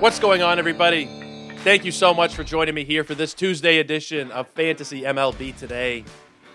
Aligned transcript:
What's 0.00 0.18
going 0.18 0.40
on, 0.40 0.58
everybody? 0.58 1.10
Thank 1.58 1.84
you 1.84 1.92
so 1.92 2.14
much 2.14 2.34
for 2.34 2.42
joining 2.42 2.74
me 2.74 2.84
here 2.84 3.04
for 3.04 3.14
this 3.14 3.34
Tuesday 3.34 3.80
edition 3.80 4.30
of 4.30 4.48
Fantasy 4.48 5.02
MLB 5.02 5.54
Today. 5.58 6.06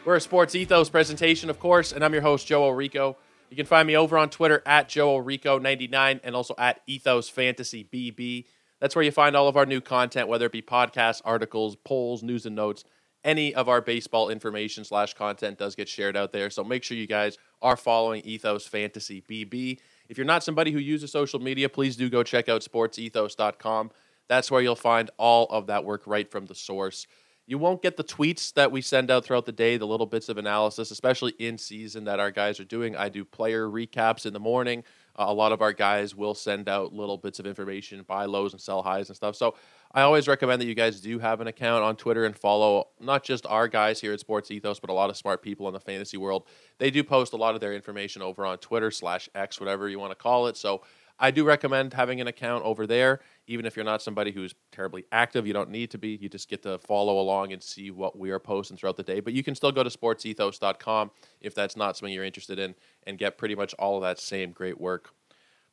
We're 0.04 0.16
a 0.16 0.21
sports 0.21 0.55
ethos 0.55 0.89
presentation, 0.89 1.52
of 1.52 1.59
course, 1.59 1.91
and 1.91 2.04
I'm 2.04 2.12
your 2.12 2.23
host, 2.23 2.48
Joe 2.48 2.63
Orico. 2.63 3.18
You 3.52 3.55
can 3.55 3.68
find 3.68 3.86
me 3.86 3.95
over 3.95 4.18
on 4.18 4.31
Twitter 4.31 4.63
at 4.66 4.89
Joe 4.89 5.21
Orico99 5.21 6.22
and 6.23 6.36
also 6.36 6.55
at 6.58 6.81
Ethos 6.88 7.30
Fantasy 7.30 7.84
BB. 7.84 8.45
That's 8.80 8.95
where 8.95 9.05
you 9.05 9.12
find 9.12 9.36
all 9.36 9.48
of 9.48 9.58
our 9.58 9.67
new 9.67 9.80
content, 9.80 10.27
whether 10.27 10.48
it 10.48 10.52
be 10.52 10.64
podcasts, 10.64 11.22
articles, 11.23 11.75
polls, 11.75 12.23
news 12.23 12.48
and 12.48 12.55
notes. 12.55 12.84
Any 13.23 13.53
of 13.53 13.70
our 13.70 13.80
baseball 13.80 14.30
information 14.30 14.84
slash 14.86 15.14
content 15.14 15.59
does 15.59 15.75
get 15.75 15.88
shared 15.88 16.17
out 16.17 16.31
there. 16.31 16.50
So 16.50 16.64
make 16.64 16.84
sure 16.84 16.98
you 16.98 17.05
guys 17.05 17.38
are 17.62 17.77
following 17.77 18.23
Ethos 18.23 18.66
Fantasy 18.66 19.22
BB. 19.22 19.77
If 20.09 20.18
you're 20.18 20.26
not 20.26 20.44
somebody 20.44 20.72
who 20.72 20.80
uses 20.80 21.12
social 21.12 21.40
media, 21.40 21.70
please 21.70 21.95
do 21.95 22.09
go 22.09 22.23
check 22.23 22.50
out 22.50 22.62
sportsethos.com. 22.62 23.91
That's 24.28 24.50
where 24.50 24.62
you'll 24.62 24.76
find 24.76 25.09
all 25.18 25.45
of 25.48 25.68
that 25.68 25.86
work 25.86 26.04
right 26.05 26.30
from 26.30 26.45
the 26.45 26.55
source. 26.55 27.08
You 27.48 27.59
won't 27.59 27.84
get 27.84 27.95
the 27.95 28.04
tweets 28.04 28.54
that 28.54 28.72
we 28.72 28.81
send 28.81 29.12
out 29.12 29.23
throughout 29.23 29.45
the 29.45 29.52
day, 29.52 29.78
the 29.78 29.86
little 29.86 30.08
bits 30.08 30.30
of 30.30 30.40
analysis, 30.40 30.90
especially 30.90 31.34
in 31.38 31.59
season 31.59 32.05
that 32.05 32.20
our 32.20 32.31
guys 32.31 32.59
are 32.59 32.66
doing. 32.66 32.95
I 32.95 33.09
do 33.09 33.23
player 33.23 33.68
recaps 33.68 34.26
in 34.26 34.34
the 34.34 34.40
morning. 34.40 34.84
Uh, 35.18 35.26
a 35.28 35.34
lot 35.34 35.52
of 35.52 35.62
our 35.62 35.72
guys 35.72 36.16
will 36.16 36.34
send 36.34 36.67
out 36.67 36.92
little 36.92 37.17
bits 37.17 37.40
of 37.40 37.45
information, 37.45 38.02
buy 38.02 38.25
lows 38.25 38.53
and 38.53 38.62
sell 38.62 38.81
highs 38.81 39.09
and 39.09 39.16
stuff. 39.16 39.36
So 39.36 39.56
I 39.95 40.01
always 40.01 40.27
recommend 40.27 40.61
that 40.61 40.65
you 40.65 40.75
guys 40.75 40.99
do 40.99 41.19
have 41.19 41.39
an 41.39 41.47
account 41.47 41.81
on 41.81 41.95
Twitter 41.95 42.25
and 42.25 42.38
follow 42.38 42.89
not 42.99 43.23
just 43.23 43.45
our 43.45 43.69
guys 43.69 44.01
here 44.01 44.11
at 44.11 44.19
Sports 44.19 44.51
Ethos, 44.51 44.77
but 44.77 44.89
a 44.89 44.93
lot 44.93 45.09
of 45.09 45.15
smart 45.15 45.41
people 45.41 45.69
in 45.69 45.73
the 45.73 45.79
fantasy 45.79 46.17
world. 46.17 46.43
They 46.79 46.91
do 46.91 47.01
post 47.01 47.31
a 47.31 47.38
lot 47.38 47.55
of 47.55 47.61
their 47.61 47.73
information 47.73 48.21
over 48.21 48.45
on 48.45 48.57
Twitter 48.57 48.91
slash 48.91 49.29
X, 49.33 49.57
whatever 49.57 49.88
you 49.88 49.97
want 49.97 50.11
to 50.11 50.17
call 50.17 50.47
it. 50.47 50.57
So 50.57 50.81
I 51.17 51.31
do 51.31 51.45
recommend 51.45 51.93
having 51.93 52.19
an 52.19 52.27
account 52.27 52.66
over 52.66 52.85
there, 52.85 53.21
even 53.47 53.66
if 53.66 53.77
you're 53.77 53.85
not 53.85 54.01
somebody 54.01 54.33
who's 54.33 54.53
terribly 54.73 55.05
active. 55.13 55.47
You 55.47 55.53
don't 55.53 55.69
need 55.69 55.91
to 55.91 55.97
be. 55.97 56.19
You 56.21 56.27
just 56.27 56.49
get 56.49 56.61
to 56.63 56.77
follow 56.77 57.17
along 57.21 57.53
and 57.53 57.63
see 57.63 57.89
what 57.89 58.19
we 58.19 58.31
are 58.31 58.39
posting 58.39 58.75
throughout 58.75 58.97
the 58.97 59.03
day. 59.03 59.21
But 59.21 59.31
you 59.31 59.43
can 59.43 59.55
still 59.55 59.71
go 59.71 59.81
to 59.81 59.89
sportsethos.com 59.89 61.11
if 61.39 61.55
that's 61.55 61.77
not 61.77 61.95
something 61.95 62.13
you're 62.13 62.25
interested 62.25 62.59
in 62.59 62.75
and 63.03 63.17
get 63.17 63.38
pretty 63.38 63.55
much 63.55 63.73
all 63.75 63.95
of 63.95 64.01
that 64.01 64.19
same 64.19 64.51
great 64.51 64.77
work. 64.77 65.13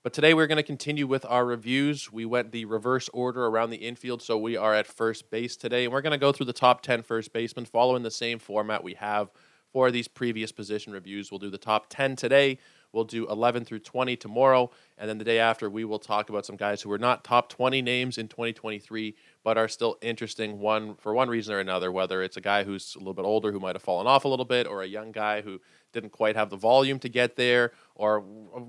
But 0.02 0.12
today 0.12 0.34
we're 0.34 0.48
going 0.48 0.56
to 0.56 0.64
continue 0.64 1.06
with 1.06 1.24
our 1.26 1.44
reviews. 1.46 2.10
We 2.12 2.24
went 2.24 2.50
the 2.50 2.64
reverse 2.64 3.08
order 3.10 3.46
around 3.46 3.70
the 3.70 3.76
infield, 3.76 4.20
so 4.20 4.36
we 4.36 4.56
are 4.56 4.74
at 4.74 4.88
first 4.88 5.30
base 5.30 5.56
today. 5.56 5.84
And 5.84 5.92
we're 5.92 6.02
going 6.02 6.10
to 6.10 6.18
go 6.18 6.32
through 6.32 6.46
the 6.46 6.52
top 6.52 6.82
10 6.82 7.04
first 7.04 7.32
basemen 7.32 7.66
following 7.66 8.02
the 8.02 8.10
same 8.10 8.40
format 8.40 8.82
we 8.82 8.94
have 8.94 9.30
for 9.72 9.92
these 9.92 10.08
previous 10.08 10.50
position 10.50 10.92
reviews. 10.92 11.30
We'll 11.30 11.38
do 11.38 11.50
the 11.50 11.56
top 11.56 11.86
10 11.88 12.16
today. 12.16 12.58
We'll 12.92 13.04
do 13.04 13.26
11 13.28 13.64
through 13.64 13.80
20 13.80 14.16
tomorrow. 14.16 14.70
And 14.98 15.08
then 15.08 15.18
the 15.18 15.24
day 15.24 15.38
after, 15.38 15.70
we 15.70 15.84
will 15.84 15.98
talk 15.98 16.28
about 16.28 16.44
some 16.44 16.56
guys 16.56 16.82
who 16.82 16.92
are 16.92 16.98
not 16.98 17.24
top 17.24 17.48
20 17.48 17.80
names 17.80 18.18
in 18.18 18.28
2023, 18.28 19.14
but 19.42 19.56
are 19.56 19.68
still 19.68 19.96
interesting 20.02 20.58
one 20.58 20.94
for 20.96 21.14
one 21.14 21.28
reason 21.28 21.54
or 21.54 21.60
another, 21.60 21.90
whether 21.90 22.22
it's 22.22 22.36
a 22.36 22.42
guy 22.42 22.64
who's 22.64 22.94
a 22.94 22.98
little 22.98 23.14
bit 23.14 23.24
older 23.24 23.50
who 23.50 23.60
might 23.60 23.74
have 23.74 23.82
fallen 23.82 24.06
off 24.06 24.24
a 24.24 24.28
little 24.28 24.44
bit, 24.44 24.66
or 24.66 24.82
a 24.82 24.86
young 24.86 25.10
guy 25.10 25.40
who 25.40 25.60
didn't 25.92 26.10
quite 26.10 26.36
have 26.36 26.50
the 26.50 26.56
volume 26.56 26.98
to 26.98 27.08
get 27.08 27.36
there, 27.36 27.72
or 27.94 28.24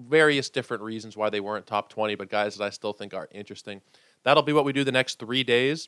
various 0.08 0.50
different 0.50 0.84
reasons 0.84 1.18
why 1.18 1.30
they 1.30 1.40
weren't 1.40 1.68
top 1.68 1.90
20, 1.90 2.16
but 2.16 2.30
guys 2.30 2.56
that 2.56 2.64
I 2.64 2.70
still 2.70 2.94
think 2.94 3.14
are 3.14 3.28
interesting. 3.32 3.82
That'll 4.24 4.44
be 4.44 4.54
what 4.54 4.66
we 4.66 4.74
do 4.74 4.84
the 4.84 4.92
next 4.92 5.20
three 5.20 5.44
days. 5.44 5.88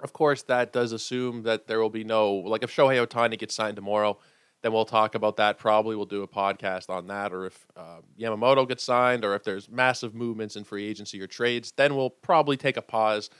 Of 0.00 0.12
course, 0.12 0.42
that 0.44 0.72
does 0.72 0.92
assume 0.92 1.42
that 1.42 1.66
there 1.66 1.80
will 1.80 1.90
be 1.90 2.04
no, 2.04 2.32
like 2.32 2.62
if 2.62 2.74
Shohei 2.74 3.04
Ohtani 3.04 3.38
gets 3.38 3.54
signed 3.54 3.76
tomorrow, 3.76 4.18
then 4.62 4.72
we'll 4.72 4.84
talk 4.84 5.14
about 5.14 5.36
that. 5.36 5.58
Probably 5.58 5.94
we'll 5.94 6.06
do 6.06 6.22
a 6.22 6.28
podcast 6.28 6.90
on 6.90 7.06
that, 7.06 7.32
or 7.32 7.46
if 7.46 7.66
uh, 7.76 8.00
Yamamoto 8.18 8.66
gets 8.66 8.82
signed, 8.82 9.24
or 9.24 9.34
if 9.34 9.44
there's 9.44 9.68
massive 9.68 10.14
movements 10.14 10.56
in 10.56 10.64
free 10.64 10.86
agency 10.86 11.20
or 11.20 11.26
trades, 11.26 11.72
then 11.76 11.94
we'll 11.94 12.10
probably 12.10 12.56
take 12.56 12.76
a 12.76 12.82
pause. 12.82 13.30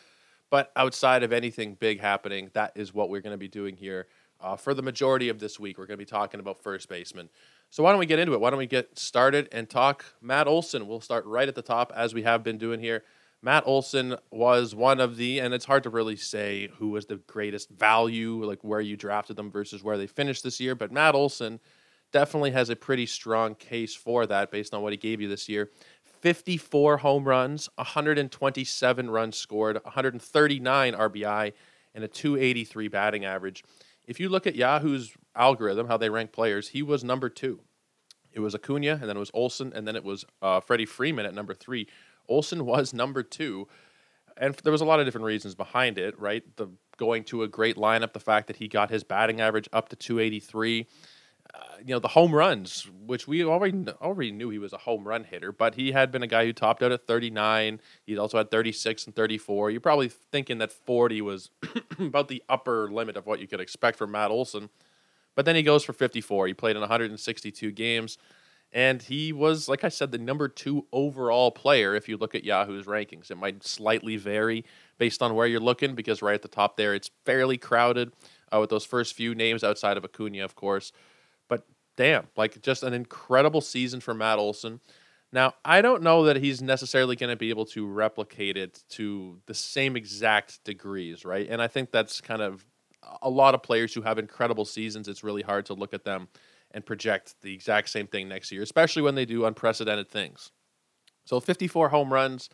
But 0.50 0.72
outside 0.76 1.22
of 1.22 1.32
anything 1.32 1.74
big 1.74 2.00
happening, 2.00 2.50
that 2.54 2.72
is 2.74 2.94
what 2.94 3.10
we're 3.10 3.20
going 3.20 3.34
to 3.34 3.38
be 3.38 3.48
doing 3.48 3.76
here 3.76 4.06
uh, 4.40 4.56
for 4.56 4.74
the 4.74 4.82
majority 4.82 5.28
of 5.28 5.38
this 5.38 5.58
week. 5.58 5.78
We're 5.78 5.86
going 5.86 5.98
to 5.98 6.04
be 6.04 6.08
talking 6.10 6.40
about 6.40 6.62
first 6.62 6.88
baseman. 6.88 7.28
So 7.70 7.82
why 7.82 7.90
don't 7.90 7.98
we 7.98 8.06
get 8.06 8.18
into 8.18 8.32
it? 8.32 8.40
Why 8.40 8.50
don't 8.50 8.58
we 8.58 8.66
get 8.66 8.98
started 8.98 9.48
and 9.52 9.68
talk 9.68 10.04
Matt 10.22 10.46
Olson? 10.46 10.86
We'll 10.86 11.00
start 11.00 11.26
right 11.26 11.48
at 11.48 11.54
the 11.54 11.62
top 11.62 11.92
as 11.94 12.14
we 12.14 12.22
have 12.22 12.42
been 12.42 12.56
doing 12.56 12.80
here. 12.80 13.04
Matt 13.40 13.64
Olson 13.66 14.16
was 14.30 14.74
one 14.74 15.00
of 15.00 15.16
the, 15.16 15.38
and 15.38 15.54
it's 15.54 15.64
hard 15.64 15.84
to 15.84 15.90
really 15.90 16.16
say 16.16 16.70
who 16.78 16.88
was 16.88 17.06
the 17.06 17.16
greatest 17.16 17.70
value, 17.70 18.44
like 18.44 18.64
where 18.64 18.80
you 18.80 18.96
drafted 18.96 19.36
them 19.36 19.50
versus 19.50 19.82
where 19.82 19.96
they 19.96 20.08
finished 20.08 20.42
this 20.42 20.58
year. 20.58 20.74
But 20.74 20.90
Matt 20.90 21.14
Olson 21.14 21.60
definitely 22.12 22.50
has 22.50 22.68
a 22.68 22.76
pretty 22.76 23.06
strong 23.06 23.54
case 23.54 23.94
for 23.94 24.26
that 24.26 24.50
based 24.50 24.74
on 24.74 24.82
what 24.82 24.92
he 24.92 24.96
gave 24.96 25.20
you 25.20 25.28
this 25.28 25.48
year. 25.48 25.70
54 26.20 26.98
home 26.98 27.24
runs, 27.24 27.68
127 27.76 29.10
runs 29.10 29.36
scored, 29.36 29.76
139 29.84 30.94
RBI, 30.94 31.52
and 31.94 32.04
a 32.04 32.08
283 32.08 32.88
batting 32.88 33.24
average. 33.24 33.62
If 34.06 34.18
you 34.18 34.28
look 34.28 34.46
at 34.46 34.56
Yahoo's 34.56 35.12
algorithm, 35.36 35.86
how 35.86 35.96
they 35.96 36.10
rank 36.10 36.32
players, 36.32 36.68
he 36.68 36.82
was 36.82 37.04
number 37.04 37.28
two. 37.28 37.60
It 38.32 38.40
was 38.40 38.54
Acuna, 38.54 38.98
and 39.00 39.08
then 39.08 39.16
it 39.16 39.20
was 39.20 39.30
Olson, 39.32 39.72
and 39.74 39.86
then 39.86 39.96
it 39.96 40.04
was 40.04 40.24
uh, 40.42 40.60
Freddie 40.60 40.86
Freeman 40.86 41.26
at 41.26 41.34
number 41.34 41.54
three. 41.54 41.86
Olson 42.28 42.64
was 42.64 42.92
number 42.92 43.22
two, 43.22 43.68
and 44.36 44.54
there 44.56 44.72
was 44.72 44.80
a 44.80 44.84
lot 44.84 45.00
of 45.00 45.06
different 45.06 45.26
reasons 45.26 45.54
behind 45.54 45.98
it, 45.98 46.18
right? 46.18 46.44
The 46.56 46.68
going 46.98 47.24
to 47.24 47.42
a 47.42 47.48
great 47.48 47.76
lineup, 47.76 48.12
the 48.12 48.20
fact 48.20 48.48
that 48.48 48.56
he 48.56 48.68
got 48.68 48.90
his 48.90 49.04
batting 49.04 49.40
average 49.40 49.68
up 49.72 49.88
to 49.88 49.96
283. 49.96 50.86
Uh, 51.54 51.60
you 51.80 51.94
know 51.94 51.98
the 51.98 52.08
home 52.08 52.34
runs, 52.34 52.86
which 53.06 53.26
we 53.26 53.42
already 53.42 53.90
already 54.02 54.30
knew 54.30 54.50
he 54.50 54.58
was 54.58 54.74
a 54.74 54.78
home 54.78 55.08
run 55.08 55.24
hitter, 55.24 55.50
but 55.50 55.76
he 55.76 55.92
had 55.92 56.12
been 56.12 56.22
a 56.22 56.26
guy 56.26 56.44
who 56.44 56.52
topped 56.52 56.82
out 56.82 56.92
at 56.92 57.06
39. 57.06 57.80
He 58.04 58.18
also 58.18 58.36
had 58.36 58.50
36 58.50 59.06
and 59.06 59.16
34. 59.16 59.70
You're 59.70 59.80
probably 59.80 60.08
thinking 60.08 60.58
that 60.58 60.72
40 60.72 61.22
was 61.22 61.48
about 61.98 62.28
the 62.28 62.42
upper 62.50 62.90
limit 62.90 63.16
of 63.16 63.24
what 63.24 63.40
you 63.40 63.46
could 63.46 63.60
expect 63.60 63.96
from 63.96 64.10
Matt 64.10 64.30
Olson, 64.30 64.68
but 65.34 65.46
then 65.46 65.56
he 65.56 65.62
goes 65.62 65.84
for 65.84 65.94
54. 65.94 66.48
He 66.48 66.54
played 66.54 66.76
in 66.76 66.80
162 66.80 67.70
games. 67.72 68.18
And 68.72 69.00
he 69.00 69.32
was, 69.32 69.68
like 69.68 69.82
I 69.82 69.88
said, 69.88 70.12
the 70.12 70.18
number 70.18 70.46
two 70.46 70.86
overall 70.92 71.50
player 71.50 71.94
if 71.94 72.08
you 72.08 72.18
look 72.18 72.34
at 72.34 72.44
Yahoo's 72.44 72.86
rankings. 72.86 73.30
It 73.30 73.36
might 73.36 73.64
slightly 73.64 74.16
vary 74.16 74.64
based 74.98 75.22
on 75.22 75.34
where 75.34 75.46
you're 75.46 75.60
looking 75.60 75.94
because 75.94 76.20
right 76.20 76.34
at 76.34 76.42
the 76.42 76.48
top 76.48 76.76
there, 76.76 76.94
it's 76.94 77.10
fairly 77.24 77.56
crowded 77.56 78.12
uh, 78.52 78.60
with 78.60 78.70
those 78.70 78.84
first 78.84 79.14
few 79.14 79.34
names 79.34 79.64
outside 79.64 79.96
of 79.96 80.04
Acuna, 80.04 80.44
of 80.44 80.54
course. 80.54 80.92
But 81.48 81.66
damn, 81.96 82.26
like 82.36 82.60
just 82.60 82.82
an 82.82 82.92
incredible 82.92 83.62
season 83.62 84.00
for 84.00 84.12
Matt 84.12 84.38
Olson. 84.38 84.80
Now, 85.32 85.54
I 85.64 85.82
don't 85.82 86.02
know 86.02 86.24
that 86.24 86.36
he's 86.36 86.62
necessarily 86.62 87.16
going 87.16 87.30
to 87.30 87.36
be 87.36 87.50
able 87.50 87.66
to 87.66 87.86
replicate 87.86 88.56
it 88.56 88.82
to 88.90 89.40
the 89.46 89.54
same 89.54 89.96
exact 89.96 90.62
degrees, 90.64 91.24
right? 91.24 91.46
And 91.48 91.60
I 91.60 91.68
think 91.68 91.90
that's 91.90 92.20
kind 92.20 92.40
of 92.40 92.64
a 93.22 93.28
lot 93.28 93.54
of 93.54 93.62
players 93.62 93.94
who 93.94 94.02
have 94.02 94.18
incredible 94.18 94.64
seasons. 94.64 95.06
It's 95.06 95.24
really 95.24 95.42
hard 95.42 95.66
to 95.66 95.74
look 95.74 95.92
at 95.92 96.04
them 96.04 96.28
and 96.72 96.84
project 96.84 97.34
the 97.42 97.54
exact 97.54 97.88
same 97.88 98.06
thing 98.06 98.28
next 98.28 98.52
year, 98.52 98.62
especially 98.62 99.02
when 99.02 99.14
they 99.14 99.24
do 99.24 99.44
unprecedented 99.44 100.08
things. 100.08 100.50
So 101.24 101.40
54 101.40 101.90
home 101.90 102.12
runs. 102.12 102.48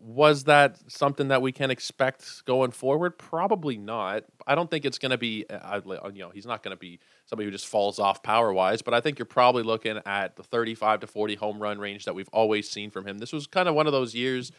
Was 0.00 0.44
that 0.44 0.78
something 0.88 1.28
that 1.28 1.42
we 1.42 1.50
can 1.50 1.72
expect 1.72 2.44
going 2.44 2.70
forward? 2.70 3.18
Probably 3.18 3.76
not. 3.76 4.22
I 4.46 4.54
don't 4.54 4.70
think 4.70 4.84
it's 4.84 4.98
going 4.98 5.10
to 5.10 5.18
be, 5.18 5.44
uh, 5.50 5.80
you 6.14 6.20
know, 6.20 6.30
he's 6.30 6.46
not 6.46 6.62
going 6.62 6.70
to 6.70 6.78
be 6.78 7.00
somebody 7.26 7.46
who 7.46 7.50
just 7.50 7.66
falls 7.66 7.98
off 7.98 8.22
power 8.22 8.52
wise, 8.52 8.80
but 8.80 8.94
I 8.94 9.00
think 9.00 9.18
you're 9.18 9.26
probably 9.26 9.64
looking 9.64 9.98
at 10.06 10.36
the 10.36 10.44
35 10.44 11.00
to 11.00 11.06
40 11.08 11.34
home 11.34 11.60
run 11.60 11.80
range 11.80 12.04
that 12.04 12.14
we've 12.14 12.28
always 12.32 12.70
seen 12.70 12.90
from 12.90 13.08
him. 13.08 13.18
This 13.18 13.32
was 13.32 13.48
kind 13.48 13.68
of 13.68 13.74
one 13.74 13.88
of 13.88 13.92
those 13.92 14.14
years, 14.14 14.52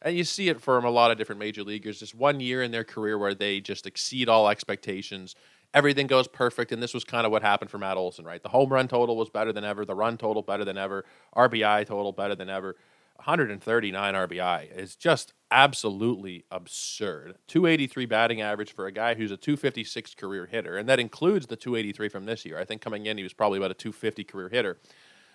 and 0.00 0.16
you 0.16 0.22
see 0.22 0.48
it 0.48 0.60
from 0.60 0.84
a 0.84 0.90
lot 0.90 1.10
of 1.10 1.18
different 1.18 1.40
major 1.40 1.64
leaguers, 1.64 1.98
just 1.98 2.14
one 2.14 2.38
year 2.38 2.62
in 2.62 2.70
their 2.70 2.84
career 2.84 3.18
where 3.18 3.34
they 3.34 3.60
just 3.60 3.86
exceed 3.88 4.28
all 4.28 4.48
expectations 4.48 5.34
everything 5.74 6.06
goes 6.06 6.28
perfect. 6.28 6.72
And 6.72 6.82
this 6.82 6.94
was 6.94 7.04
kind 7.04 7.26
of 7.26 7.32
what 7.32 7.42
happened 7.42 7.70
for 7.70 7.78
Matt 7.78 7.96
Olson, 7.98 8.24
right? 8.24 8.42
The 8.42 8.48
home 8.48 8.72
run 8.72 8.88
total 8.88 9.16
was 9.16 9.28
better 9.28 9.52
than 9.52 9.64
ever, 9.64 9.84
the 9.84 9.94
run 9.94 10.16
total 10.16 10.40
better 10.42 10.64
than 10.64 10.78
ever, 10.78 11.04
RBI 11.36 11.84
total 11.86 12.12
better 12.12 12.34
than 12.34 12.48
ever. 12.48 12.76
139 13.16 14.14
RBI 14.14 14.76
is 14.76 14.96
just 14.96 15.34
absolutely 15.50 16.44
absurd. 16.50 17.36
283 17.46 18.06
batting 18.06 18.40
average 18.40 18.72
for 18.72 18.86
a 18.86 18.92
guy 18.92 19.14
who's 19.14 19.30
a 19.30 19.36
256 19.36 20.14
career 20.16 20.46
hitter, 20.46 20.76
and 20.76 20.88
that 20.88 20.98
includes 20.98 21.46
the 21.46 21.56
283 21.56 22.08
from 22.08 22.24
this 22.24 22.44
year. 22.44 22.58
I 22.58 22.64
think 22.64 22.80
coming 22.80 23.06
in, 23.06 23.16
he 23.16 23.22
was 23.22 23.32
probably 23.32 23.58
about 23.58 23.70
a 23.70 23.74
250 23.74 24.24
career 24.24 24.48
hitter. 24.48 24.78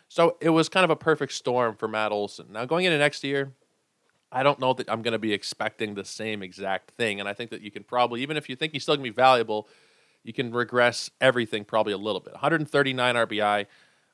So 0.10 0.38
it 0.42 0.50
was 0.50 0.68
kind 0.68 0.84
of 0.84 0.90
a 0.90 0.96
perfect 0.96 1.34
storm 1.34 1.76
for 1.76 1.88
Matt 1.88 2.12
Olson. 2.12 2.48
Now, 2.52 2.66
going 2.66 2.86
into 2.86 2.98
next 2.98 3.24
year, 3.24 3.54
I 4.32 4.44
don't 4.44 4.60
know 4.60 4.74
that 4.74 4.90
I'm 4.90 5.02
going 5.02 5.14
to 5.14 5.20
be 5.20 5.34
expecting 5.34 5.96
the 5.96 6.06
same 6.06 6.44
exact 6.44 6.92
thing. 6.92 7.20
And 7.20 7.30
I 7.30 7.34
think 7.34 7.52
that 7.52 7.62
you 7.62 7.72
can 7.72 7.84
probably, 7.84 8.22
even 8.22 8.36
if 8.36 8.50
you 8.50 8.56
think 8.56 8.74
he's 8.74 8.84
still 8.84 8.96
going 8.96 9.06
to 9.06 9.12
be 9.12 9.16
valuable, 9.16 9.68
you 10.30 10.34
can 10.34 10.52
regress 10.52 11.10
everything 11.20 11.66
probably 11.66 11.92
a 11.92 11.98
little 11.98 12.22
bit. 12.22 12.34
139 12.34 13.16
RBI, 13.16 13.66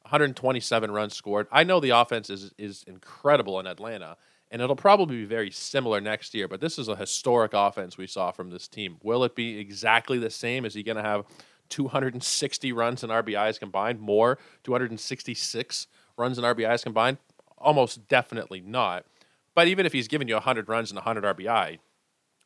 127 0.04 0.92
runs 0.92 1.14
scored. 1.14 1.46
I 1.52 1.66
know 1.66 1.82
the 1.82 1.90
offense 1.90 2.30
is 2.30 2.54
is 2.58 2.86
incredible 2.88 3.60
in 3.60 3.68
Atlanta, 3.68 4.16
and 4.50 4.62
it'll 4.62 4.78
probably 4.78 5.18
be 5.18 5.26
very 5.26 5.52
similar 5.52 6.00
next 6.00 6.34
year. 6.34 6.48
But 6.48 6.62
this 6.62 6.80
is 6.80 6.88
a 6.88 6.96
historic 6.96 7.52
offense 7.54 7.98
we 7.98 8.08
saw 8.08 8.32
from 8.32 8.50
this 8.50 8.70
team. 8.70 8.96
Will 9.04 9.26
it 9.26 9.36
be 9.36 9.60
exactly 9.60 10.18
the 10.18 10.30
same? 10.30 10.64
Is 10.64 10.74
he 10.74 10.84
going 10.84 10.96
to 10.96 11.04
have 11.04 11.26
260 11.68 12.72
runs 12.72 13.04
and 13.04 13.12
RBIs 13.12 13.60
combined? 13.60 14.00
More 14.00 14.40
266 14.64 15.88
runs 16.16 16.38
and 16.38 16.48
RBIs 16.48 16.84
combined? 16.84 17.18
Almost 17.58 18.08
definitely 18.08 18.62
not. 18.62 19.04
But 19.54 19.68
even 19.68 19.86
if 19.86 19.92
he's 19.92 20.08
giving 20.08 20.30
you 20.30 20.36
100 20.36 20.70
runs 20.70 20.92
and 20.92 20.96
100 20.96 21.26
RBI, 21.36 21.80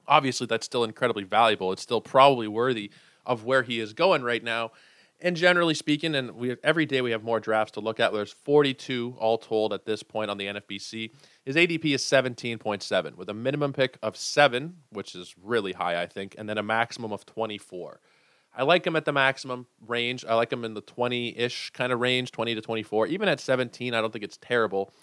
obviously 0.08 0.48
that's 0.48 0.66
still 0.66 0.84
incredibly 0.84 1.24
valuable. 1.24 1.72
It's 1.72 1.84
still 1.84 2.02
probably 2.02 2.48
worthy 2.48 2.90
of 3.26 3.44
where 3.44 3.64
he 3.64 3.80
is 3.80 3.94
going 3.94 4.24
right 4.24 4.44
now. 4.44 4.72
And 5.22 5.36
generally 5.36 5.74
speaking, 5.74 6.16
and 6.16 6.32
we 6.32 6.56
every 6.64 6.86
day 6.86 7.02
we 7.02 7.12
have 7.12 7.24
more 7.24 7.42
drafts 7.42 7.74
to 7.74 7.82
look 7.82 8.00
at. 8.00 8.14
There's 8.14 8.32
42 8.32 9.16
all 9.20 9.38
told 9.38 9.74
at 9.74 9.86
this 9.86 10.02
point 10.02 10.32
on 10.32 10.38
the 10.38 10.46
NFBC. 10.46 11.12
His 11.44 11.58
ADP 11.58 11.94
is 11.94 12.04
17.7 12.04 13.16
with 13.16 13.28
a 13.28 13.34
minimum 13.34 13.74
pick 13.74 13.98
of 14.02 14.16
seven, 14.16 14.78
which 14.92 15.16
is 15.16 15.36
really 15.42 15.74
high, 15.74 16.02
I 16.02 16.06
think, 16.06 16.36
and 16.38 16.48
then 16.48 16.58
a 16.58 16.64
maximum 16.64 17.12
of 17.12 17.26
24. 17.26 18.00
I 18.56 18.64
like 18.64 18.88
him 18.88 18.96
at 18.96 19.06
the 19.06 19.12
maximum 19.12 19.68
range. 19.86 20.24
I 20.26 20.36
like 20.36 20.52
him 20.52 20.64
in 20.64 20.74
the 20.74 20.82
20 20.82 21.38
ish 21.38 21.72
kind 21.72 21.92
of 21.92 22.00
range, 22.00 22.32
20 22.32 22.56
to 22.56 22.62
24. 22.62 23.08
Even 23.08 23.28
at 23.28 23.40
17, 23.40 23.94
I 23.94 24.02
don't 24.02 24.12
think 24.12 24.24
it's 24.24 24.38
terrible. 24.38 24.94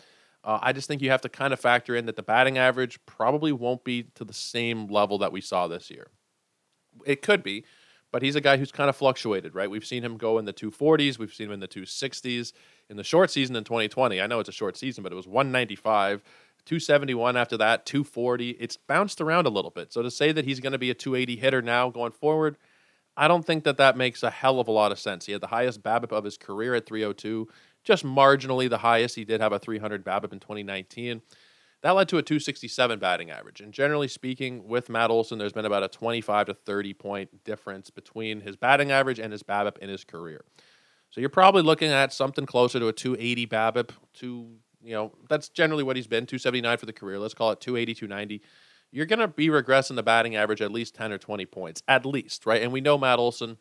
Uh, 0.43 0.59
I 0.63 0.73
just 0.73 0.89
think 0.89 1.03
you 1.03 1.11
have 1.11 1.23
to 1.23 1.29
kind 1.29 1.53
of 1.53 1.61
factor 1.61 1.95
in 1.95 2.07
that 2.07 2.17
the 2.17 2.23
batting 2.23 2.57
average 2.57 2.99
probably 3.05 3.53
won't 3.53 3.85
be 3.85 4.05
to 4.15 4.25
the 4.25 4.33
same 4.33 4.87
level 4.87 5.19
that 5.19 5.33
we 5.33 5.41
saw 5.41 5.69
this 5.69 5.91
year. 5.91 6.09
It 7.05 7.21
could 7.21 7.43
be, 7.43 7.65
but 8.13 8.23
he's 8.23 8.37
a 8.37 8.41
guy 8.41 8.57
who's 8.57 8.73
kind 8.73 8.89
of 8.89 8.97
fluctuated, 8.97 9.55
right? 9.55 9.71
We've 9.71 9.85
seen 9.85 10.03
him 10.03 10.17
go 10.17 10.39
in 10.39 10.45
the 10.45 10.53
240s, 10.53 11.19
we've 11.19 11.33
seen 11.33 11.49
him 11.49 11.53
in 11.53 11.61
the 11.61 11.69
260s. 11.69 12.53
In 12.89 12.97
the 12.97 13.05
short 13.05 13.31
season 13.31 13.57
in 13.57 13.65
2020, 13.65 14.21
I 14.21 14.27
know 14.27 14.39
it's 14.39 14.49
a 14.49 14.53
short 14.53 14.77
season, 14.77 15.03
but 15.03 15.13
it 15.13 15.17
was 15.17 15.27
195, 15.27 16.23
271 16.65 17.37
after 17.37 17.57
that, 17.57 17.85
240. 17.85 18.51
It's 18.51 18.77
bounced 18.77 19.21
around 19.21 19.47
a 19.47 19.51
little 19.51 19.71
bit. 19.71 19.93
So 19.93 20.03
to 20.03 20.11
say 20.11 20.33
that 20.33 20.45
he's 20.45 20.61
going 20.61 20.73
to 20.73 20.79
be 20.79 20.91
a 20.91 20.95
280 20.95 21.37
hitter 21.37 21.63
now 21.63 21.91
going 21.91 22.13
forward, 22.13 22.57
I 23.17 23.29
don't 23.29 23.45
think 23.45 23.65
that 23.65 23.79
that 23.79 23.97
makes 23.97 24.23
a 24.23 24.31
hell 24.31 24.61
of 24.61 24.69
a 24.69 24.73
lot 24.73 24.93
of 24.93 24.99
sense. 24.99 25.27
He 25.27 25.33
had 25.33 25.41
the 25.41 25.47
highest 25.47 25.83
BABIP 25.83 26.13
of 26.13 26.25
his 26.25 26.37
career 26.37 26.75
at 26.75 26.87
302, 26.87 27.49
just 27.83 28.05
marginally 28.05 28.69
the 28.69 28.79
highest. 28.79 29.17
He 29.17 29.25
did 29.25 29.41
have 29.41 29.53
a 29.53 29.59
300 29.59 30.05
BABIP 30.05 30.33
in 30.33 30.41
2019. 30.41 31.23
That 31.87 31.93
led 31.93 32.09
to 32.09 32.19
a 32.19 32.23
267 32.23 32.99
batting 32.99 33.31
average. 33.31 33.61
And 33.61 33.73
generally 33.73 34.09
speaking, 34.09 34.67
with 34.67 34.89
Matt 34.89 35.09
Olson, 35.09 35.39
there's 35.39 35.53
been 35.53 35.67
about 35.67 35.85
a 35.85 35.89
25 35.89 36.47
to 36.47 36.55
30 36.55 36.95
point 36.95 37.45
difference 37.45 37.91
between 37.91 38.41
his 38.41 38.57
batting 38.57 38.91
average 38.91 39.21
and 39.21 39.31
his 39.31 39.45
BABIP 39.45 39.79
in 39.79 39.89
his 39.89 40.03
career. 40.03 40.45
So 41.11 41.21
you're 41.21 41.31
probably 41.31 41.63
looking 41.63 41.93
at 41.93 42.13
something 42.13 42.45
closer 42.45 42.81
to 42.81 42.89
a 42.89 42.93
280 42.93 43.47
BABIP. 43.47 43.91
To 44.15 44.49
you 44.83 44.95
know, 44.95 45.13
that's 45.29 45.49
generally 45.49 45.85
what 45.85 45.95
he's 45.95 46.09
been 46.09 46.27
279 46.27 46.77
for 46.77 46.87
the 46.87 46.93
career. 46.93 47.21
Let's 47.21 47.35
call 47.35 47.53
it 47.53 47.61
280, 47.61 47.95
290 47.95 48.43
you're 48.91 49.07
going 49.07 49.21
to 49.21 49.29
be 49.29 49.49
regressing 49.49 49.95
the 49.95 50.03
batting 50.03 50.35
average 50.35 50.63
at 50.63 50.73
least 50.73 50.95
10 50.97 51.13
or 51.13 51.19
20 51.19 51.47
points, 51.47 51.83
at 51.87 52.05
least, 52.05 52.47
right? 52.47 52.63
And 52.63 52.73
we 52.73 52.81
know 52.81 52.99
Matt 52.99 53.21
Olson, 53.21 53.59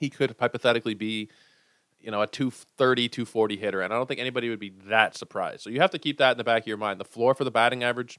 he 0.00 0.10
could 0.10 0.34
hypothetically 0.40 0.94
be, 0.94 1.28
you 2.00 2.10
know, 2.10 2.22
a 2.22 2.26
230, 2.26 3.08
240 3.08 3.56
hitter. 3.56 3.80
And 3.80 3.92
I 3.92 3.96
don't 3.96 4.06
think 4.06 4.20
anybody 4.20 4.48
would 4.48 4.58
be 4.58 4.72
that 4.86 5.16
surprised. 5.16 5.62
So 5.62 5.70
you 5.70 5.80
have 5.80 5.90
to 5.90 5.98
keep 5.98 6.18
that 6.18 6.32
in 6.32 6.38
the 6.38 6.44
back 6.44 6.62
of 6.62 6.66
your 6.66 6.76
mind. 6.76 7.00
The 7.00 7.04
floor 7.04 7.34
for 7.34 7.44
the 7.44 7.50
batting 7.50 7.82
average, 7.82 8.18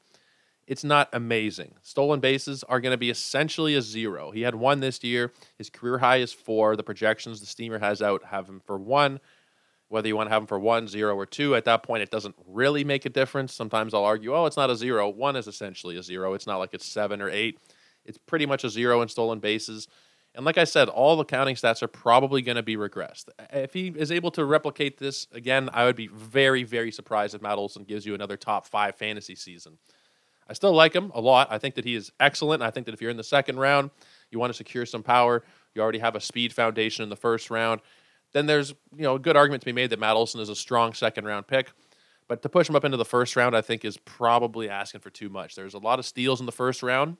it's 0.68 0.84
not 0.84 1.10
amazing. 1.14 1.76
Stolen 1.82 2.20
bases 2.20 2.64
are 2.64 2.80
going 2.80 2.94
to 2.94 2.98
be 2.98 3.10
essentially 3.10 3.76
a 3.76 3.82
zero. 3.82 4.32
He 4.32 4.42
had 4.42 4.56
one 4.56 4.80
this 4.80 5.04
year. 5.04 5.32
His 5.58 5.70
career 5.70 5.98
high 5.98 6.18
is 6.18 6.34
four. 6.34 6.76
The 6.76 6.84
projections 6.84 7.40
the 7.40 7.46
Steamer 7.46 7.80
has 7.80 8.02
out 8.02 8.26
have 8.26 8.48
him 8.48 8.62
for 8.66 8.78
one 8.78 9.20
whether 9.92 10.08
you 10.08 10.16
want 10.16 10.30
to 10.30 10.34
have 10.34 10.44
them 10.44 10.48
for 10.48 10.58
one, 10.58 10.88
zero, 10.88 11.16
or 11.16 11.26
two. 11.26 11.54
At 11.54 11.66
that 11.66 11.84
point, 11.84 12.02
it 12.02 12.10
doesn't 12.10 12.36
really 12.48 12.86
make 12.86 13.06
a 13.06 13.10
difference. 13.10 13.54
Sometimes 13.54 13.94
I'll 13.94 14.06
argue, 14.06 14.34
oh, 14.34 14.46
it's 14.46 14.56
not 14.56 14.70
a 14.70 14.76
zero. 14.76 15.10
One 15.10 15.36
is 15.36 15.48
essentially 15.48 15.98
a 15.98 16.04
zero. 16.04 16.34
It's 16.34 16.48
not 16.48 16.58
like 16.58 16.74
it's 16.74 16.86
seven 16.86 17.22
or 17.22 17.30
eight. 17.30 17.60
It's 18.06 18.18
pretty 18.18 18.46
much 18.46 18.64
a 18.64 18.70
zero 18.70 19.02
in 19.02 19.10
stolen 19.10 19.40
bases. 19.40 19.90
And 20.34 20.46
like 20.46 20.58
I 20.58 20.64
said, 20.64 20.88
all 20.88 21.18
the 21.18 21.26
counting 21.26 21.56
stats 21.56 21.84
are 21.84 21.88
probably 21.88 22.42
going 22.42 22.56
to 22.56 22.64
be 22.64 22.78
regressed. 22.78 23.26
If 23.52 23.74
he 23.74 23.88
is 23.90 24.12
able 24.12 24.32
to 24.32 24.46
replicate 24.46 24.98
this 24.98 25.28
again, 25.34 25.70
I 25.74 25.86
would 25.86 25.98
be 25.98 26.08
very, 26.08 26.64
very 26.64 26.92
surprised 26.92 27.36
if 27.36 27.42
Matt 27.42 27.58
Olson 27.58 27.84
gives 27.84 28.06
you 28.06 28.16
another 28.16 28.38
top 28.38 28.66
five 28.66 28.96
fantasy 28.96 29.36
season. 29.36 29.78
I 30.48 30.54
still 30.54 30.74
like 30.74 30.94
him 30.94 31.12
a 31.14 31.22
lot. 31.22 31.48
I 31.52 31.58
think 31.58 31.76
that 31.76 31.86
he 31.86 31.96
is 31.96 32.12
excellent. 32.20 32.64
I 32.64 32.72
think 32.72 32.86
that 32.86 32.94
if 32.94 33.02
you're 33.02 33.12
in 33.12 33.18
the 33.18 33.24
second 33.24 33.60
round, 33.60 33.90
you 34.32 34.40
want 34.40 34.52
to 34.52 34.58
secure 34.58 34.86
some 34.86 35.04
power. 35.04 35.44
You 35.76 35.82
already 35.82 36.00
have 36.00 36.16
a 36.16 36.22
speed 36.22 36.54
foundation 36.54 37.04
in 37.04 37.10
the 37.10 37.16
first 37.16 37.50
round 37.50 37.82
then 38.34 38.46
there's 38.46 38.72
you 38.96 39.04
know 39.04 39.16
a 39.16 39.20
good 39.20 39.36
argument 39.36 39.62
to 39.62 39.66
be 39.66 39.72
made 39.72 39.90
that 39.90 40.00
Matt 40.00 40.16
Olson 40.16 40.40
is 40.40 40.50
a 40.50 40.56
strong 40.56 40.94
second 40.94 41.26
round 41.26 41.48
pick. 41.48 41.72
But 42.28 42.42
to 42.44 42.50
push 42.50 42.70
him 42.70 42.76
up 42.76 42.86
into 42.86 42.98
the 42.98 43.06
first 43.06 43.36
round, 43.36 43.56
I 43.58 43.62
think 43.62 43.84
is 43.84 43.98
probably 43.98 44.70
asking 44.70 45.02
for 45.02 45.10
too 45.10 45.28
much. 45.28 45.56
There's 45.56 45.74
a 45.74 45.80
lot 45.80 46.00
of 46.00 46.06
steals 46.06 46.40
in 46.40 46.46
the 46.46 46.52
first 46.52 46.82
round. 46.82 47.18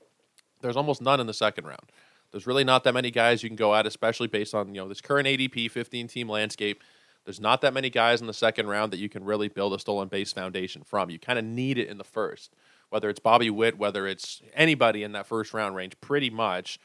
There's 0.62 0.78
almost 0.78 1.02
none 1.02 1.20
in 1.20 1.28
the 1.28 1.34
second 1.34 1.66
round. 1.66 1.92
There's 2.32 2.48
really 2.48 2.64
not 2.64 2.84
that 2.86 2.94
many 2.94 3.12
guys 3.12 3.44
you 3.44 3.50
can 3.50 3.56
go 3.56 3.76
at, 3.76 3.86
especially 3.86 4.28
based 4.28 4.54
on 4.56 4.74
you 4.74 4.82
know 4.82 4.88
this 4.88 5.02
current 5.02 5.28
ADP 5.28 5.72
15 5.72 6.08
team 6.08 6.30
landscape. 6.30 6.84
There's 7.26 7.40
not 7.40 7.62
that 7.62 7.74
many 7.74 7.90
guys 7.90 8.22
in 8.22 8.28
the 8.28 8.34
second 8.34 8.68
round 8.68 8.92
that 8.94 8.98
you 8.98 9.08
can 9.08 9.24
really 9.24 9.48
build 9.48 9.74
a 9.74 9.80
stolen 9.80 10.08
base 10.08 10.34
foundation 10.34 10.84
from. 10.84 11.10
You 11.10 11.20
kind 11.20 11.38
of 11.38 11.46
need 11.46 11.78
it 11.78 11.88
in 11.88 11.98
the 11.98 12.04
first, 12.04 12.56
whether 12.90 13.10
it's 13.10 13.20
Bobby 13.20 13.50
Witt, 13.50 13.78
whether 13.78 14.08
it's 14.08 14.42
anybody 14.56 15.04
in 15.04 15.12
that 15.12 15.28
first 15.28 15.54
round 15.54 15.76
range, 15.76 15.94
pretty 16.02 16.30
much 16.30 16.80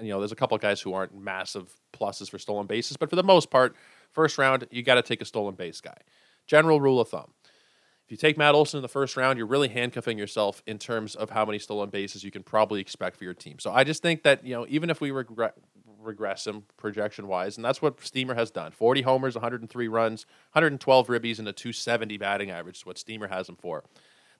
you 0.00 0.08
know, 0.08 0.18
there's 0.18 0.32
a 0.32 0.36
couple 0.36 0.54
of 0.54 0.60
guys 0.60 0.80
who 0.80 0.92
aren't 0.92 1.16
massive 1.16 1.74
pluses 1.92 2.30
for 2.30 2.38
stolen 2.38 2.66
bases, 2.66 2.96
but 2.96 3.10
for 3.10 3.16
the 3.16 3.22
most 3.22 3.50
part, 3.50 3.74
first 4.12 4.38
round, 4.38 4.66
you 4.70 4.82
got 4.82 4.94
to 4.94 5.02
take 5.02 5.20
a 5.20 5.24
stolen 5.24 5.54
base 5.54 5.80
guy. 5.80 5.96
General 6.46 6.80
rule 6.80 7.00
of 7.00 7.08
thumb. 7.08 7.32
If 8.08 8.12
you 8.12 8.16
take 8.16 8.38
Matt 8.38 8.54
Olson 8.54 8.78
in 8.78 8.82
the 8.82 8.88
first 8.88 9.18
round, 9.18 9.36
you're 9.36 9.46
really 9.46 9.68
handcuffing 9.68 10.16
yourself 10.16 10.62
in 10.66 10.78
terms 10.78 11.14
of 11.14 11.28
how 11.28 11.44
many 11.44 11.58
stolen 11.58 11.90
bases 11.90 12.24
you 12.24 12.30
can 12.30 12.42
probably 12.42 12.80
expect 12.80 13.18
for 13.18 13.24
your 13.24 13.34
team. 13.34 13.58
So 13.58 13.70
I 13.70 13.84
just 13.84 14.00
think 14.00 14.22
that, 14.22 14.46
you 14.46 14.54
know, 14.54 14.64
even 14.70 14.88
if 14.88 15.02
we 15.02 15.10
regress 15.10 16.46
him 16.46 16.62
projection 16.78 17.28
wise, 17.28 17.58
and 17.58 17.64
that's 17.66 17.82
what 17.82 18.02
Steamer 18.02 18.34
has 18.34 18.50
done 18.50 18.72
40 18.72 19.02
homers, 19.02 19.34
103 19.34 19.88
runs, 19.88 20.24
112 20.52 21.06
ribbies, 21.08 21.38
and 21.38 21.46
a 21.46 21.52
270 21.52 22.16
batting 22.16 22.50
average 22.50 22.78
is 22.78 22.86
what 22.86 22.96
Steamer 22.96 23.28
has 23.28 23.46
him 23.46 23.56
for. 23.56 23.84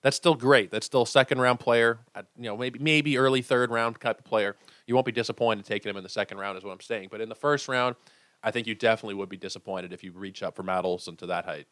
That's 0.01 0.17
still 0.17 0.35
great. 0.35 0.71
That's 0.71 0.87
still 0.87 1.05
second 1.05 1.39
round 1.39 1.61
player, 1.61 1.99
you 2.39 2.45
know, 2.45 2.57
maybe 2.57 2.79
maybe 2.79 3.19
early 3.19 3.43
third 3.43 3.71
round 3.71 4.01
type 4.01 4.21
of 4.21 4.25
player 4.25 4.57
you 4.87 4.95
won't 4.95 5.05
be 5.05 5.13
disappointed 5.13 5.67
taking 5.67 5.91
him 5.91 5.99
in 5.99 6.05
the 6.05 6.09
second 6.09 6.39
round, 6.39 6.57
is 6.57 6.65
what 6.65 6.73
I'm 6.73 6.81
saying. 6.81 7.09
But 7.11 7.21
in 7.21 7.29
the 7.29 7.35
first 7.35 7.69
round, 7.69 7.97
I 8.43 8.51
think 8.51 8.67
you 8.67 8.75
definitely 8.75 9.17
would 9.17 9.29
be 9.29 9.37
disappointed 9.37 9.93
if 9.93 10.03
you 10.03 10.13
reach 10.13 10.43
up 10.43 10.57
for 10.57 10.63
Matt 10.63 10.87
Olson 10.87 11.17
to 11.17 11.27
that 11.27 11.45
height. 11.45 11.67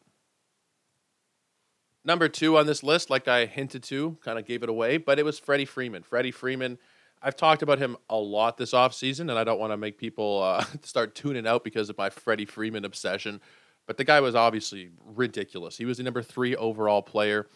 Number 2.07 2.29
two 2.29 2.57
on 2.57 2.65
this 2.67 2.83
list, 2.83 3.09
like 3.09 3.27
I 3.27 3.45
hinted 3.45 3.83
to, 3.83 4.17
kind 4.23 4.39
of 4.39 4.45
gave 4.45 4.63
it 4.63 4.69
away, 4.69 4.95
but 4.95 5.19
it 5.19 5.25
was 5.25 5.39
Freddie 5.39 5.65
Freeman. 5.65 6.03
Freddie 6.03 6.31
Freeman, 6.31 6.77
I've 7.21 7.35
talked 7.35 7.61
about 7.61 7.79
him 7.79 7.97
a 8.09 8.15
lot 8.15 8.55
this 8.55 8.71
offseason, 8.71 9.29
and 9.29 9.33
I 9.33 9.43
don't 9.43 9.59
want 9.59 9.73
to 9.73 9.77
make 9.77 9.97
people 9.97 10.41
uh, 10.41 10.63
start 10.83 11.15
tuning 11.15 11.45
out 11.45 11.65
because 11.65 11.89
of 11.89 11.97
my 11.97 12.09
Freddie 12.09 12.45
Freeman 12.45 12.85
obsession. 12.85 13.41
But 13.87 13.97
the 13.97 14.05
guy 14.05 14.21
was 14.21 14.35
obviously 14.35 14.91
ridiculous. 15.05 15.75
He 15.75 15.83
was 15.83 15.97
the 15.97 16.03
number 16.03 16.23
three 16.23 16.55
overall 16.55 17.01
player. 17.01 17.47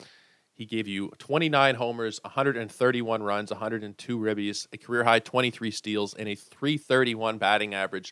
He 0.52 0.66
gave 0.66 0.86
you 0.86 1.14
29 1.18 1.76
homers, 1.76 2.20
131 2.26 3.24
runs, 3.24 3.52
102 3.52 4.20
ribbies, 4.20 4.68
a 4.74 4.78
career 4.78 5.06
high 5.06 5.20
23 5.20 5.72
steals, 5.72 6.14
and 6.14 6.28
a 6.28 6.36
331 6.36 7.38
batting 7.38 7.74
average. 7.74 8.12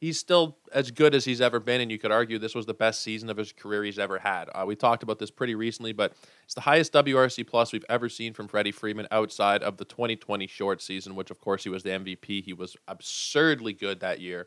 He's 0.00 0.18
still 0.18 0.56
as 0.72 0.90
good 0.90 1.14
as 1.14 1.26
he's 1.26 1.42
ever 1.42 1.60
been, 1.60 1.82
and 1.82 1.90
you 1.90 1.98
could 1.98 2.10
argue 2.10 2.38
this 2.38 2.54
was 2.54 2.64
the 2.64 2.72
best 2.72 3.02
season 3.02 3.28
of 3.28 3.36
his 3.36 3.52
career 3.52 3.84
he's 3.84 3.98
ever 3.98 4.18
had. 4.18 4.48
Uh, 4.54 4.64
we 4.66 4.74
talked 4.74 5.02
about 5.02 5.18
this 5.18 5.30
pretty 5.30 5.54
recently, 5.54 5.92
but 5.92 6.14
it's 6.42 6.54
the 6.54 6.62
highest 6.62 6.94
WRC 6.94 7.46
plus 7.46 7.70
we've 7.70 7.84
ever 7.86 8.08
seen 8.08 8.32
from 8.32 8.48
Freddie 8.48 8.72
Freeman 8.72 9.06
outside 9.10 9.62
of 9.62 9.76
the 9.76 9.84
2020 9.84 10.46
short 10.46 10.80
season, 10.80 11.14
which 11.14 11.30
of 11.30 11.38
course 11.38 11.64
he 11.64 11.68
was 11.68 11.82
the 11.82 11.90
MVP. 11.90 12.42
He 12.42 12.54
was 12.54 12.78
absurdly 12.88 13.74
good 13.74 14.00
that 14.00 14.20
year, 14.20 14.46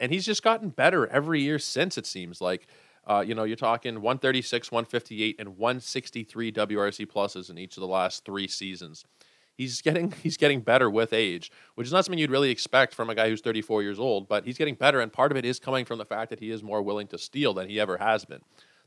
and 0.00 0.10
he's 0.10 0.26
just 0.26 0.42
gotten 0.42 0.70
better 0.70 1.06
every 1.06 1.40
year 1.40 1.60
since. 1.60 1.96
It 1.96 2.06
seems 2.06 2.40
like. 2.40 2.66
Uh, 3.06 3.24
you 3.26 3.34
know, 3.34 3.44
you're 3.44 3.56
talking 3.56 3.94
136, 3.94 4.70
158, 4.70 5.36
and 5.40 5.56
163 5.56 6.52
WRC 6.52 7.06
pluses 7.06 7.48
in 7.48 7.56
each 7.56 7.76
of 7.78 7.80
the 7.80 7.86
last 7.86 8.26
three 8.26 8.46
seasons. 8.46 9.06
He's 9.60 9.82
getting 9.82 10.10
he's 10.22 10.38
getting 10.38 10.62
better 10.62 10.88
with 10.88 11.12
age, 11.12 11.52
which 11.74 11.86
is 11.86 11.92
not 11.92 12.06
something 12.06 12.18
you'd 12.18 12.30
really 12.30 12.50
expect 12.50 12.94
from 12.94 13.10
a 13.10 13.14
guy 13.14 13.28
who's 13.28 13.42
34 13.42 13.82
years 13.82 13.98
old. 13.98 14.26
But 14.26 14.46
he's 14.46 14.56
getting 14.56 14.74
better, 14.74 15.00
and 15.00 15.12
part 15.12 15.30
of 15.30 15.36
it 15.36 15.44
is 15.44 15.58
coming 15.58 15.84
from 15.84 15.98
the 15.98 16.06
fact 16.06 16.30
that 16.30 16.40
he 16.40 16.50
is 16.50 16.62
more 16.62 16.80
willing 16.80 17.06
to 17.08 17.18
steal 17.18 17.52
than 17.52 17.68
he 17.68 17.78
ever 17.78 17.98
has 17.98 18.24
been. 18.24 18.40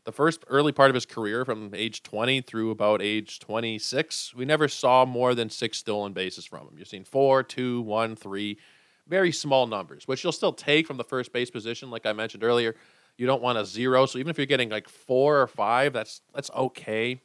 The 0.06 0.12
first 0.12 0.44
early 0.48 0.72
part 0.72 0.90
of 0.90 0.96
his 0.96 1.06
career, 1.06 1.46
from 1.46 1.76
age 1.76 2.02
20 2.02 2.42
through 2.42 2.72
about 2.72 3.04
age 3.04 3.40
26, 3.40 4.34
we 4.36 4.46
never 4.46 4.68
saw 4.68 5.06
more 5.06 5.36
than 5.36 5.52
six 5.52 5.78
stolen 5.78 6.12
bases 6.12 6.44
from 6.44 6.68
him. 6.68 6.76
You've 6.78 6.88
seen 6.88 7.06
four, 7.06 7.44
two, 7.44 7.82
one, 7.82 8.16
three, 8.16 8.58
very 9.08 9.32
small 9.32 9.68
numbers, 9.68 10.08
which 10.08 10.24
you'll 10.24 10.34
still 10.34 10.54
take 10.54 10.88
from 10.88 10.98
the 10.98 11.04
first 11.04 11.32
base 11.32 11.52
position, 11.52 11.92
like 11.92 12.08
I 12.08 12.14
mentioned 12.14 12.44
earlier. 12.44 12.76
You 13.16 13.28
don't 13.28 13.44
want 13.44 13.60
a 13.60 13.66
zero. 13.66 14.08
So 14.08 14.18
even 14.18 14.32
if 14.32 14.38
you're 14.38 14.48
getting 14.48 14.70
like 14.70 14.90
four 14.90 15.40
or 15.40 15.48
five, 15.48 15.94
that's 15.94 16.22
that's 16.34 16.50
okay. 16.52 17.22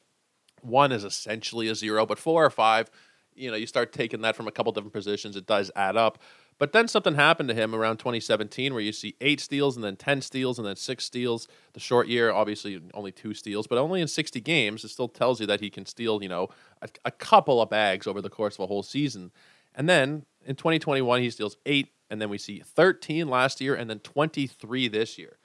One 0.60 0.92
is 0.92 1.02
essentially 1.02 1.68
a 1.68 1.74
zero, 1.74 2.04
but 2.04 2.18
four 2.18 2.44
or 2.44 2.50
five, 2.50 2.90
you 3.38 3.50
know, 3.50 3.56
you 3.56 3.66
start 3.66 3.92
taking 3.92 4.20
that 4.22 4.36
from 4.36 4.48
a 4.48 4.52
couple 4.52 4.72
different 4.72 4.92
positions, 4.92 5.36
it 5.36 5.46
does 5.46 5.70
add 5.76 5.96
up. 5.96 6.18
But 6.58 6.72
then 6.72 6.88
something 6.88 7.14
happened 7.14 7.48
to 7.50 7.54
him 7.54 7.74
around 7.74 7.98
2017 7.98 8.74
where 8.74 8.82
you 8.82 8.92
see 8.92 9.14
eight 9.20 9.40
steals 9.40 9.76
and 9.76 9.84
then 9.84 9.96
10 9.96 10.20
steals 10.22 10.58
and 10.58 10.66
then 10.66 10.74
six 10.74 11.04
steals. 11.04 11.46
The 11.72 11.80
short 11.80 12.08
year, 12.08 12.32
obviously 12.32 12.80
only 12.94 13.12
two 13.12 13.32
steals, 13.32 13.68
but 13.68 13.78
only 13.78 14.00
in 14.00 14.08
60 14.08 14.40
games, 14.40 14.84
it 14.84 14.88
still 14.88 15.08
tells 15.08 15.40
you 15.40 15.46
that 15.46 15.60
he 15.60 15.70
can 15.70 15.86
steal, 15.86 16.20
you 16.22 16.28
know, 16.28 16.48
a, 16.82 16.88
a 17.04 17.10
couple 17.12 17.62
of 17.62 17.70
bags 17.70 18.06
over 18.06 18.20
the 18.20 18.30
course 18.30 18.56
of 18.56 18.60
a 18.60 18.66
whole 18.66 18.82
season. 18.82 19.30
And 19.74 19.88
then 19.88 20.24
in 20.44 20.56
2021, 20.56 21.22
he 21.22 21.30
steals 21.30 21.56
eight, 21.64 21.92
and 22.10 22.20
then 22.20 22.28
we 22.28 22.38
see 22.38 22.60
13 22.60 23.28
last 23.28 23.60
year 23.60 23.74
and 23.74 23.88
then 23.88 24.00
23 24.00 24.88
this 24.88 25.16
year. 25.16 25.38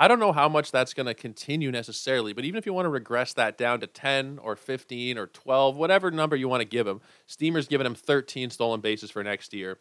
I 0.00 0.06
don't 0.06 0.20
know 0.20 0.30
how 0.30 0.48
much 0.48 0.70
that's 0.70 0.94
going 0.94 1.06
to 1.06 1.14
continue 1.14 1.72
necessarily, 1.72 2.32
but 2.32 2.44
even 2.44 2.56
if 2.56 2.64
you 2.64 2.72
want 2.72 2.86
to 2.86 2.90
regress 2.90 3.32
that 3.32 3.58
down 3.58 3.80
to 3.80 3.88
10 3.88 4.38
or 4.40 4.54
15 4.54 5.18
or 5.18 5.26
12, 5.26 5.76
whatever 5.76 6.12
number 6.12 6.36
you 6.36 6.48
want 6.48 6.60
to 6.60 6.68
give 6.68 6.86
him, 6.86 7.00
Steamer's 7.26 7.66
giving 7.66 7.84
him 7.84 7.96
13 7.96 8.50
stolen 8.50 8.80
bases 8.80 9.10
for 9.10 9.24
next 9.24 9.52
year. 9.52 9.78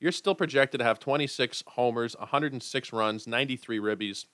You're 0.00 0.10
still 0.10 0.34
projected 0.34 0.80
to 0.80 0.84
have 0.84 0.98
26 0.98 1.62
homers, 1.68 2.16
106 2.18 2.92
runs, 2.92 3.28
93 3.28 3.78
ribbies, 3.78 4.26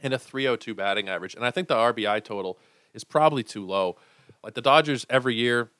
and 0.00 0.14
a 0.14 0.18
302 0.18 0.76
batting 0.76 1.08
average. 1.08 1.34
And 1.34 1.44
I 1.44 1.50
think 1.50 1.66
the 1.66 1.74
RBI 1.74 2.22
total 2.22 2.56
is 2.94 3.02
probably 3.02 3.42
too 3.42 3.66
low. 3.66 3.96
Like 4.44 4.54
the 4.54 4.62
Dodgers 4.62 5.04
every 5.10 5.34
year, 5.34 5.72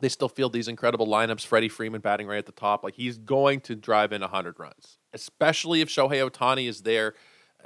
they 0.00 0.10
still 0.10 0.28
field 0.28 0.52
these 0.52 0.68
incredible 0.68 1.06
lineups. 1.06 1.46
Freddie 1.46 1.70
Freeman 1.70 2.02
batting 2.02 2.26
right 2.26 2.36
at 2.36 2.44
the 2.44 2.52
top. 2.52 2.84
Like 2.84 2.96
he's 2.96 3.16
going 3.16 3.60
to 3.60 3.74
drive 3.74 4.12
in 4.12 4.20
100 4.20 4.58
runs, 4.58 4.98
especially 5.14 5.80
if 5.80 5.88
Shohei 5.88 6.28
Ohtani 6.28 6.68
is 6.68 6.82
there 6.82 7.14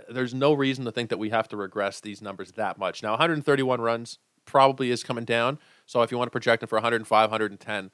there's 0.08 0.34
no 0.34 0.52
reason 0.52 0.84
to 0.84 0.92
think 0.92 1.10
that 1.10 1.18
we 1.18 1.30
have 1.30 1.48
to 1.48 1.56
regress 1.56 2.00
these 2.00 2.22
numbers 2.22 2.52
that 2.52 2.78
much. 2.78 3.02
Now, 3.02 3.10
131 3.10 3.80
runs 3.80 4.18
probably 4.44 4.90
is 4.90 5.02
coming 5.02 5.24
down. 5.24 5.58
So 5.86 6.02
if 6.02 6.10
you 6.10 6.18
want 6.18 6.28
to 6.28 6.32
project 6.32 6.62
him 6.62 6.68
for 6.68 6.76
105, 6.76 7.30
110, 7.30 7.90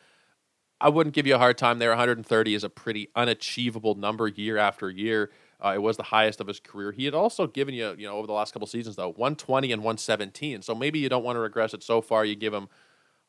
I 0.81 0.89
wouldn't 0.89 1.15
give 1.15 1.27
you 1.27 1.35
a 1.35 1.39
hard 1.39 1.59
time 1.59 1.79
there. 1.79 1.91
130 1.91 2.55
is 2.55 2.65
a 2.65 2.69
pretty 2.69 3.09
unachievable 3.17 3.95
number 3.95 4.29
year 4.29 4.59
after 4.59 4.91
year. 4.91 5.31
Uh, 5.65 5.73
it 5.75 5.83
was 5.83 5.97
the 5.97 6.03
highest 6.03 6.41
of 6.41 6.47
his 6.47 6.61
career. 6.61 6.93
He 6.93 7.07
had 7.07 7.15
also 7.15 7.47
given 7.47 7.75
you, 7.75 7.95
you 7.97 8.07
know, 8.07 8.17
over 8.17 8.27
the 8.27 8.35
last 8.35 8.53
couple 8.53 8.67
seasons 8.67 8.97
though, 8.97 9.09
120 9.09 9.73
and 9.73 9.83
117. 9.83 10.63
So 10.63 10.75
maybe 10.75 10.99
you 10.99 11.09
don't 11.09 11.25
want 11.25 11.37
to 11.37 11.41
regress 11.41 11.73
it 11.73 11.83
so 11.83 12.03
far. 12.03 12.27
You 12.27 12.37
give 12.37 12.53
him 12.53 12.69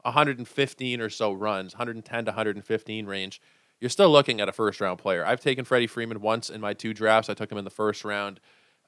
115 0.02 1.02
or 1.02 1.10
so 1.10 1.32
runs, 1.32 1.74
110 1.74 2.26
to 2.26 2.32
115 2.32 3.06
range. 3.06 3.42
You're 3.80 3.90
still 3.90 4.10
looking 4.10 4.42
at 4.42 4.50
a 4.50 4.52
first 4.52 4.82
round 4.82 5.00
player. 5.00 5.26
I've 5.26 5.40
taken 5.40 5.64
Freddie 5.64 5.88
Freeman 5.88 6.20
once 6.22 6.50
in 6.50 6.60
my 6.60 6.74
two 6.74 6.94
drafts. 6.94 7.30
I 7.30 7.34
took 7.34 7.52
him 7.52 7.58
in 7.58 7.64
the 7.64 7.70
first 7.70 8.04
round. 8.04 8.40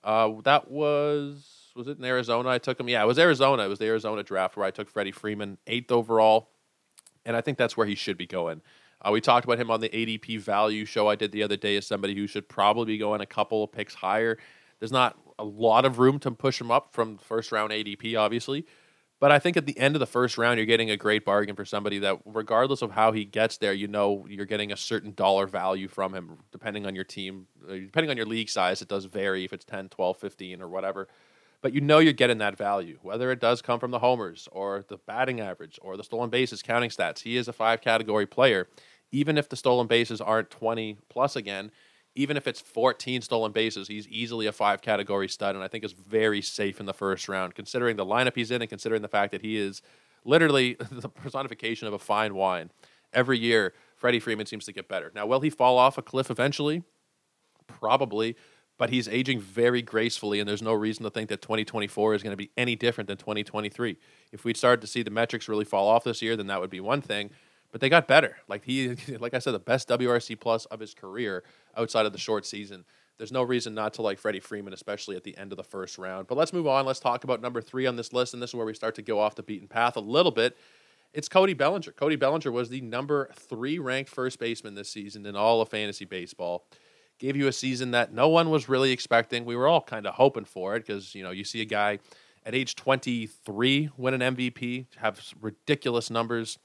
Uh, 0.04 0.34
that 0.44 0.70
was 0.70 1.72
was 1.76 1.88
it 1.88 1.98
in 1.98 2.06
Arizona? 2.06 2.50
I 2.50 2.58
took 2.58 2.80
him. 2.80 2.90
Yeah, 2.90 3.04
it 3.04 3.08
was 3.08 3.20
Arizona. 3.20 3.64
It 3.64 3.68
was 3.68 3.80
the 3.80 3.86
Arizona 3.86 4.24
draft 4.24 4.58
where 4.58 4.66
I 4.66 4.72
took 4.72 4.90
Freddie 4.90 5.12
Freeman 5.12 5.58
eighth 5.68 5.92
overall, 5.92 6.50
and 7.26 7.36
I 7.36 7.42
think 7.42 7.58
that's 7.58 7.78
where 7.78 7.88
he 7.88 7.96
should 7.96 8.18
be 8.18 8.28
going. 8.28 8.62
Uh, 9.02 9.12
we 9.12 9.22
talked 9.22 9.46
about 9.46 9.60
him 9.60 9.72
on 9.72 9.80
the 9.80 9.90
ADP 9.90 10.40
value 10.42 10.84
show 10.84 11.08
I 11.08 11.16
did 11.16 11.32
the 11.32 11.44
other 11.44 11.56
day 11.56 11.78
as 11.78 11.88
somebody 11.88 12.16
who 12.16 12.28
should 12.28 12.50
probably 12.50 12.86
be 12.86 12.98
going 12.98 13.22
a 13.22 13.26
couple 13.26 13.64
of 13.64 13.72
picks 13.72 13.94
higher. 13.94 14.38
There's 14.80 14.92
not 14.92 15.18
a 15.38 15.44
lot 15.44 15.86
of 15.86 16.00
room 16.00 16.20
to 16.20 16.32
push 16.32 16.60
him 16.60 16.70
up 16.70 16.94
from 16.94 17.18
first 17.18 17.52
round 17.52 17.72
ADP, 17.72 18.20
obviously, 18.20 18.66
but 19.20 19.32
I 19.32 19.40
think 19.40 19.58
at 19.58 19.66
the 19.66 19.78
end 19.78 19.96
of 19.96 20.00
the 20.00 20.06
first 20.06 20.38
round, 20.38 20.58
you're 20.58 20.66
getting 20.66 20.90
a 20.90 20.98
great 20.98 21.26
bargain 21.26 21.56
for 21.56 21.66
somebody 21.66 22.00
that, 22.00 22.20
regardless 22.26 22.82
of 22.82 22.92
how 22.92 23.12
he 23.12 23.26
gets 23.26 23.58
there, 23.58 23.74
you 23.74 23.88
know 23.88 24.26
you're 24.30 24.46
getting 24.46 24.72
a 24.72 24.78
certain 24.78 25.14
dollar 25.14 25.46
value 25.46 25.90
from 25.90 26.14
him, 26.14 26.38
depending 26.52 26.86
on 26.86 26.96
your 26.96 27.04
team, 27.04 27.48
uh, 27.70 27.74
depending 27.74 28.10
on 28.10 28.18
your 28.18 28.26
league 28.26 28.50
size. 28.50 28.82
It 28.82 28.88
does 28.88 29.06
vary 29.06 29.44
if 29.44 29.52
it's 29.52 29.66
10, 29.66 29.90
12, 29.90 30.18
15, 30.18 30.62
or 30.62 30.70
whatever. 30.70 31.08
But 31.62 31.74
you 31.74 31.82
know 31.82 32.00
you're 32.00 32.14
getting 32.14 32.38
that 32.38 32.58
value, 32.58 33.00
whether 33.02 33.32
it 33.32 33.42
does 33.42 33.62
come 33.62 33.80
from 33.80 33.92
the 33.92 34.00
homers 34.00 34.48
or 34.54 34.86
the 34.88 34.98
batting 34.98 35.42
average 35.42 35.78
or 35.82 35.98
the 35.98 36.04
stolen 36.04 36.30
bases 36.30 36.62
counting 36.62 36.90
stats. 36.90 37.20
He 37.20 37.36
is 37.36 37.50
a 37.50 37.54
five 37.54 37.82
category 37.82 38.26
player. 38.26 38.70
Even 39.12 39.38
if 39.38 39.50
the 39.50 39.58
stolen 39.58 39.88
bases 39.88 40.22
aren't 40.22 40.50
20 40.52 40.98
plus 41.10 41.36
again, 41.36 41.72
even 42.16 42.38
if 42.38 42.48
it's 42.48 42.60
14 42.60 43.22
stolen 43.22 43.52
bases, 43.52 43.88
he's 43.88 44.08
easily 44.08 44.48
a 44.48 44.52
five 44.52 44.82
category 44.82 45.28
stud, 45.28 45.56
and 45.56 45.64
I 45.64 45.68
think 45.68 45.84
is 45.84 45.94
very 45.94 46.42
safe 46.42 46.80
in 46.80 46.86
the 46.86 46.94
first 46.94 47.30
round, 47.30 47.56
considering 47.56 47.96
the 47.96 48.06
lineup 48.06 48.36
he's 48.36 48.52
in 48.52 48.62
and 48.62 48.70
considering 48.70 49.02
the 49.02 49.08
fact 49.08 49.32
that 49.32 49.42
he 49.42 49.58
is 49.58 49.82
literally 50.26 50.74
the 50.92 51.10
personification 51.10 51.88
of 51.88 51.94
a 51.94 52.00
fine 52.00 52.36
wine. 52.36 52.72
Every 53.14 53.40
year, 53.40 53.74
Freddie 53.96 54.20
Freeman 54.20 54.46
seems 54.46 54.66
to 54.66 54.74
get 54.74 54.88
better. 54.88 55.12
Now, 55.16 55.26
will 55.26 55.40
he 55.40 55.50
fall 55.50 55.78
off 55.78 55.98
a 55.98 56.02
cliff 56.02 56.30
eventually? 56.30 56.84
Probably, 57.68 58.36
but 58.78 58.90
he's 58.90 59.08
aging 59.08 59.40
very 59.40 59.82
gracefully, 59.82 60.40
and 60.40 60.50
there's 60.50 60.62
no 60.62 60.74
reason 60.74 61.04
to 61.04 61.10
think 61.10 61.30
that 61.30 61.42
2024 61.42 62.16
is 62.16 62.24
going 62.24 62.32
to 62.32 62.38
be 62.38 62.52
any 62.58 62.76
different 62.76 63.08
than 63.08 63.18
2023. 63.18 63.98
If 64.32 64.44
we 64.44 64.54
started 64.54 64.82
to 64.82 64.88
see 64.88 65.04
the 65.04 65.12
metrics 65.12 65.48
really 65.48 65.66
fall 65.66 65.88
off 65.88 66.04
this 66.04 66.22
year, 66.22 66.36
then 66.36 66.48
that 66.48 66.62
would 66.62 66.70
be 66.70 66.80
one 66.80 67.02
thing 67.02 67.32
but 67.72 67.82
they 67.82 67.90
got 67.90 68.08
better. 68.08 68.38
Like 68.48 68.66
he, 68.66 68.96
like 69.20 69.34
I 69.34 69.40
said, 69.40 69.52
the 69.52 69.60
best 69.60 69.88
WRC 69.90 70.40
plus 70.40 70.66
of 70.66 70.80
his 70.80 70.94
career 70.94 71.44
outside 71.78 72.06
of 72.06 72.14
the 72.14 72.20
short 72.20 72.46
season. 72.46 72.86
There's 73.18 73.32
no 73.32 73.44
reason 73.44 73.74
not 73.74 73.94
to 73.96 74.02
like 74.02 74.18
Freddie 74.18 74.40
Freeman, 74.40 74.74
especially 74.74 75.18
at 75.18 75.26
the 75.26 75.38
end 75.38 75.52
of 75.52 75.58
the 75.58 75.64
first 75.64 75.98
round. 75.98 76.28
But 76.28 76.38
let's 76.38 76.54
move 76.54 76.68
on. 76.68 76.86
Let's 76.86 77.02
talk 77.02 77.26
about 77.26 77.42
number 77.42 77.62
three 77.62 77.86
on 77.86 77.98
this 77.98 78.14
list, 78.14 78.34
and 78.34 78.42
this 78.42 78.52
is 78.52 78.56
where 78.56 78.66
we 78.66 78.74
start 78.74 78.96
to 78.96 79.02
go 79.02 79.20
off 79.20 79.36
the 79.36 79.44
beaten 79.44 79.68
path 79.68 79.98
a 79.98 80.02
little 80.02 80.32
bit. 80.32 80.58
It's 81.14 81.28
Cody 81.28 81.54
Bellinger. 81.54 81.92
Cody 81.92 82.16
Bellinger 82.16 82.52
was 82.52 82.70
the 82.70 82.82
number 82.82 83.30
three 83.34 83.78
ranked 83.78 84.10
first 84.10 84.40
baseman 84.40 84.76
this 84.76 84.90
season 84.90 85.26
in 85.26 85.36
all 85.36 85.60
of 85.60 85.70
fantasy 85.70 86.06
baseball. 86.06 86.66
Gave 87.18 87.36
you 87.36 87.48
a 87.48 87.52
season 87.52 87.92
that 87.92 88.14
no 88.14 88.30
one 88.30 88.50
was 88.50 88.70
really 88.70 88.92
expecting. 88.92 89.44
We 89.44 89.56
were 89.56 89.68
all 89.68 89.82
kind 89.82 90.08
of 90.08 90.14
hoping 90.14 90.46
for 90.46 90.76
it 90.76 90.86
because 90.86 91.14
you 91.14 91.24
know 91.24 91.32
you 91.32 91.44
see 91.44 91.62
a 91.62 91.66
guy 91.66 92.00
at 92.46 92.56
age 92.56 92.76
23 92.76 93.90
win 93.98 94.22
an 94.22 94.36
MVP, 94.36 94.86
have 94.98 95.22
ridiculous 95.42 96.10
numbers 96.10 96.58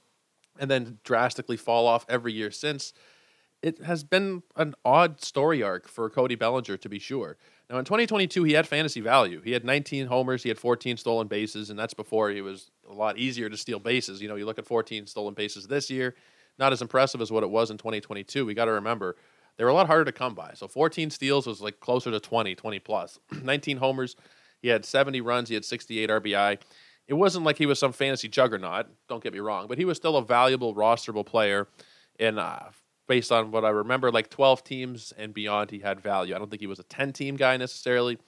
and 0.58 0.70
then 0.70 0.98
drastically 1.02 1.56
fall 1.56 1.86
off 1.86 2.06
every 2.08 2.32
year 2.32 2.50
since. 2.50 2.92
It 3.64 3.82
has 3.82 4.04
been 4.04 4.42
an 4.56 4.74
odd 4.84 5.22
story 5.22 5.62
arc 5.62 5.88
for 5.88 6.10
Cody 6.10 6.34
Bellinger, 6.34 6.76
to 6.76 6.88
be 6.88 6.98
sure. 6.98 7.38
Now, 7.70 7.78
in 7.78 7.86
2022, 7.86 8.44
he 8.44 8.52
had 8.52 8.68
fantasy 8.68 9.00
value. 9.00 9.40
He 9.40 9.52
had 9.52 9.64
19 9.64 10.06
homers, 10.06 10.42
he 10.42 10.50
had 10.50 10.58
14 10.58 10.98
stolen 10.98 11.28
bases, 11.28 11.70
and 11.70 11.78
that's 11.78 11.94
before 11.94 12.28
he 12.28 12.42
was 12.42 12.70
a 12.88 12.92
lot 12.92 13.16
easier 13.16 13.48
to 13.48 13.56
steal 13.56 13.78
bases. 13.78 14.20
You 14.20 14.28
know, 14.28 14.36
you 14.36 14.44
look 14.44 14.58
at 14.58 14.66
14 14.66 15.06
stolen 15.06 15.32
bases 15.32 15.66
this 15.66 15.90
year, 15.90 16.14
not 16.58 16.74
as 16.74 16.82
impressive 16.82 17.22
as 17.22 17.32
what 17.32 17.42
it 17.42 17.48
was 17.48 17.70
in 17.70 17.78
2022. 17.78 18.44
We 18.44 18.52
got 18.52 18.66
to 18.66 18.72
remember 18.72 19.16
they 19.56 19.64
were 19.64 19.70
a 19.70 19.74
lot 19.74 19.86
harder 19.86 20.04
to 20.04 20.12
come 20.12 20.34
by. 20.34 20.52
So 20.54 20.68
14 20.68 21.08
steals 21.08 21.46
was 21.46 21.62
like 21.62 21.80
closer 21.80 22.10
to 22.10 22.20
20, 22.20 22.54
20 22.54 22.78
plus. 22.80 23.18
19 23.42 23.78
homers, 23.78 24.14
he 24.60 24.68
had 24.68 24.84
70 24.84 25.22
runs, 25.22 25.48
he 25.48 25.54
had 25.54 25.64
68 25.64 26.10
RBI 26.10 26.58
it 27.06 27.14
wasn't 27.14 27.44
like 27.44 27.58
he 27.58 27.66
was 27.66 27.78
some 27.78 27.92
fantasy 27.92 28.28
juggernaut. 28.28 28.86
Don't 29.08 29.22
get 29.22 29.32
me 29.32 29.40
wrong, 29.40 29.66
but 29.68 29.78
he 29.78 29.84
was 29.84 29.96
still 29.96 30.16
a 30.16 30.24
valuable 30.24 30.74
rosterable 30.74 31.26
player. 31.26 31.68
And 32.18 32.38
uh, 32.38 32.70
based 33.06 33.30
on 33.32 33.50
what 33.50 33.64
I 33.64 33.70
remember, 33.70 34.10
like 34.10 34.30
12 34.30 34.64
teams 34.64 35.12
and 35.16 35.34
beyond, 35.34 35.70
he 35.70 35.80
had 35.80 36.00
value. 36.00 36.34
I 36.34 36.38
don't 36.38 36.50
think 36.50 36.60
he 36.60 36.66
was 36.66 36.78
a 36.78 36.84
10 36.84 37.12
team 37.12 37.36
guy 37.36 37.56
necessarily, 37.56 38.18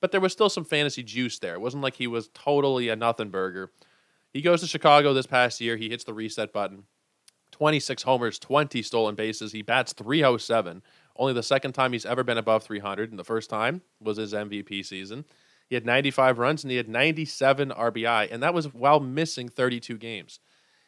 but 0.00 0.12
there 0.12 0.20
was 0.20 0.32
still 0.32 0.50
some 0.50 0.64
fantasy 0.64 1.02
juice 1.02 1.38
there. 1.38 1.54
It 1.54 1.60
wasn't 1.60 1.82
like 1.82 1.96
he 1.96 2.06
was 2.06 2.28
totally 2.34 2.88
a 2.88 2.96
nothing 2.96 3.30
burger. 3.30 3.72
He 4.32 4.42
goes 4.42 4.60
to 4.60 4.66
Chicago 4.66 5.14
this 5.14 5.26
past 5.26 5.60
year. 5.60 5.76
He 5.76 5.88
hits 5.88 6.04
the 6.04 6.14
reset 6.14 6.52
button. 6.52 6.84
26 7.52 8.02
homers, 8.02 8.38
20 8.38 8.82
stolen 8.82 9.14
bases. 9.14 9.52
He 9.52 9.62
bats 9.62 9.92
307. 9.94 10.82
Only 11.16 11.32
the 11.32 11.42
second 11.42 11.72
time 11.72 11.92
he's 11.92 12.06
ever 12.06 12.22
been 12.22 12.38
above 12.38 12.62
300, 12.62 13.10
and 13.10 13.18
the 13.18 13.24
first 13.24 13.50
time 13.50 13.82
was 14.00 14.18
his 14.18 14.32
MVP 14.32 14.84
season. 14.84 15.24
He 15.68 15.74
had 15.74 15.84
95 15.84 16.38
runs 16.38 16.64
and 16.64 16.70
he 16.70 16.76
had 16.76 16.88
97 16.88 17.70
RBI, 17.70 18.32
and 18.32 18.42
that 18.42 18.54
was 18.54 18.72
while 18.72 19.00
missing 19.00 19.48
32 19.48 19.98
games. 19.98 20.40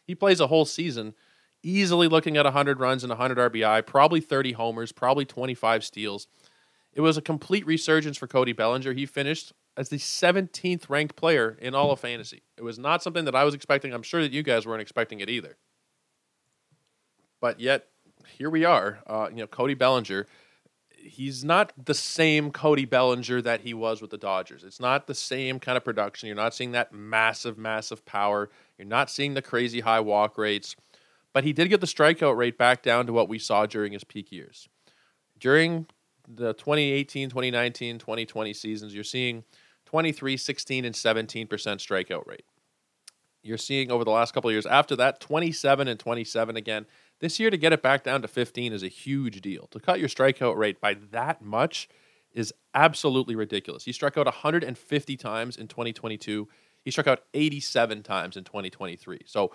He 0.07 0.15
plays 0.15 0.41
a 0.41 0.47
whole 0.47 0.65
season 0.65 1.15
easily 1.63 2.09
looking 2.09 2.37
at 2.37 2.45
100 2.45 2.81
runs 2.81 3.05
and 3.05 3.11
100 3.11 3.53
RBI, 3.53 3.87
probably 3.87 4.21
30 4.21 4.53
homers, 4.53 4.93
probably 4.93 5.25
25 5.25 5.85
steals. 5.85 6.27
It 6.93 7.01
was 7.01 7.17
a 7.17 7.23
complete 7.23 7.67
resurgence 7.67 8.17
for 8.17 8.27
Cody 8.27 8.53
Bellinger. 8.53 8.93
He 8.93 9.07
finished 9.07 9.53
as 9.77 9.89
the 9.89 9.97
17th 9.97 10.89
ranked 10.89 11.17
player 11.17 11.57
in 11.61 11.75
all 11.75 11.93
of 11.93 12.01
fantasy. 12.01 12.43
It 12.57 12.65
was 12.65 12.79
not 12.79 13.03
something 13.03 13.25
that 13.25 13.37
I 13.37 13.45
was 13.45 13.55
expecting. 13.55 13.93
I'm 13.93 14.03
sure 14.03 14.23
that 14.23 14.33
you 14.33 14.43
guys 14.43 14.67
weren't 14.67 14.83
expecting 14.83 15.21
it 15.21 15.31
either. 15.31 15.57
But 17.41 17.61
yet, 17.61 17.87
here 18.37 18.51
we 18.51 18.65
are. 18.65 19.01
Uh, 19.07 19.29
you 19.31 19.37
know, 19.37 19.47
Cody 19.47 19.75
Bellinger 19.75 20.27
he's 21.03 21.45
not 21.45 21.73
the 21.83 21.95
same 21.95 22.51
Cody 22.51 22.85
Bellinger 22.85 23.43
that 23.43 23.63
he 23.63 23.75
was 23.75 24.01
with 24.01 24.11
the 24.11 24.19
Dodgers. 24.19 24.65
It's 24.65 24.81
not 24.81 25.07
the 25.07 25.15
same 25.15 25.59
kind 25.59 25.77
of 25.77 25.85
production. 25.85 26.27
You're 26.27 26.37
not 26.37 26.55
seeing 26.55 26.73
that 26.73 26.93
massive, 26.93 27.59
massive 27.59 28.05
power. 28.05 28.51
You're 28.79 28.89
not 28.89 29.11
seeing 29.11 29.35
the 29.35 29.43
crazy 29.43 29.81
high 29.81 30.01
walk 30.01 30.39
rates. 30.39 30.77
But 31.33 31.45
he 31.45 31.53
did 31.53 31.69
get 31.69 31.81
the 31.81 31.87
strikeout 31.87 32.37
rate 32.37 32.59
back 32.59 32.83
down 32.83 33.07
to 33.07 33.13
what 33.13 33.29
we 33.29 33.39
saw 33.39 33.67
during 33.67 33.93
his 33.93 34.05
peak 34.05 34.33
years. 34.33 34.69
During 35.39 35.87
the 36.29 36.53
2018, 36.55 37.29
2019, 37.29 37.99
2020 37.99 38.53
seasons, 38.53 38.95
you're 38.95 39.05
seeing 39.05 39.45
23, 39.87 40.37
16, 40.37 40.85
and 40.85 40.95
17% 40.95 41.49
strikeout 41.49 42.27
rate. 42.27 42.45
You're 43.43 43.59
seeing 43.59 43.91
over 43.91 44.05
the 44.05 44.11
last 44.11 44.35
couple 44.35 44.51
of 44.51 44.55
years 44.55 44.67
after 44.67 44.95
that, 44.97 45.21
27 45.21 45.89
and 45.89 45.99
27 45.99 46.57
again. 46.57 46.87
This 47.21 47.41
year, 47.41 47.51
to 47.51 47.57
get 47.57 47.73
it 47.73 47.83
back 47.83 48.05
down 48.05 48.23
to 48.23 48.29
15 48.29 48.73
is 48.73 48.83
a 48.83 48.89
huge 48.89 49.41
deal. 49.41 49.67
To 49.69 49.81
cut 49.81 49.99
your 49.99 50.09
strikeout 50.09 50.57
rate 50.57 50.81
by 50.81 50.95
that 51.11 51.43
much 51.43 51.89
is 52.33 52.53
absolutely 52.75 53.35
ridiculous. 53.35 53.85
He 53.85 53.93
struck 53.93 54.17
out 54.17 54.27
150 54.27 55.17
times 55.17 55.57
in 55.57 55.69
2022. 55.69 56.49
He 56.83 56.91
struck 56.91 57.07
out 57.07 57.25
87 57.35 58.03
times 58.03 58.37
in 58.37 58.45
2023. 58.45 59.21
So 59.27 59.53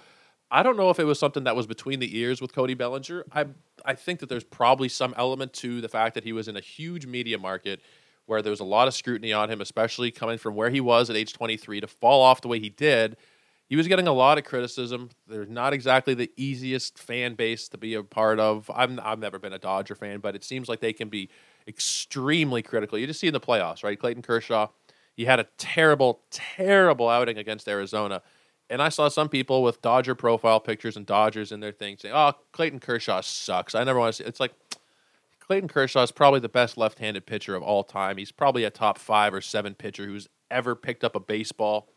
I 0.52 0.64
don't 0.64 0.78
know 0.78 0.90
if 0.90 1.00
it 1.00 1.06
was 1.06 1.20
something 1.20 1.44
that 1.46 1.56
was 1.56 1.68
between 1.68 2.00
the 2.00 2.18
ears 2.18 2.42
with 2.42 2.54
Cody 2.54 2.74
Bellinger. 2.74 3.26
I 3.32 3.48
I 3.84 3.96
think 3.96 4.20
that 4.20 4.30
there's 4.30 4.44
probably 4.44 4.90
some 4.90 5.14
element 5.18 5.54
to 5.54 5.82
the 5.82 5.90
fact 5.90 6.16
that 6.16 6.24
he 6.24 6.34
was 6.34 6.48
in 6.48 6.56
a 6.56 6.62
huge 6.62 7.06
media 7.06 7.38
market 7.38 7.82
where 8.26 8.42
there 8.42 8.52
was 8.52 8.60
a 8.60 8.66
lot 8.66 8.88
of 8.88 8.94
scrutiny 8.94 9.34
on 9.34 9.52
him, 9.52 9.62
especially 9.62 10.10
coming 10.12 10.38
from 10.38 10.56
where 10.56 10.70
he 10.70 10.82
was 10.82 11.10
at 11.10 11.16
age 11.16 11.34
23 11.34 11.82
to 11.82 11.88
fall 11.88 12.22
off 12.22 12.42
the 12.42 12.48
way 12.48 12.60
he 12.60 12.70
did 12.70 13.18
he 13.68 13.76
was 13.76 13.88
getting 13.88 14.08
a 14.08 14.14
lot 14.14 14.38
of 14.38 14.44
criticism. 14.44 15.10
They're 15.28 15.46
not 15.46 15.74
exactly 15.74 16.14
the 16.14 16.32
easiest 16.38 17.00
fan 17.00 17.34
base 17.34 17.68
to 17.70 17.78
be 17.78 17.96
a 17.96 18.04
part 18.04 18.40
of. 18.40 18.70
I'm 18.74 19.00
I've 19.04 19.20
never 19.20 19.40
been 19.40 19.54
a 19.54 19.60
Dodger 19.60 19.96
fan, 19.96 20.20
but 20.20 20.36
it 20.36 20.44
seems 20.44 20.70
like 20.70 20.80
they 20.80 20.94
can 20.94 21.10
be 21.10 21.30
extremely 21.68 22.62
critical. 22.62 22.98
You 23.00 23.08
just 23.08 23.20
see 23.20 23.28
in 23.28 23.34
the 23.34 23.40
playoffs, 23.40 23.84
right? 23.84 24.00
Clayton 24.00 24.22
Kershaw, 24.22 24.68
he 25.16 25.26
had 25.26 25.40
a 25.40 25.48
terrible, 25.58 26.22
terrible 26.30 27.10
outing 27.10 27.38
against 27.40 27.68
Arizona. 27.68 28.22
And 28.70 28.82
I 28.82 28.90
saw 28.90 29.10
some 29.10 29.30
people 29.30 29.62
with 29.62 29.82
Dodger 29.82 30.16
profile 30.16 30.60
pictures 30.60 30.98
and 30.98 31.06
Dodgers 31.06 31.52
in 31.52 31.60
their 31.60 31.72
thing 31.72 31.98
saying, 32.00 32.16
"Oh, 32.16 32.34
Clayton 32.52 32.80
Kershaw 32.80 33.22
sucks." 33.22 33.76
I 33.76 33.84
never 33.84 34.00
want 34.00 34.16
to 34.16 34.24
see. 34.24 34.28
It's 34.28 34.40
like 34.40 34.54
Clayton 35.40 35.70
Kershaw 35.70 36.02
is 36.02 36.12
probably 36.12 36.40
the 36.40 36.50
best 36.50 36.78
left-handed 36.78 37.26
pitcher 37.28 37.56
of 37.56 37.62
all 37.62 37.84
time. 37.84 38.18
He's 38.18 38.32
probably 38.32 38.64
a 38.64 38.72
top 38.72 38.98
five 38.98 39.34
or 39.34 39.42
seven 39.42 39.76
pitcher 39.76 40.06
who's 40.06 40.28
ever 40.50 40.76
picked 40.76 41.04
up 41.04 41.16
a 41.16 41.20
baseball. 41.20 41.88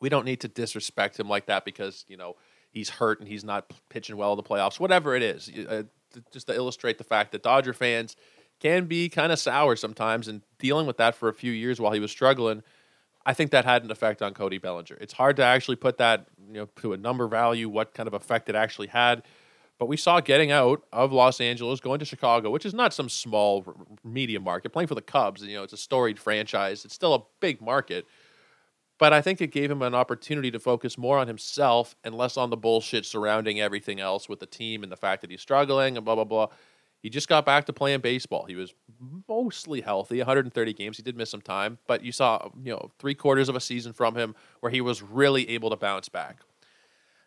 We 0.00 0.10
don't 0.10 0.26
need 0.26 0.40
to 0.40 0.48
disrespect 0.48 1.18
him 1.18 1.28
like 1.28 1.46
that 1.46 1.64
because 1.64 2.04
you 2.08 2.18
know 2.18 2.36
he's 2.70 2.90
hurt 2.90 3.20
and 3.20 3.28
he's 3.28 3.44
not 3.44 3.72
pitching 3.88 4.18
well 4.18 4.32
in 4.32 4.36
the 4.36 4.42
playoffs. 4.42 4.78
Whatever 4.78 5.16
it 5.16 5.22
is, 5.22 5.50
uh, 5.68 5.84
just 6.30 6.48
to 6.48 6.54
illustrate 6.54 6.98
the 6.98 7.04
fact 7.04 7.32
that 7.32 7.42
Dodger 7.42 7.72
fans 7.72 8.16
can 8.60 8.84
be 8.84 9.08
kind 9.08 9.32
of 9.32 9.38
sour 9.38 9.76
sometimes, 9.76 10.28
and 10.28 10.42
dealing 10.58 10.86
with 10.86 10.98
that 10.98 11.14
for 11.14 11.30
a 11.30 11.34
few 11.34 11.52
years 11.52 11.80
while 11.80 11.92
he 11.92 12.00
was 12.00 12.10
struggling 12.10 12.62
I 13.26 13.32
think 13.34 13.50
that 13.52 13.64
had 13.64 13.84
an 13.84 13.90
effect 13.90 14.22
on 14.22 14.34
Cody 14.34 14.58
Bellinger. 14.58 14.96
It's 15.00 15.14
hard 15.14 15.36
to 15.36 15.44
actually 15.44 15.76
put 15.76 15.98
that 15.98 16.26
you 16.46 16.54
know 16.54 16.68
to 16.76 16.92
a 16.92 16.96
number 16.96 17.26
value, 17.26 17.68
what 17.68 17.94
kind 17.94 18.06
of 18.06 18.14
effect 18.14 18.48
it 18.48 18.54
actually 18.54 18.88
had. 18.88 19.22
But 19.78 19.86
we 19.86 19.96
saw 19.96 20.20
getting 20.20 20.52
out 20.52 20.84
of 20.92 21.12
Los 21.12 21.40
Angeles, 21.40 21.80
going 21.80 21.98
to 21.98 22.04
Chicago, 22.04 22.50
which 22.50 22.64
is 22.64 22.74
not 22.74 22.94
some 22.94 23.08
small 23.08 23.64
media 24.04 24.38
market. 24.38 24.70
Playing 24.70 24.86
for 24.86 24.94
the 24.94 25.02
Cubs, 25.02 25.42
you 25.42 25.56
know, 25.56 25.64
it's 25.64 25.72
a 25.72 25.76
storied 25.76 26.18
franchise. 26.18 26.84
It's 26.84 26.94
still 26.94 27.14
a 27.14 27.22
big 27.40 27.60
market. 27.60 28.06
But 28.98 29.12
I 29.12 29.20
think 29.20 29.40
it 29.40 29.48
gave 29.48 29.70
him 29.70 29.82
an 29.82 29.94
opportunity 29.94 30.52
to 30.52 30.60
focus 30.60 30.96
more 30.96 31.18
on 31.18 31.26
himself 31.26 31.96
and 32.04 32.14
less 32.14 32.36
on 32.36 32.50
the 32.50 32.56
bullshit 32.56 33.04
surrounding 33.04 33.60
everything 33.60 33.98
else 33.98 34.28
with 34.28 34.38
the 34.38 34.46
team 34.46 34.84
and 34.84 34.92
the 34.92 34.96
fact 34.96 35.20
that 35.22 35.30
he's 35.30 35.40
struggling 35.40 35.96
and 35.96 36.04
blah 36.04 36.14
blah 36.14 36.24
blah. 36.24 36.48
He 37.04 37.10
just 37.10 37.28
got 37.28 37.44
back 37.44 37.66
to 37.66 37.72
playing 37.74 38.00
baseball. 38.00 38.46
He 38.46 38.56
was 38.56 38.72
mostly 39.28 39.82
healthy, 39.82 40.16
130 40.16 40.72
games. 40.72 40.96
He 40.96 41.02
did 41.02 41.18
miss 41.18 41.28
some 41.28 41.42
time, 41.42 41.76
but 41.86 42.02
you 42.02 42.12
saw, 42.12 42.48
you 42.62 42.72
know, 42.72 42.92
three 42.98 43.14
quarters 43.14 43.50
of 43.50 43.56
a 43.56 43.60
season 43.60 43.92
from 43.92 44.16
him 44.16 44.34
where 44.60 44.72
he 44.72 44.80
was 44.80 45.02
really 45.02 45.50
able 45.50 45.68
to 45.68 45.76
bounce 45.76 46.08
back. 46.08 46.38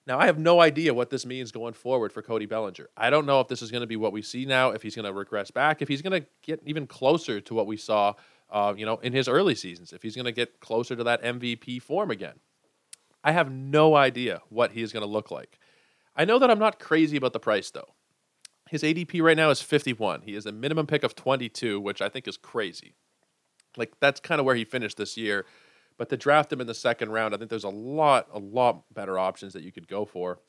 Now, 0.08 0.18
I 0.18 0.26
have 0.26 0.40
no 0.40 0.60
idea 0.62 0.96
what 0.96 1.12
this 1.12 1.28
means 1.28 1.52
going 1.52 1.76
forward 1.76 2.12
for 2.12 2.24
Cody 2.24 2.48
Bellinger. 2.48 2.90
I 2.98 3.12
don't 3.12 3.28
know 3.28 3.40
if 3.40 3.50
this 3.50 3.62
is 3.62 3.70
going 3.70 3.82
to 3.82 3.88
be 3.88 3.98
what 3.98 4.14
we 4.14 4.24
see 4.24 4.46
now, 4.46 4.72
if 4.72 4.82
he's 4.82 4.96
going 4.96 5.06
to 5.06 5.14
regress 5.14 5.52
back, 5.52 5.84
if 5.84 5.88
he's 5.88 6.02
going 6.02 6.24
to 6.24 6.28
get 6.42 6.60
even 6.66 6.88
closer 6.88 7.40
to 7.40 7.54
what 7.54 7.68
we 7.68 7.78
saw, 7.78 8.16
uh, 8.50 8.74
you 8.76 8.84
know, 8.84 8.98
in 9.04 9.14
his 9.14 9.28
early 9.28 9.54
seasons, 9.54 9.94
if 9.94 10.02
he's 10.02 10.16
going 10.16 10.26
to 10.26 10.32
get 10.32 10.60
closer 10.60 10.96
to 10.96 11.04
that 11.04 11.22
MVP 11.22 11.84
form 11.84 12.10
again. 12.10 12.40
I 13.24 13.32
have 13.32 13.52
no 13.52 13.96
idea 13.96 14.42
what 14.50 14.72
he 14.72 14.82
is 14.82 14.92
going 14.92 15.06
to 15.06 15.08
look 15.08 15.30
like. 15.30 15.60
I 16.16 16.26
know 16.26 16.40
that 16.40 16.50
I'm 16.50 16.58
not 16.58 16.80
crazy 16.80 17.16
about 17.16 17.34
the 17.34 17.40
price, 17.40 17.70
though. 17.70 17.94
His 18.70 18.84
ADP 18.84 19.22
right 19.22 19.38
now 19.38 19.50
is 19.50 19.62
51. 19.62 20.22
He 20.22 20.34
has 20.34 20.46
a 20.46 20.52
minimum 20.52 20.88
pick 20.88 21.04
of 21.04 21.16
22, 21.16 21.80
which 21.80 22.02
I 22.02 22.10
think 22.10 22.28
is 22.28 22.38
crazy. 22.38 22.96
Like 23.76 23.94
that's 24.00 24.20
kind 24.20 24.40
of 24.40 24.46
where 24.46 24.56
he 24.56 24.66
finished 24.66 24.98
this 24.98 25.18
year. 25.18 25.46
But 25.98 26.10
to 26.10 26.18
draft 26.18 26.54
him 26.54 26.62
in 26.62 26.68
the 26.68 26.74
second 26.74 27.12
round, 27.12 27.34
I 27.34 27.38
think 27.38 27.50
there's 27.50 27.64
a 27.64 27.70
lot, 27.70 28.28
a 28.32 28.40
lot 28.40 28.84
better 28.94 29.18
options 29.18 29.54
that 29.54 29.64
you 29.64 29.72
could 29.72 29.88
go 29.88 30.06
for. 30.06 30.40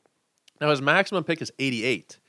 Now 0.61 0.69
his 0.69 0.81
maximum 0.81 1.23
pick 1.23 1.41
is 1.41 1.51
88. 1.57 2.19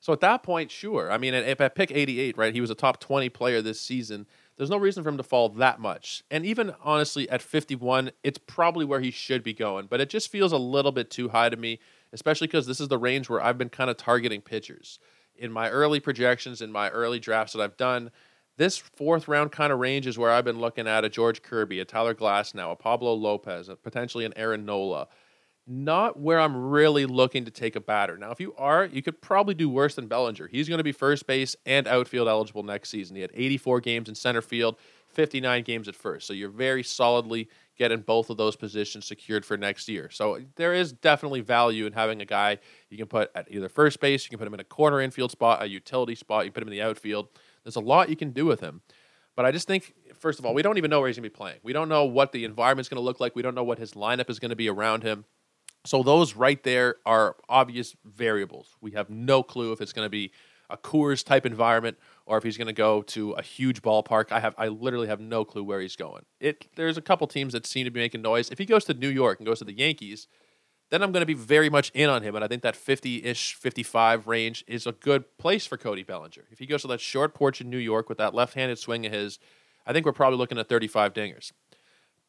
So 0.00 0.12
at 0.12 0.20
that 0.20 0.42
point, 0.42 0.70
sure. 0.70 1.10
I 1.10 1.16
mean, 1.16 1.32
if 1.32 1.60
at 1.60 1.74
pick 1.74 1.90
88, 1.90 2.36
right, 2.36 2.54
he 2.54 2.60
was 2.60 2.70
a 2.70 2.74
top 2.74 3.00
20 3.00 3.28
player 3.30 3.62
this 3.62 3.80
season. 3.80 4.26
There's 4.56 4.70
no 4.70 4.76
reason 4.76 5.02
for 5.02 5.08
him 5.08 5.16
to 5.16 5.22
fall 5.22 5.48
that 5.50 5.80
much. 5.80 6.22
And 6.30 6.44
even 6.44 6.74
honestly, 6.82 7.28
at 7.30 7.42
51, 7.42 8.10
it's 8.22 8.38
probably 8.38 8.84
where 8.84 9.00
he 9.00 9.10
should 9.10 9.42
be 9.42 9.54
going. 9.54 9.86
But 9.86 10.00
it 10.00 10.10
just 10.10 10.30
feels 10.30 10.52
a 10.52 10.58
little 10.58 10.92
bit 10.92 11.10
too 11.10 11.30
high 11.30 11.48
to 11.48 11.56
me, 11.56 11.80
especially 12.12 12.46
because 12.46 12.66
this 12.66 12.80
is 12.80 12.88
the 12.88 12.98
range 12.98 13.28
where 13.28 13.42
I've 13.42 13.58
been 13.58 13.68
kind 13.68 13.90
of 13.90 13.96
targeting 13.96 14.42
pitchers 14.42 14.98
in 15.38 15.52
my 15.52 15.70
early 15.70 16.00
projections, 16.00 16.62
in 16.62 16.72
my 16.72 16.88
early 16.90 17.18
drafts 17.18 17.52
that 17.52 17.62
I've 17.62 17.76
done, 17.76 18.10
this 18.56 18.78
fourth 18.78 19.28
round 19.28 19.52
kind 19.52 19.72
of 19.72 19.78
range 19.78 20.06
is 20.06 20.18
where 20.18 20.30
I've 20.30 20.44
been 20.44 20.60
looking 20.60 20.88
at 20.88 21.04
a 21.04 21.08
George 21.08 21.42
Kirby, 21.42 21.80
a 21.80 21.84
Tyler 21.84 22.14
Glasnow, 22.14 22.72
a 22.72 22.76
Pablo 22.76 23.12
Lopez, 23.14 23.68
a, 23.68 23.76
potentially 23.76 24.24
an 24.24 24.32
Aaron 24.36 24.64
Nola. 24.64 25.08
Not 25.68 26.18
where 26.18 26.38
I'm 26.38 26.70
really 26.70 27.06
looking 27.06 27.44
to 27.44 27.50
take 27.50 27.74
a 27.74 27.80
batter. 27.80 28.16
Now, 28.16 28.30
if 28.30 28.40
you 28.40 28.54
are, 28.56 28.84
you 28.84 29.02
could 29.02 29.20
probably 29.20 29.54
do 29.54 29.68
worse 29.68 29.96
than 29.96 30.06
Bellinger. 30.06 30.46
He's 30.46 30.68
going 30.68 30.78
to 30.78 30.84
be 30.84 30.92
first 30.92 31.26
base 31.26 31.56
and 31.66 31.88
outfield 31.88 32.28
eligible 32.28 32.62
next 32.62 32.88
season. 32.90 33.16
He 33.16 33.22
had 33.22 33.32
84 33.34 33.80
games 33.80 34.08
in 34.08 34.14
center 34.14 34.42
field, 34.42 34.76
59 35.08 35.64
games 35.64 35.88
at 35.88 35.96
first. 35.96 36.26
So 36.26 36.32
you're 36.32 36.50
very 36.50 36.84
solidly 36.84 37.48
getting 37.76 38.00
both 38.00 38.30
of 38.30 38.36
those 38.36 38.56
positions 38.56 39.06
secured 39.06 39.44
for 39.44 39.56
next 39.56 39.88
year. 39.88 40.10
So 40.10 40.40
there 40.56 40.74
is 40.74 40.92
definitely 40.92 41.40
value 41.40 41.86
in 41.86 41.92
having 41.92 42.20
a 42.22 42.24
guy 42.24 42.58
you 42.90 42.96
can 42.96 43.06
put 43.06 43.30
at 43.34 43.46
either 43.50 43.68
first 43.68 44.00
base, 44.00 44.24
you 44.24 44.30
can 44.30 44.38
put 44.38 44.46
him 44.46 44.54
in 44.54 44.60
a 44.60 44.64
corner 44.64 45.00
infield 45.00 45.30
spot, 45.30 45.62
a 45.62 45.68
utility 45.68 46.14
spot, 46.14 46.44
you 46.44 46.52
put 46.52 46.62
him 46.62 46.68
in 46.68 46.72
the 46.72 46.82
outfield. 46.82 47.28
There's 47.64 47.76
a 47.76 47.80
lot 47.80 48.08
you 48.08 48.16
can 48.16 48.30
do 48.30 48.46
with 48.46 48.60
him. 48.60 48.80
But 49.34 49.44
I 49.44 49.52
just 49.52 49.66
think, 49.66 49.92
first 50.14 50.38
of 50.38 50.46
all, 50.46 50.54
we 50.54 50.62
don't 50.62 50.78
even 50.78 50.90
know 50.90 51.00
where 51.00 51.08
he's 51.08 51.16
going 51.16 51.24
to 51.24 51.30
be 51.30 51.36
playing. 51.36 51.58
We 51.62 51.74
don't 51.74 51.90
know 51.90 52.04
what 52.04 52.32
the 52.32 52.44
environment's 52.44 52.88
going 52.88 53.00
to 53.00 53.04
look 53.04 53.20
like. 53.20 53.36
We 53.36 53.42
don't 53.42 53.54
know 53.54 53.64
what 53.64 53.78
his 53.78 53.92
lineup 53.92 54.30
is 54.30 54.38
going 54.38 54.50
to 54.50 54.56
be 54.56 54.70
around 54.70 55.02
him. 55.02 55.26
So 55.84 56.02
those 56.02 56.34
right 56.34 56.62
there 56.62 56.96
are 57.04 57.36
obvious 57.48 57.94
variables. 58.04 58.76
We 58.80 58.92
have 58.92 59.10
no 59.10 59.42
clue 59.42 59.72
if 59.72 59.80
it's 59.80 59.92
going 59.92 60.06
to 60.06 60.10
be 60.10 60.32
a 60.70 60.76
Coors 60.76 61.24
type 61.24 61.46
environment 61.46 61.98
or 62.26 62.36
if 62.36 62.44
he's 62.44 62.56
going 62.56 62.66
to 62.66 62.72
go 62.72 63.02
to 63.02 63.32
a 63.32 63.42
huge 63.42 63.82
ballpark. 63.82 64.32
I 64.32 64.40
have 64.40 64.54
I 64.58 64.68
literally 64.68 65.06
have 65.06 65.20
no 65.20 65.44
clue 65.44 65.64
where 65.64 65.80
he's 65.80 65.96
going. 65.96 66.24
It 66.40 66.66
there's 66.76 66.98
a 66.98 67.02
couple 67.02 67.26
teams 67.26 67.52
that 67.52 67.66
seem 67.66 67.84
to 67.84 67.90
be 67.90 68.00
making 68.00 68.22
noise. 68.22 68.50
If 68.50 68.58
he 68.58 68.66
goes 68.66 68.84
to 68.86 68.94
New 68.94 69.08
York 69.08 69.38
and 69.38 69.46
goes 69.46 69.60
to 69.60 69.64
the 69.64 69.76
Yankees, 69.76 70.26
then 70.90 71.02
I'm 71.02 71.12
going 71.12 71.22
to 71.22 71.26
be 71.26 71.34
very 71.34 71.70
much 71.70 71.90
in 71.94 72.08
on 72.08 72.22
him. 72.22 72.34
And 72.34 72.44
I 72.44 72.48
think 72.48 72.62
that 72.62 72.74
50-ish, 72.74 73.54
55 73.54 74.26
range 74.26 74.64
is 74.68 74.86
a 74.86 74.92
good 74.92 75.36
place 75.38 75.66
for 75.66 75.76
Cody 75.76 76.02
Bellinger. 76.04 76.44
If 76.50 76.58
he 76.58 76.66
goes 76.66 76.82
to 76.82 76.88
that 76.88 77.00
short 77.00 77.34
porch 77.34 77.60
in 77.60 77.70
New 77.70 77.78
York 77.78 78.08
with 78.08 78.18
that 78.18 78.34
left-handed 78.34 78.78
swing 78.78 79.04
of 79.04 79.12
his, 79.12 79.38
I 79.84 79.92
think 79.92 80.06
we're 80.06 80.12
probably 80.12 80.38
looking 80.38 80.58
at 80.58 80.68
35 80.68 81.12
dingers. 81.12 81.52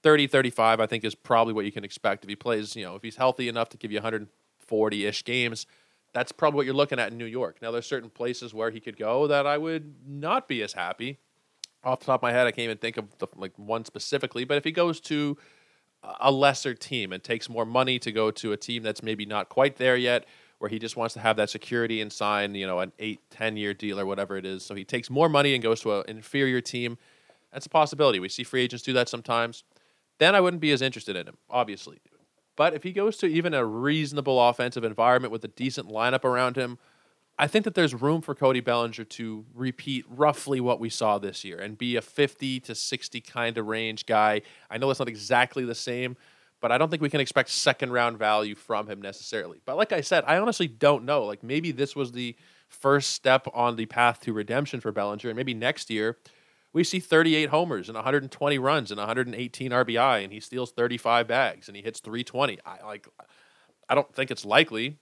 30, 0.04 0.28
35, 0.28 0.80
I 0.80 0.88
think 0.88 1.04
is 1.04 1.16
probably 1.16 1.54
what 1.54 1.66
you 1.66 1.72
can 1.72 1.84
expect 1.84 2.24
if 2.24 2.30
he 2.30 2.36
plays, 2.36 2.76
you 2.76 2.84
know, 2.84 2.96
if 2.96 3.04
he's 3.04 3.16
healthy 3.16 3.48
enough 3.48 3.70
to 3.70 3.78
give 3.78 3.92
you 3.92 4.00
140-ish 4.00 5.24
games 5.24 5.68
that's 6.18 6.32
probably 6.32 6.58
what 6.58 6.66
you're 6.66 6.74
looking 6.74 6.98
at 6.98 7.12
in 7.12 7.18
New 7.20 7.26
York. 7.26 7.58
Now, 7.62 7.70
there's 7.70 7.86
certain 7.86 8.10
places 8.10 8.52
where 8.52 8.72
he 8.72 8.80
could 8.80 8.98
go 8.98 9.28
that 9.28 9.46
I 9.46 9.60
would 9.60 9.94
not 10.08 10.48
be 10.48 10.64
as 10.64 10.74
happy. 10.74 11.20
Off 11.84 12.00
the 12.00 12.08
top 12.08 12.20
of 12.20 12.24
my 12.24 12.32
head, 12.32 12.48
I 12.48 12.52
can't 12.52 12.64
even 12.64 12.80
think 12.80 12.98
of 12.98 13.16
the, 13.20 13.28
like 13.36 13.54
one 13.56 13.86
specifically. 13.86 14.44
But 14.44 14.58
if 14.58 14.64
he 14.64 14.72
goes 14.72 15.00
to 15.02 15.38
a 16.20 16.32
lesser 16.32 16.74
team 16.74 17.14
and 17.14 17.24
takes 17.24 17.48
more 17.50 17.66
money 17.66 18.00
to 18.00 18.12
go 18.12 18.32
to 18.32 18.52
a 18.52 18.58
team 18.58 18.82
that's 18.82 19.04
maybe 19.04 19.28
not 19.28 19.50
quite 19.50 19.76
there 19.76 19.96
yet, 19.96 20.26
where 20.58 20.70
he 20.70 20.80
just 20.80 20.98
wants 20.98 21.14
to 21.14 21.20
have 21.20 21.38
that 21.38 21.52
security 21.52 22.02
and 22.02 22.12
sign, 22.12 22.56
you 22.56 22.66
know, 22.66 22.80
an 22.80 22.94
eight, 22.98 23.20
ten 23.30 23.56
year 23.56 23.76
deal 23.76 24.00
or 24.00 24.08
whatever 24.08 24.38
it 24.38 24.46
is. 24.46 24.66
So 24.66 24.74
he 24.74 24.84
takes 24.84 25.12
more 25.12 25.30
money 25.30 25.54
and 25.54 25.62
goes 25.62 25.82
to 25.82 26.00
an 26.00 26.06
inferior 26.08 26.62
team. 26.62 26.98
That's 27.54 27.68
a 27.68 27.70
possibility. 27.70 28.20
We 28.20 28.30
see 28.30 28.44
free 28.44 28.64
agents 28.64 28.84
do 28.84 28.94
that 28.94 29.08
sometimes. 29.08 29.64
Then 30.18 30.34
I 30.34 30.42
wouldn't 30.42 30.62
be 30.62 30.72
as 30.72 30.82
interested 30.82 31.16
in 31.16 31.28
him, 31.28 31.38
obviously. 31.48 32.00
But 32.58 32.74
if 32.74 32.84
he 32.84 32.92
goes 32.92 33.16
to 33.18 33.28
even 33.28 33.54
a 33.54 33.64
reasonable 33.64 34.50
offensive 34.50 34.84
environment 34.84 35.32
with 35.32 35.46
a 35.46 35.48
decent 35.48 35.88
lineup 35.88 36.26
around 36.26 36.58
him, 36.58 36.80
I 37.40 37.46
think 37.46 37.66
that 37.66 37.76
there's 37.76 37.94
room 37.94 38.22
for 38.22 38.34
Cody 38.34 38.62
Bellinger 38.62 39.04
to 39.04 39.46
repeat 39.54 40.06
roughly 40.10 40.60
what 40.60 40.80
we 40.80 40.90
saw 40.90 41.20
this 41.20 41.46
year 41.46 41.60
and 41.60 41.78
be 41.78 41.96
a 41.96 42.02
50 42.02 42.60
to 42.62 42.74
60 42.74 43.22
kind 43.22 43.58
of 43.60 43.68
range 43.68 44.08
guy. 44.08 44.42
I 44.72 44.80
know 44.80 44.90
it's 44.90 45.00
not 45.00 45.08
exactly 45.08 45.64
the 45.64 45.76
same, 45.76 46.18
but 46.60 46.72
I 46.72 46.80
don't 46.80 46.90
think 46.90 47.04
we 47.04 47.12
can 47.12 47.22
expect 47.22 47.50
second 47.50 47.92
round 47.92 48.18
value 48.18 48.56
from 48.56 48.88
him 48.88 49.04
necessarily. 49.04 49.62
But 49.66 49.78
like 49.78 49.94
I 49.94 50.02
said, 50.02 50.24
I 50.26 50.40
honestly 50.40 50.68
don't 50.68 51.06
know. 51.06 51.26
Like 51.26 51.44
maybe 51.44 51.72
this 51.72 51.96
was 51.96 52.12
the 52.12 52.36
first 52.70 53.12
step 53.12 53.48
on 53.54 53.76
the 53.76 53.86
path 53.86 54.20
to 54.22 54.34
redemption 54.34 54.82
for 54.82 54.92
Bellinger, 54.92 55.30
and 55.30 55.38
maybe 55.38 55.54
next 55.54 55.92
year 55.92 56.18
we 56.74 56.84
see 56.84 57.00
38 57.00 57.50
homers 57.50 57.90
and 57.90 57.96
120 57.96 58.60
runs 58.60 58.92
and 58.92 58.98
118 58.98 59.72
RBI, 59.72 60.24
and 60.24 60.32
he 60.32 60.40
steals 60.40 60.72
35 60.72 61.28
bags 61.28 61.68
and 61.68 61.76
he 61.76 61.84
hits 61.84 62.00
320. 62.00 62.60
I 62.66 62.86
like, 62.86 63.08
I 63.90 63.96
don't 63.96 64.14
think 64.14 64.32
it's 64.32 64.46
likely, 64.46 64.98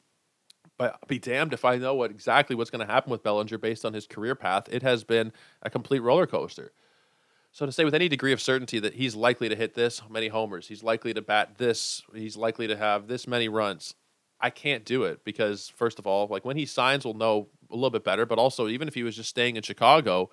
but 0.78 0.94
I'll 0.94 1.08
be 1.08 1.20
damned 1.20 1.54
if 1.54 1.66
I 1.66 1.78
know 1.78 1.96
what 1.96 2.12
exactly 2.12 2.56
what's 2.56 2.70
going 2.70 2.86
to 2.86 2.92
happen 2.92 3.12
with 3.12 3.24
Bellinger 3.24 3.58
based 3.58 3.86
on 3.86 3.94
his 3.94 4.08
career 4.08 4.36
path. 4.36 4.68
It 4.70 4.84
has 4.84 5.04
been 5.04 5.32
a 5.62 5.70
complete 5.70 6.00
roller 6.00 6.28
coaster. 6.28 6.72
So 7.52 7.66
to 7.66 7.72
say 7.72 7.86
with 7.86 7.96
any 7.96 8.10
degree 8.10 8.34
of 8.34 8.42
certainty 8.42 8.80
that 8.80 8.96
he's 8.96 9.16
likely 9.16 9.48
to 9.48 9.56
hit 9.56 9.76
this 9.76 10.02
many 10.10 10.28
homers, 10.28 10.68
he's 10.68 10.84
likely 10.84 11.14
to 11.14 11.22
bat 11.22 11.58
this, 11.58 12.04
he's 12.14 12.36
likely 12.36 12.68
to 12.68 12.76
have 12.76 13.08
this 13.08 13.28
many 13.28 13.48
runs, 13.48 13.96
I 14.42 14.50
can't 14.50 14.84
do 14.84 15.04
it 15.04 15.24
because 15.24 15.70
first 15.70 15.98
of 15.98 16.06
all, 16.06 16.28
like 16.28 16.44
when 16.44 16.58
he 16.58 16.66
signs, 16.66 17.06
we'll 17.06 17.14
know 17.14 17.48
a 17.72 17.76
little 17.76 17.90
bit 17.90 18.04
better. 18.04 18.26
But 18.26 18.38
also, 18.40 18.68
even 18.68 18.88
if 18.88 18.94
he 18.94 19.04
was 19.04 19.16
just 19.16 19.30
staying 19.30 19.56
in 19.56 19.64
Chicago, 19.64 20.30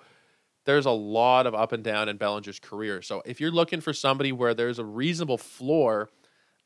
there's 0.65 0.85
a 0.85 0.91
lot 0.91 1.45
of 1.45 1.53
up 1.53 1.71
and 1.71 1.83
down 1.83 2.09
in 2.09 2.17
Bellinger's 2.17 2.59
career. 2.59 3.01
So 3.01 3.21
if 3.25 3.41
you're 3.41 3.51
looking 3.51 3.81
for 3.81 3.93
somebody 3.93 4.31
where 4.31 4.53
there's 4.53 4.79
a 4.79 4.85
reasonable 4.85 5.37
floor, 5.37 6.09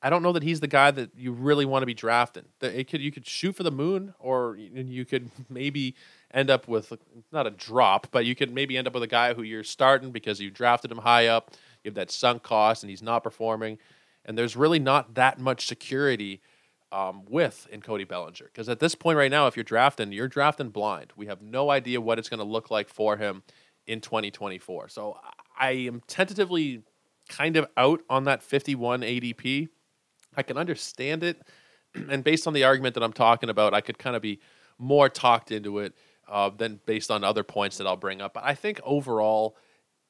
I 0.02 0.10
don't 0.10 0.22
know 0.22 0.32
that 0.34 0.44
he's 0.44 0.60
the 0.60 0.68
guy 0.68 0.92
that 0.92 1.12
you 1.18 1.32
really 1.32 1.66
want 1.66 1.82
to 1.82 1.88
be 1.88 1.94
drafting. 1.96 2.46
It 2.62 2.88
could 2.88 3.02
you 3.02 3.12
could 3.12 3.28
shoot 3.28 3.56
for 3.56 3.64
the 3.64 3.72
moon, 3.72 4.14
or 4.20 4.56
you 4.58 5.06
could 5.06 5.32
maybe 5.50 5.96
end 6.32 6.50
up 6.50 6.68
with 6.68 6.94
not 7.32 7.48
a 7.48 7.52
drop, 7.52 8.08
but 8.12 8.26
you 8.26 8.36
could 8.36 8.54
maybe 8.54 8.78
end 8.78 8.88
up 8.88 8.94
with 8.94 9.04
a 9.04 9.08
guy 9.08 9.34
who 9.34 9.42
you're 9.42 9.64
starting 9.64 10.12
because 10.12 10.40
you 10.40 10.52
drafted 10.52 10.92
him 10.92 11.00
high 11.00 11.28
up. 11.28 11.52
You 11.84 11.90
have 11.90 11.96
that 11.96 12.12
sunk 12.12 12.44
cost, 12.44 12.84
and 12.84 12.90
he's 12.90 13.02
not 13.02 13.24
performing. 13.24 13.80
And 14.26 14.38
there's 14.38 14.56
really 14.56 14.80
not 14.80 15.16
that 15.16 15.40
much 15.40 15.68
security 15.68 16.42
um, 16.92 17.24
with 17.28 17.68
in 17.72 17.82
Cody 17.82 18.04
Bellinger 18.04 18.46
because 18.46 18.70
at 18.70 18.80
this 18.80 18.94
point 18.94 19.18
right 19.18 19.32
now, 19.32 19.48
if 19.48 19.56
you're 19.56 19.64
drafting, 19.64 20.12
you're 20.12 20.28
drafting 20.28 20.70
blind. 20.70 21.14
We 21.16 21.26
have 21.26 21.42
no 21.42 21.70
idea 21.70 22.00
what 22.00 22.20
it's 22.20 22.30
going 22.30 22.40
to 22.40 22.46
look 22.46 22.70
like 22.70 22.88
for 22.88 23.18
him 23.18 23.44
in 23.88 24.02
2024. 24.02 24.90
So 24.90 25.18
I 25.58 25.72
am 25.72 26.02
tentatively 26.08 26.84
kind 27.30 27.58
of 27.58 27.68
out 27.76 28.02
on 28.10 28.26
that 28.26 28.44
51 28.44 29.02
ADP. 29.02 29.70
I 30.36 30.44
can 30.44 30.58
understand 30.58 31.24
it. 31.24 31.42
And 32.10 32.24
based 32.24 32.46
on 32.46 32.54
the 32.54 32.64
argument 32.64 32.94
that 32.94 33.02
I'm 33.02 33.14
talking 33.14 33.50
about, 33.50 33.74
I 33.74 33.82
could 33.82 33.98
kind 33.98 34.16
of 34.16 34.22
be 34.22 34.40
more 34.78 35.10
talked 35.10 35.52
into 35.52 35.80
it 35.80 35.96
uh, 36.28 36.50
than 36.50 36.80
based 36.86 37.10
on 37.10 37.24
other 37.24 37.44
points 37.44 37.78
that 37.78 37.88
I'll 37.88 37.96
bring 37.96 38.22
up. 38.22 38.36
But 38.36 38.44
I 38.46 38.54
think 38.54 38.80
overall, 38.84 39.56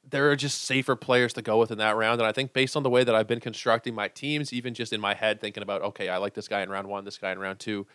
there 0.10 0.30
are 0.30 0.36
just 0.36 0.64
safer 0.64 0.96
players 0.96 1.34
to 1.34 1.42
go 1.42 1.60
with 1.60 1.72
in 1.72 1.78
that 1.78 1.96
round. 1.96 2.20
And 2.20 2.28
I 2.28 2.32
think 2.32 2.52
based 2.52 2.76
on 2.76 2.84
the 2.84 2.90
way 2.90 3.04
that 3.04 3.16
I've 3.16 3.28
been 3.28 3.40
constructing 3.40 3.94
my 3.94 4.08
teams, 4.08 4.52
even 4.52 4.74
just 4.74 4.92
in 4.92 5.00
my 5.00 5.14
head, 5.14 5.40
thinking 5.40 5.64
about, 5.64 5.82
okay, 5.82 6.10
I 6.10 6.18
like 6.18 6.34
this 6.34 6.48
guy 6.48 6.62
in 6.62 6.70
round 6.70 6.88
one, 6.88 7.06
this 7.06 7.18
guy 7.18 7.32
in 7.32 7.40
round 7.40 7.60
two. 7.60 7.86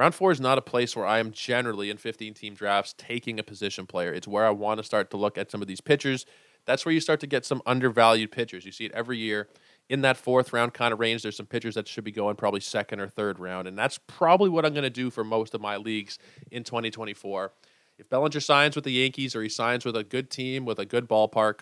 Round 0.00 0.14
four 0.14 0.32
is 0.32 0.40
not 0.40 0.58
a 0.58 0.62
place 0.62 0.96
where 0.96 1.06
I 1.06 1.18
am 1.18 1.30
generally 1.30 1.90
in 1.90 1.98
15 1.98 2.32
team 2.34 2.54
drafts 2.54 2.94
taking 2.96 3.38
a 3.38 3.42
position 3.42 3.86
player. 3.86 4.12
It's 4.12 4.26
where 4.26 4.46
I 4.46 4.50
want 4.50 4.78
to 4.78 4.84
start 4.84 5.10
to 5.10 5.16
look 5.16 5.36
at 5.36 5.50
some 5.50 5.60
of 5.60 5.68
these 5.68 5.82
pitchers 5.82 6.24
that's 6.66 6.84
where 6.84 6.92
you 6.92 7.00
start 7.00 7.20
to 7.20 7.26
get 7.26 7.44
some 7.44 7.62
undervalued 7.66 8.30
pitchers. 8.30 8.64
You 8.64 8.72
see 8.72 8.86
it 8.86 8.92
every 8.92 9.18
year 9.18 9.48
in 9.88 10.02
that 10.02 10.16
fourth 10.16 10.52
round 10.52 10.74
kind 10.74 10.92
of 10.92 11.00
range. 11.00 11.22
There's 11.22 11.36
some 11.36 11.46
pitchers 11.46 11.74
that 11.74 11.88
should 11.88 12.04
be 12.04 12.12
going 12.12 12.36
probably 12.36 12.60
second 12.60 13.00
or 13.00 13.08
third 13.08 13.38
round, 13.38 13.66
and 13.66 13.76
that's 13.76 13.98
probably 14.06 14.48
what 14.48 14.64
I'm 14.64 14.72
going 14.72 14.84
to 14.84 14.90
do 14.90 15.10
for 15.10 15.24
most 15.24 15.54
of 15.54 15.60
my 15.60 15.76
leagues 15.76 16.18
in 16.50 16.64
2024. 16.64 17.52
If 17.98 18.08
Bellinger 18.08 18.40
signs 18.40 18.76
with 18.76 18.84
the 18.84 18.92
Yankees 18.92 19.36
or 19.36 19.42
he 19.42 19.48
signs 19.48 19.84
with 19.84 19.96
a 19.96 20.04
good 20.04 20.30
team 20.30 20.64
with 20.64 20.78
a 20.78 20.86
good 20.86 21.08
ballpark, 21.08 21.60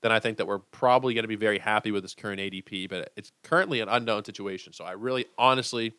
then 0.00 0.12
I 0.12 0.20
think 0.20 0.36
that 0.36 0.46
we're 0.46 0.58
probably 0.58 1.14
going 1.14 1.24
to 1.24 1.28
be 1.28 1.36
very 1.36 1.58
happy 1.58 1.90
with 1.90 2.04
his 2.04 2.14
current 2.14 2.40
ADP. 2.40 2.88
But 2.88 3.12
it's 3.16 3.32
currently 3.42 3.80
an 3.80 3.88
unknown 3.88 4.24
situation, 4.24 4.72
so 4.72 4.84
I 4.84 4.92
really, 4.92 5.26
honestly, 5.38 5.94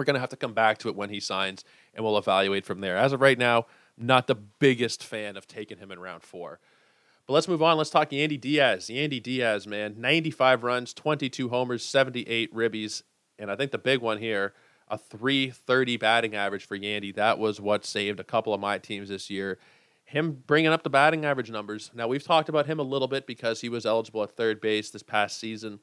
we're 0.00 0.04
going 0.04 0.14
to 0.14 0.20
have 0.20 0.30
to 0.30 0.36
come 0.36 0.54
back 0.54 0.78
to 0.78 0.88
it 0.88 0.96
when 0.96 1.10
he 1.10 1.20
signs, 1.20 1.62
and 1.94 2.02
we'll 2.02 2.16
evaluate 2.16 2.64
from 2.64 2.80
there. 2.80 2.96
As 2.96 3.12
of 3.12 3.20
right 3.20 3.38
now, 3.38 3.66
not 3.98 4.26
the 4.28 4.34
biggest 4.34 5.04
fan 5.04 5.36
of 5.36 5.46
taking 5.46 5.76
him 5.76 5.92
in 5.92 6.00
round 6.00 6.22
four. 6.22 6.58
But 7.26 7.34
let's 7.34 7.46
move 7.46 7.62
on. 7.62 7.76
Let's 7.76 7.90
talk 7.90 8.08
Yandy 8.10 8.40
Diaz. 8.40 8.86
Yandy 8.86 9.22
Diaz, 9.22 9.66
man, 9.66 9.96
95 9.98 10.64
runs, 10.64 10.94
22 10.94 11.50
homers, 11.50 11.84
78 11.84 12.52
ribbies. 12.54 13.02
And 13.38 13.50
I 13.50 13.56
think 13.56 13.72
the 13.72 13.78
big 13.78 14.00
one 14.00 14.16
here, 14.16 14.54
a 14.88 14.96
330 14.96 15.98
batting 15.98 16.34
average 16.34 16.64
for 16.64 16.78
Yandy. 16.78 17.14
That 17.14 17.38
was 17.38 17.60
what 17.60 17.84
saved 17.84 18.20
a 18.20 18.24
couple 18.24 18.54
of 18.54 18.60
my 18.60 18.78
teams 18.78 19.10
this 19.10 19.28
year. 19.28 19.58
Him 20.04 20.42
bringing 20.46 20.72
up 20.72 20.82
the 20.82 20.88
batting 20.88 21.26
average 21.26 21.50
numbers. 21.50 21.90
Now, 21.94 22.08
we've 22.08 22.24
talked 22.24 22.48
about 22.48 22.64
him 22.64 22.78
a 22.78 22.84
little 22.84 23.06
bit 23.06 23.26
because 23.26 23.60
he 23.60 23.68
was 23.68 23.84
eligible 23.84 24.22
at 24.22 24.30
third 24.30 24.62
base 24.62 24.88
this 24.88 25.02
past 25.02 25.38
season. 25.38 25.80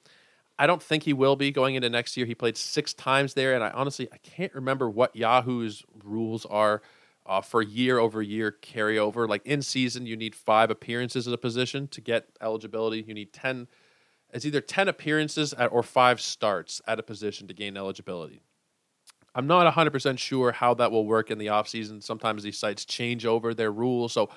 I 0.59 0.67
don't 0.67 0.81
think 0.81 1.03
he 1.03 1.13
will 1.13 1.35
be 1.35 1.51
going 1.51 1.75
into 1.75 1.89
next 1.89 2.17
year. 2.17 2.25
He 2.25 2.35
played 2.35 2.57
six 2.57 2.93
times 2.93 3.33
there, 3.33 3.53
and 3.53 3.63
I 3.63 3.69
honestly 3.69 4.07
I 4.11 4.17
can't 4.17 4.53
remember 4.53 4.89
what 4.89 5.15
Yahoo's 5.15 5.83
rules 6.03 6.45
are 6.45 6.81
uh, 7.27 7.41
for 7.41 7.61
year 7.61 7.99
over 7.99 8.21
year 8.21 8.55
carryover. 8.61 9.27
Like 9.27 9.45
in 9.45 9.61
season, 9.61 10.05
you 10.05 10.15
need 10.15 10.33
five 10.33 10.71
appearances 10.71 11.27
at 11.27 11.33
a 11.33 11.37
position 11.37 11.87
to 11.89 12.01
get 12.01 12.29
eligibility. 12.41 13.03
You 13.05 13.13
need 13.13 13.33
10, 13.33 13.67
it's 14.33 14.45
either 14.45 14.61
10 14.61 14.87
appearances 14.87 15.53
at, 15.53 15.71
or 15.71 15.83
five 15.83 16.21
starts 16.21 16.81
at 16.87 16.99
a 16.99 17.03
position 17.03 17.47
to 17.47 17.53
gain 17.53 17.77
eligibility. 17.77 18.41
I'm 19.35 19.45
not 19.45 19.71
100% 19.71 20.17
sure 20.17 20.51
how 20.51 20.73
that 20.75 20.91
will 20.91 21.05
work 21.05 21.29
in 21.29 21.37
the 21.37 21.47
offseason. 21.47 22.01
Sometimes 22.01 22.41
these 22.41 22.57
sites 22.57 22.85
change 22.85 23.25
over 23.25 23.53
their 23.53 23.71
rules. 23.71 24.13
So 24.13 24.29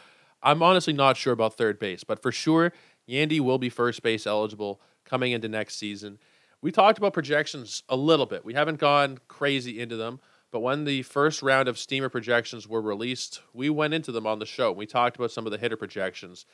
I'm 0.43 0.63
honestly 0.63 0.93
not 0.93 1.17
sure 1.17 1.33
about 1.33 1.55
third 1.55 1.79
base, 1.79 2.05
but 2.05 2.21
for 2.21 2.33
sure, 2.33 2.73
Yandy 3.11 3.41
will 3.41 3.59
be 3.59 3.69
first 3.69 4.03
base 4.03 4.27
eligible 4.27 4.81
coming 5.05 5.33
into 5.33 5.49
next 5.49 5.77
season. 5.77 6.19
We 6.63 6.71
talked 6.71 6.99
about 6.99 7.13
projections 7.13 7.83
a 7.89 7.97
little 7.97 8.27
bit. 8.27 8.45
We 8.45 8.55
haven't 8.55 8.79
gone 8.79 9.19
crazy 9.29 9.81
into 9.81 9.97
them. 9.97 10.21
But 10.51 10.61
when 10.61 10.85
the 10.85 11.03
first 11.03 11.43
round 11.43 11.69
of 11.69 11.79
steamer 11.79 12.09
projections 12.09 12.67
were 12.67 12.83
released, 12.83 13.41
we 13.55 13.71
went 13.71 13.95
into 13.95 14.13
them 14.13 14.27
on 14.27 14.41
the 14.41 14.47
show. 14.47 14.73
We 14.73 14.87
talked 14.87 15.17
about 15.17 15.31
some 15.31 15.47
of 15.47 15.53
the 15.53 15.59
hitter 15.59 15.77
projections. 15.77 16.45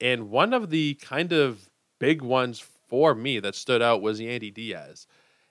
And 0.00 0.30
one 0.30 0.52
of 0.52 0.70
the 0.70 0.94
kind 0.94 1.32
of 1.32 1.68
big 1.98 2.22
ones 2.22 2.64
for 2.88 3.14
me 3.14 3.40
that 3.40 3.54
stood 3.54 3.82
out 3.82 4.02
was 4.02 4.20
Yandy 4.20 4.54
Diaz. 4.54 5.06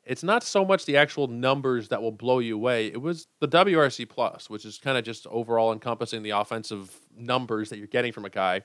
It's 0.06 0.24
not 0.24 0.44
so 0.44 0.66
much 0.66 0.86
the 0.86 0.98
actual 0.98 1.28
numbers 1.28 1.90
that 1.90 2.02
will 2.02 2.12
blow 2.12 2.40
you 2.40 2.56
away. 2.56 2.88
It 2.88 3.02
was 3.02 3.28
the 3.40 3.48
WRC 3.48 4.10
plus, 4.10 4.50
which 4.50 4.66
is 4.66 4.80
kind 4.80 4.98
of 4.98 5.04
just 5.04 5.28
overall 5.28 5.72
encompassing 5.72 6.24
the 6.24 6.32
offensive 6.32 6.98
numbers 7.16 7.70
that 7.70 7.78
you're 7.78 7.88
getting 7.88 8.12
from 8.12 8.26
a 8.26 8.30
guy. 8.30 8.62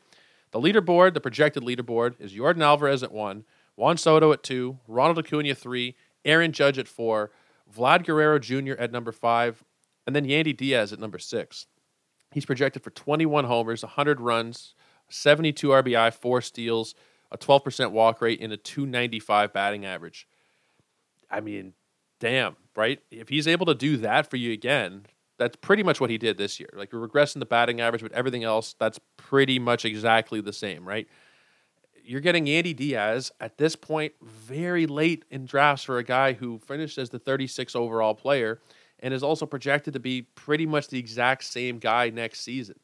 The 0.54 0.60
leaderboard, 0.60 1.14
the 1.14 1.20
projected 1.20 1.64
leaderboard, 1.64 2.14
is 2.20 2.32
Yordan 2.32 2.62
Alvarez 2.62 3.02
at 3.02 3.10
one, 3.10 3.44
Juan 3.74 3.96
Soto 3.96 4.30
at 4.30 4.44
two, 4.44 4.78
Ronald 4.86 5.18
Acuna 5.18 5.52
three, 5.52 5.96
Aaron 6.24 6.52
Judge 6.52 6.78
at 6.78 6.86
four, 6.86 7.32
Vlad 7.76 8.06
Guerrero 8.06 8.38
Jr. 8.38 8.74
at 8.78 8.92
number 8.92 9.10
five, 9.10 9.64
and 10.06 10.14
then 10.14 10.26
Yandy 10.26 10.56
Diaz 10.56 10.92
at 10.92 11.00
number 11.00 11.18
six. 11.18 11.66
He's 12.30 12.46
projected 12.46 12.84
for 12.84 12.90
21 12.90 13.46
homers, 13.46 13.82
100 13.82 14.20
runs, 14.20 14.76
72 15.08 15.66
RBI, 15.66 16.14
four 16.14 16.40
steals, 16.40 16.94
a 17.32 17.36
12% 17.36 17.90
walk 17.90 18.22
rate, 18.22 18.40
and 18.40 18.52
a 18.52 18.56
295 18.56 19.52
batting 19.52 19.84
average. 19.84 20.28
I 21.28 21.40
mean, 21.40 21.72
damn, 22.20 22.54
right? 22.76 23.00
If 23.10 23.28
he's 23.28 23.48
able 23.48 23.66
to 23.66 23.74
do 23.74 23.96
that 23.96 24.30
for 24.30 24.36
you 24.36 24.52
again, 24.52 25.06
that's 25.38 25.56
pretty 25.56 25.82
much 25.82 26.00
what 26.00 26.10
he 26.10 26.18
did 26.18 26.38
this 26.38 26.60
year. 26.60 26.70
Like 26.74 26.92
you're 26.92 27.06
regressing 27.06 27.40
the 27.40 27.46
batting 27.46 27.80
average, 27.80 28.02
but 28.02 28.12
everything 28.12 28.44
else, 28.44 28.74
that's 28.78 29.00
pretty 29.16 29.58
much 29.58 29.84
exactly 29.84 30.40
the 30.40 30.52
same, 30.52 30.86
right? 30.86 31.08
you're 32.04 32.20
getting 32.20 32.44
Yandy 32.44 32.76
Diaz 32.76 33.32
at 33.40 33.56
this 33.56 33.74
point 33.74 34.12
very 34.22 34.86
late 34.86 35.24
in 35.30 35.46
drafts 35.46 35.84
for 35.84 35.98
a 35.98 36.04
guy 36.04 36.34
who 36.34 36.58
finished 36.58 36.98
as 36.98 37.10
the 37.10 37.18
36 37.18 37.74
overall 37.74 38.14
player 38.14 38.60
and 39.00 39.14
is 39.14 39.22
also 39.22 39.46
projected 39.46 39.94
to 39.94 40.00
be 40.00 40.22
pretty 40.22 40.66
much 40.66 40.88
the 40.88 40.98
exact 40.98 41.44
same 41.44 41.78
guy 41.78 42.10
next 42.10 42.40
season. 42.40 42.78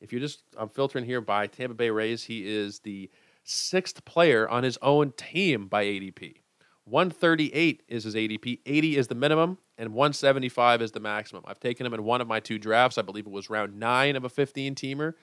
If 0.00 0.12
you're 0.12 0.20
just, 0.20 0.42
I'm 0.56 0.68
filtering 0.68 1.04
here 1.04 1.20
by 1.20 1.46
Tampa 1.48 1.74
Bay 1.74 1.90
Rays, 1.90 2.24
he 2.24 2.46
is 2.46 2.78
the 2.80 3.10
sixth 3.44 4.04
player 4.04 4.48
on 4.48 4.62
his 4.62 4.78
own 4.80 5.12
team 5.12 5.66
by 5.66 5.84
ADP. 5.84 6.36
138 6.84 7.82
is 7.88 8.04
his 8.04 8.14
ADP, 8.14 8.60
80 8.66 8.96
is 8.96 9.08
the 9.08 9.14
minimum, 9.14 9.58
and 9.78 9.92
175 9.92 10.82
is 10.82 10.92
the 10.92 11.00
maximum. 11.00 11.44
I've 11.46 11.60
taken 11.60 11.86
him 11.86 11.94
in 11.94 12.04
one 12.04 12.20
of 12.20 12.26
my 12.26 12.40
two 12.40 12.58
drafts. 12.58 12.98
I 12.98 13.02
believe 13.02 13.26
it 13.26 13.32
was 13.32 13.50
round 13.50 13.78
nine 13.78 14.16
of 14.16 14.24
a 14.24 14.28
15 14.28 14.74
teamer. 14.74 15.14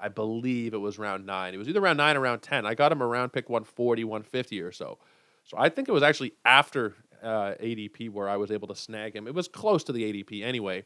I 0.00 0.08
believe 0.08 0.74
it 0.74 0.78
was 0.78 0.98
round 0.98 1.26
nine. 1.26 1.54
It 1.54 1.56
was 1.56 1.68
either 1.68 1.80
round 1.80 1.98
nine 1.98 2.16
or 2.16 2.20
round 2.20 2.42
10. 2.42 2.64
I 2.66 2.74
got 2.74 2.92
him 2.92 3.02
around 3.02 3.32
pick 3.32 3.48
140, 3.48 4.04
150 4.04 4.60
or 4.60 4.70
so. 4.70 4.98
So 5.44 5.56
I 5.58 5.68
think 5.68 5.88
it 5.88 5.92
was 5.92 6.02
actually 6.02 6.34
after 6.44 6.94
uh, 7.22 7.54
ADP 7.60 8.10
where 8.10 8.28
I 8.28 8.36
was 8.36 8.50
able 8.50 8.68
to 8.68 8.76
snag 8.76 9.16
him. 9.16 9.26
It 9.26 9.34
was 9.34 9.48
close 9.48 9.82
to 9.84 9.92
the 9.92 10.12
ADP 10.12 10.44
anyway. 10.44 10.84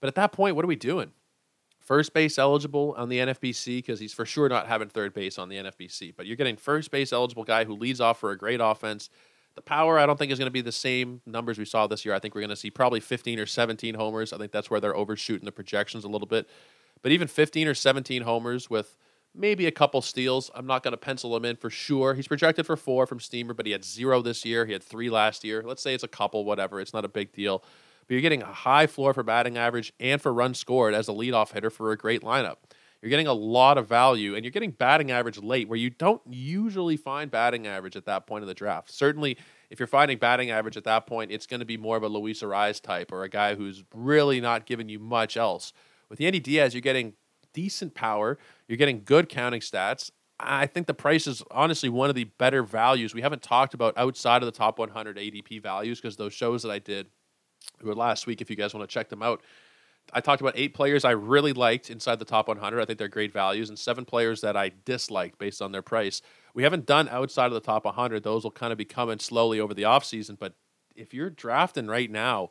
But 0.00 0.08
at 0.08 0.14
that 0.16 0.32
point, 0.32 0.54
what 0.54 0.64
are 0.64 0.68
we 0.68 0.76
doing? 0.76 1.12
First 1.80 2.14
base 2.14 2.38
eligible 2.38 2.94
on 2.96 3.08
the 3.08 3.18
NFBC 3.18 3.78
because 3.78 3.98
he's 3.98 4.14
for 4.14 4.24
sure 4.24 4.48
not 4.48 4.68
having 4.68 4.88
third 4.88 5.14
base 5.14 5.38
on 5.38 5.48
the 5.48 5.56
NFBC. 5.56 6.14
But 6.16 6.26
you're 6.26 6.36
getting 6.36 6.56
first 6.56 6.90
base 6.92 7.12
eligible 7.12 7.42
guy 7.42 7.64
who 7.64 7.74
leads 7.74 8.00
off 8.00 8.20
for 8.20 8.30
a 8.30 8.38
great 8.38 8.60
offense. 8.62 9.10
The 9.54 9.62
power, 9.62 9.98
I 9.98 10.06
don't 10.06 10.18
think, 10.18 10.32
is 10.32 10.38
going 10.38 10.46
to 10.46 10.52
be 10.52 10.62
the 10.62 10.72
same 10.72 11.20
numbers 11.26 11.58
we 11.58 11.64
saw 11.64 11.86
this 11.86 12.04
year. 12.04 12.14
I 12.14 12.18
think 12.18 12.34
we're 12.34 12.40
going 12.40 12.50
to 12.50 12.56
see 12.56 12.70
probably 12.70 13.00
15 13.00 13.38
or 13.38 13.46
17 13.46 13.94
homers. 13.94 14.32
I 14.32 14.38
think 14.38 14.52
that's 14.52 14.70
where 14.70 14.80
they're 14.80 14.96
overshooting 14.96 15.44
the 15.44 15.52
projections 15.52 16.04
a 16.04 16.08
little 16.08 16.26
bit. 16.26 16.48
But 17.02 17.12
even 17.12 17.28
15 17.28 17.68
or 17.68 17.74
17 17.74 18.22
homers 18.22 18.70
with 18.70 18.96
maybe 19.34 19.66
a 19.66 19.70
couple 19.70 20.00
steals, 20.02 20.50
I'm 20.54 20.66
not 20.66 20.82
going 20.82 20.92
to 20.92 20.98
pencil 20.98 21.34
him 21.36 21.44
in 21.44 21.56
for 21.56 21.70
sure. 21.70 22.14
He's 22.14 22.28
projected 22.28 22.66
for 22.66 22.76
four 22.76 23.06
from 23.06 23.20
Steamer, 23.20 23.54
but 23.54 23.66
he 23.66 23.72
had 23.72 23.84
zero 23.84 24.22
this 24.22 24.44
year. 24.44 24.64
He 24.66 24.72
had 24.72 24.82
three 24.82 25.10
last 25.10 25.44
year. 25.44 25.62
Let's 25.64 25.82
say 25.82 25.94
it's 25.94 26.04
a 26.04 26.08
couple, 26.08 26.44
whatever. 26.44 26.80
It's 26.80 26.94
not 26.94 27.04
a 27.04 27.08
big 27.08 27.32
deal. 27.32 27.58
But 28.06 28.14
you're 28.14 28.20
getting 28.20 28.42
a 28.42 28.46
high 28.46 28.86
floor 28.86 29.12
for 29.14 29.22
batting 29.22 29.58
average 29.58 29.92
and 30.00 30.20
for 30.20 30.32
runs 30.32 30.58
scored 30.58 30.94
as 30.94 31.08
a 31.08 31.12
leadoff 31.12 31.52
hitter 31.52 31.70
for 31.70 31.92
a 31.92 31.96
great 31.96 32.22
lineup. 32.22 32.56
You're 33.02 33.10
getting 33.10 33.26
a 33.26 33.32
lot 33.32 33.78
of 33.78 33.88
value, 33.88 34.36
and 34.36 34.44
you're 34.44 34.52
getting 34.52 34.70
batting 34.70 35.10
average 35.10 35.42
late, 35.42 35.68
where 35.68 35.78
you 35.78 35.90
don't 35.90 36.22
usually 36.30 36.96
find 36.96 37.32
batting 37.32 37.66
average 37.66 37.96
at 37.96 38.06
that 38.06 38.28
point 38.28 38.42
of 38.42 38.48
the 38.48 38.54
draft. 38.54 38.92
Certainly, 38.92 39.38
if 39.70 39.80
you're 39.80 39.88
finding 39.88 40.18
batting 40.18 40.52
average 40.52 40.76
at 40.76 40.84
that 40.84 41.08
point, 41.08 41.32
it's 41.32 41.46
going 41.46 41.58
to 41.58 41.66
be 41.66 41.76
more 41.76 41.96
of 41.96 42.04
a 42.04 42.08
Luis 42.08 42.42
Arraez 42.42 42.80
type 42.80 43.10
or 43.10 43.24
a 43.24 43.28
guy 43.28 43.56
who's 43.56 43.82
really 43.92 44.40
not 44.40 44.66
giving 44.66 44.88
you 44.88 45.00
much 45.00 45.36
else. 45.36 45.72
With 46.08 46.20
Yandy 46.20 46.40
Diaz, 46.40 46.74
you're 46.74 46.80
getting 46.80 47.14
decent 47.52 47.94
power, 47.94 48.38
you're 48.68 48.78
getting 48.78 49.02
good 49.04 49.28
counting 49.28 49.60
stats. 49.60 50.12
I 50.38 50.66
think 50.66 50.86
the 50.86 50.94
price 50.94 51.26
is 51.26 51.42
honestly 51.50 51.88
one 51.88 52.08
of 52.08 52.14
the 52.14 52.24
better 52.24 52.62
values. 52.62 53.14
We 53.14 53.22
haven't 53.22 53.42
talked 53.42 53.74
about 53.74 53.96
outside 53.96 54.42
of 54.42 54.46
the 54.46 54.52
top 54.52 54.78
100 54.78 55.16
ADP 55.16 55.60
values 55.62 56.00
because 56.00 56.16
those 56.16 56.32
shows 56.32 56.62
that 56.62 56.70
I 56.70 56.78
did 56.78 57.08
were 57.82 57.94
last 57.94 58.26
week. 58.26 58.40
If 58.40 58.50
you 58.50 58.56
guys 58.56 58.74
want 58.74 58.88
to 58.88 58.92
check 58.92 59.08
them 59.08 59.22
out, 59.22 59.42
I 60.12 60.20
talked 60.20 60.40
about 60.40 60.54
eight 60.56 60.74
players 60.74 61.04
I 61.04 61.12
really 61.12 61.52
liked 61.52 61.90
inside 61.90 62.18
the 62.18 62.24
top 62.24 62.48
100. 62.48 62.80
I 62.80 62.84
think 62.84 62.98
they're 62.98 63.08
great 63.08 63.32
values, 63.32 63.68
and 63.68 63.78
seven 63.78 64.04
players 64.04 64.40
that 64.42 64.56
I 64.56 64.72
disliked 64.84 65.38
based 65.38 65.62
on 65.62 65.72
their 65.72 65.82
price. 65.82 66.20
We 66.54 66.62
haven't 66.62 66.86
done 66.86 67.08
outside 67.08 67.46
of 67.46 67.52
the 67.52 67.60
top 67.60 67.84
100. 67.84 68.22
Those 68.22 68.44
will 68.44 68.50
kind 68.50 68.72
of 68.72 68.78
be 68.78 68.84
coming 68.84 69.18
slowly 69.18 69.58
over 69.58 69.72
the 69.72 69.82
offseason. 69.82 70.38
But 70.38 70.54
if 70.94 71.14
you're 71.14 71.30
drafting 71.30 71.86
right 71.86 72.10
now, 72.10 72.50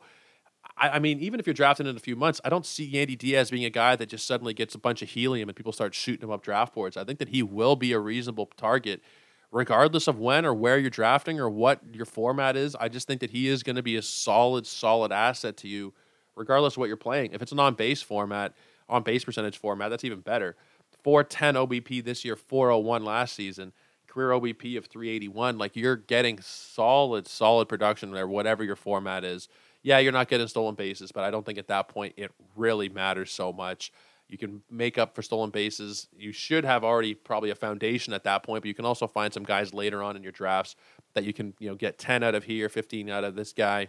I, 0.76 0.90
I, 0.90 0.98
mean, 0.98 1.20
even 1.20 1.40
if 1.40 1.46
you're 1.46 1.54
drafting 1.54 1.86
in 1.86 1.96
a 1.96 2.00
few 2.00 2.16
months, 2.16 2.40
I 2.44 2.48
don't 2.48 2.66
see 2.66 2.90
Yandy 2.90 3.16
Diaz 3.16 3.50
being 3.50 3.64
a 3.64 3.70
guy 3.70 3.96
that 3.96 4.08
just 4.08 4.26
suddenly 4.26 4.54
gets 4.54 4.74
a 4.74 4.78
bunch 4.78 5.02
of 5.02 5.10
helium 5.10 5.48
and 5.48 5.56
people 5.56 5.72
start 5.72 5.94
shooting 5.94 6.24
him 6.24 6.32
up 6.32 6.42
draft 6.42 6.74
boards. 6.74 6.96
I 6.96 7.04
think 7.04 7.18
that 7.18 7.28
he 7.28 7.42
will 7.42 7.76
be 7.76 7.92
a 7.92 7.98
reasonable 7.98 8.46
target, 8.56 9.02
regardless 9.50 10.08
of 10.08 10.18
when 10.18 10.44
or 10.44 10.54
where 10.54 10.78
you're 10.78 10.90
drafting 10.90 11.40
or 11.40 11.50
what 11.50 11.80
your 11.92 12.06
format 12.06 12.56
is. 12.56 12.74
I 12.76 12.88
just 12.88 13.06
think 13.06 13.20
that 13.20 13.30
he 13.30 13.48
is 13.48 13.62
going 13.62 13.76
to 13.76 13.82
be 13.82 13.96
a 13.96 14.02
solid, 14.02 14.66
solid 14.66 15.12
asset 15.12 15.56
to 15.58 15.68
you, 15.68 15.94
regardless 16.36 16.74
of 16.74 16.78
what 16.78 16.88
you're 16.88 16.96
playing. 16.96 17.32
If 17.32 17.42
it's 17.42 17.52
an 17.52 17.58
on 17.58 17.74
base 17.74 18.02
format, 18.02 18.54
on 18.88 19.02
base 19.02 19.24
percentage 19.24 19.58
format, 19.58 19.90
that's 19.90 20.04
even 20.04 20.20
better. 20.20 20.56
410 21.02 21.54
OBP 21.54 22.04
this 22.04 22.24
year, 22.24 22.36
401 22.36 23.04
last 23.04 23.34
season, 23.34 23.72
career 24.06 24.30
OBP 24.30 24.76
of 24.76 24.86
381. 24.86 25.58
Like 25.58 25.76
you're 25.76 25.96
getting 25.96 26.40
solid, 26.40 27.26
solid 27.26 27.68
production 27.68 28.12
there, 28.12 28.28
whatever 28.28 28.62
your 28.62 28.76
format 28.76 29.24
is. 29.24 29.48
Yeah, 29.82 29.98
you're 29.98 30.12
not 30.12 30.28
getting 30.28 30.46
stolen 30.46 30.76
bases, 30.76 31.10
but 31.10 31.24
I 31.24 31.30
don't 31.30 31.44
think 31.44 31.58
at 31.58 31.68
that 31.68 31.88
point 31.88 32.14
it 32.16 32.30
really 32.54 32.88
matters 32.88 33.32
so 33.32 33.52
much. 33.52 33.92
You 34.28 34.38
can 34.38 34.62
make 34.70 34.96
up 34.96 35.14
for 35.14 35.22
stolen 35.22 35.50
bases. 35.50 36.06
You 36.16 36.32
should 36.32 36.64
have 36.64 36.84
already 36.84 37.14
probably 37.14 37.50
a 37.50 37.54
foundation 37.54 38.14
at 38.14 38.24
that 38.24 38.42
point, 38.42 38.62
but 38.62 38.68
you 38.68 38.74
can 38.74 38.84
also 38.86 39.06
find 39.06 39.32
some 39.32 39.42
guys 39.42 39.74
later 39.74 40.02
on 40.02 40.16
in 40.16 40.22
your 40.22 40.32
drafts 40.32 40.76
that 41.14 41.24
you 41.24 41.32
can, 41.32 41.52
you 41.58 41.68
know, 41.68 41.74
get 41.74 41.98
10 41.98 42.22
out 42.22 42.34
of 42.34 42.44
here, 42.44 42.68
15 42.68 43.10
out 43.10 43.24
of 43.24 43.34
this 43.34 43.52
guy. 43.52 43.88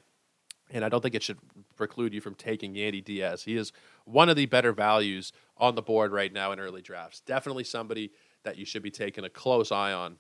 And 0.74 0.84
I 0.84 0.90
don't 0.90 1.02
think 1.02 1.16
it 1.16 1.24
should 1.24 1.38
preclude 1.76 2.14
you 2.14 2.20
from 2.20 2.36
taking 2.36 2.74
Yandy 2.74 3.04
Diaz. 3.04 3.44
He 3.44 3.56
is 3.56 3.72
one 4.06 4.28
of 4.28 4.36
the 4.36 4.48
better 4.48 4.74
values 4.74 5.32
on 5.58 5.76
the 5.76 5.82
board 5.82 6.12
right 6.12 6.34
now 6.34 6.52
in 6.52 6.60
early 6.60 6.82
drafts. 6.82 7.22
Definitely 7.22 7.64
somebody 7.64 8.12
that 8.44 8.58
you 8.58 8.66
should 8.66 8.84
be 8.84 8.92
taking 8.92 9.24
a 9.24 9.30
close 9.30 9.72
eye 9.72 9.94
on, 9.94 10.18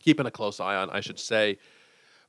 keeping 0.00 0.24
a 0.24 0.30
close 0.30 0.60
eye 0.60 0.76
on, 0.76 0.88
I 0.90 1.00
should 1.00 1.18
say. 1.18 1.58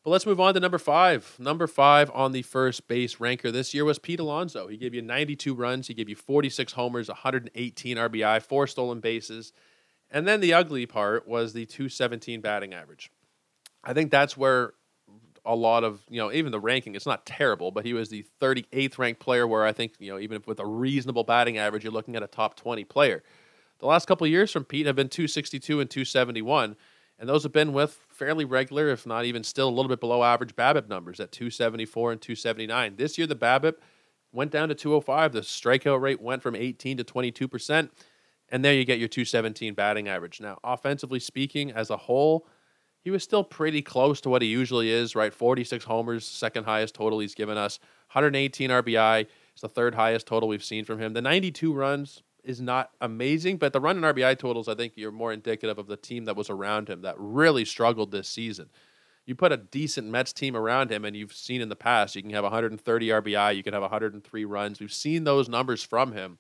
But 0.04 0.10
let's 0.10 0.26
move 0.26 0.40
on 0.40 0.54
to 0.56 0.60
number 0.60 0.80
five. 0.80 1.36
Number 1.40 1.66
five 1.68 2.12
on 2.14 2.34
the 2.34 2.42
first 2.42 2.88
base 2.88 3.20
ranker 3.22 3.52
this 3.52 3.74
year 3.74 3.86
was 3.86 4.00
Pete 4.00 4.20
Alonso. 4.20 4.68
He 4.68 4.76
gave 4.76 4.94
you 4.94 5.02
92 5.02 5.54
runs, 5.54 5.88
he 5.88 5.94
gave 5.94 6.10
you 6.10 6.16
46 6.16 6.74
homers, 6.74 7.08
118 7.08 7.98
RBI, 7.98 8.42
four 8.42 8.68
stolen 8.68 9.00
bases. 9.00 9.54
And 10.12 10.28
then 10.28 10.42
the 10.42 10.54
ugly 10.54 10.86
part 10.86 11.28
was 11.28 11.54
the 11.54 11.66
217 11.66 12.42
batting 12.42 12.74
average. 12.74 13.12
I 13.84 13.94
think 13.94 14.12
that's 14.12 14.36
where 14.36 14.74
a 15.46 15.56
lot 15.56 15.84
of 15.84 16.02
you 16.10 16.18
know 16.18 16.32
even 16.32 16.52
the 16.52 16.60
ranking 16.60 16.96
it's 16.96 17.06
not 17.06 17.26
terrible 17.26 17.72
but 17.72 17.86
he 17.86 17.94
was 17.94 18.10
the 18.10 18.26
38th 18.42 18.98
ranked 18.98 19.20
player 19.20 19.46
where 19.46 19.66
i 19.66 19.74
think 19.74 19.94
you 20.00 20.12
know 20.12 20.20
even 20.20 20.42
with 20.46 20.60
a 20.60 20.66
reasonable 20.66 21.24
batting 21.24 21.58
average 21.58 21.84
you're 21.84 21.94
looking 21.94 22.16
at 22.16 22.24
a 22.24 22.28
top 22.28 22.56
20 22.56 22.84
player. 22.86 23.24
The 23.80 23.88
last 23.88 24.06
couple 24.06 24.26
years 24.28 24.52
from 24.52 24.64
pete 24.64 24.86
have 24.86 24.96
been 24.96 25.10
262 25.10 25.82
and 25.82 25.90
271 25.90 26.76
and 27.20 27.30
those 27.30 27.44
have 27.44 27.52
been 27.52 27.74
with 27.74 28.00
fairly 28.10 28.46
regular 28.46 28.90
if 28.90 29.06
not 29.06 29.26
even 29.26 29.44
still 29.44 29.68
a 29.68 29.72
little 29.72 29.90
bit 29.90 30.00
below 30.00 30.24
average 30.24 30.56
babip 30.56 30.88
numbers 30.88 31.20
at 31.20 31.32
274 31.32 32.14
and 32.14 32.22
279 32.22 32.96
this 32.96 33.18
year 33.18 33.28
the 33.28 33.36
babip 33.36 33.76
went 34.32 34.52
down 34.52 34.70
to 34.70 34.76
205 34.76 35.34
the 35.34 35.42
strikeout 35.42 36.00
rate 36.00 36.22
went 36.22 36.42
from 36.42 36.56
18 36.56 36.98
to 36.98 37.04
22 37.04 37.48
percent 37.48 37.92
and 38.54 38.64
there 38.64 38.74
you 38.74 38.86
get 38.86 39.00
your 39.00 39.08
217 39.08 39.74
batting 39.74 40.08
average. 40.08 40.40
Now 40.40 40.60
offensively 40.64 41.20
speaking 41.20 41.72
as 41.72 41.90
a 41.90 41.98
whole 41.98 42.48
he 43.04 43.12
was 43.12 43.24
still 43.24 43.44
pretty 43.44 43.82
close 43.82 44.22
to 44.22 44.30
what 44.30 44.42
he 44.42 44.48
usually 44.48 44.90
is, 44.90 45.16
right? 45.16 45.34
46 45.34 45.84
homers, 45.84 46.26
second 46.26 46.64
highest 46.64 46.96
total 46.96 47.20
he's 47.20 47.36
given 47.36 47.58
us. 47.58 47.80
118 48.14 48.70
RBI 48.70 49.28
is 49.56 49.62
the 49.62 49.68
third 49.68 49.96
highest 49.96 50.26
total 50.26 50.48
we've 50.48 50.64
seen 50.64 50.86
from 50.86 51.00
him. 51.00 51.14
The 51.14 51.22
92 51.22 51.74
runs 51.74 52.24
is 52.44 52.62
not 52.62 52.92
amazing, 53.02 53.58
but 53.58 53.74
the 53.74 53.82
run 53.82 54.02
and 54.02 54.06
RBI 54.06 54.38
totals, 54.38 54.70
I 54.70 54.76
think, 54.76 54.94
you're 54.96 55.12
more 55.12 55.34
indicative 55.34 55.78
of 55.78 55.88
the 55.88 55.98
team 55.98 56.26
that 56.26 56.36
was 56.36 56.50
around 56.50 56.90
him 56.90 57.02
that 57.02 57.16
really 57.18 57.66
struggled 57.66 58.12
this 58.12 58.30
season. 58.30 58.70
You 59.26 59.36
put 59.36 59.54
a 59.54 59.58
decent 59.58 60.08
Mets 60.08 60.34
team 60.34 60.56
around 60.56 60.92
him, 60.92 61.06
and 61.06 61.16
you've 61.16 61.34
seen 61.34 61.62
in 61.62 61.70
the 61.70 61.76
past, 61.76 62.16
you 62.16 62.22
can 62.22 62.32
have 62.32 62.44
130 62.44 63.08
RBI, 63.08 63.56
you 63.56 63.64
can 63.64 63.74
have 63.74 63.82
103 63.82 64.46
runs. 64.46 64.80
We've 64.80 64.94
seen 64.94 65.24
those 65.24 65.48
numbers 65.48 65.84
from 65.84 66.12
him. 66.12 66.38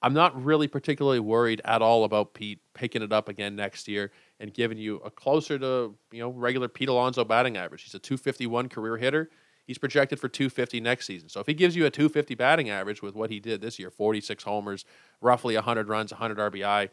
I'm 0.00 0.14
not 0.14 0.42
really 0.42 0.68
particularly 0.68 1.20
worried 1.20 1.60
at 1.64 1.82
all 1.82 2.04
about 2.04 2.34
Pete 2.34 2.60
picking 2.72 3.02
it 3.02 3.12
up 3.12 3.28
again 3.28 3.56
next 3.56 3.88
year 3.88 4.12
and 4.38 4.54
giving 4.54 4.78
you 4.78 4.96
a 4.96 5.10
closer 5.10 5.58
to 5.58 5.94
you 6.12 6.20
know 6.20 6.30
regular 6.30 6.68
Pete 6.68 6.88
Alonso 6.88 7.24
batting 7.24 7.56
average. 7.56 7.82
He's 7.82 7.94
a 7.94 7.98
251 7.98 8.68
career 8.68 8.96
hitter. 8.96 9.30
He's 9.66 9.78
projected 9.78 10.18
for 10.18 10.28
250 10.28 10.80
next 10.80 11.06
season. 11.06 11.28
So 11.28 11.40
if 11.40 11.46
he 11.46 11.52
gives 11.52 11.76
you 11.76 11.84
a 11.84 11.90
250 11.90 12.34
batting 12.36 12.70
average 12.70 13.02
with 13.02 13.14
what 13.14 13.28
he 13.28 13.38
did 13.38 13.60
this 13.60 13.78
year, 13.78 13.90
46 13.90 14.42
homers, 14.44 14.86
roughly 15.20 15.56
100 15.56 15.88
runs, 15.88 16.10
100 16.10 16.38
RBI, 16.52 16.88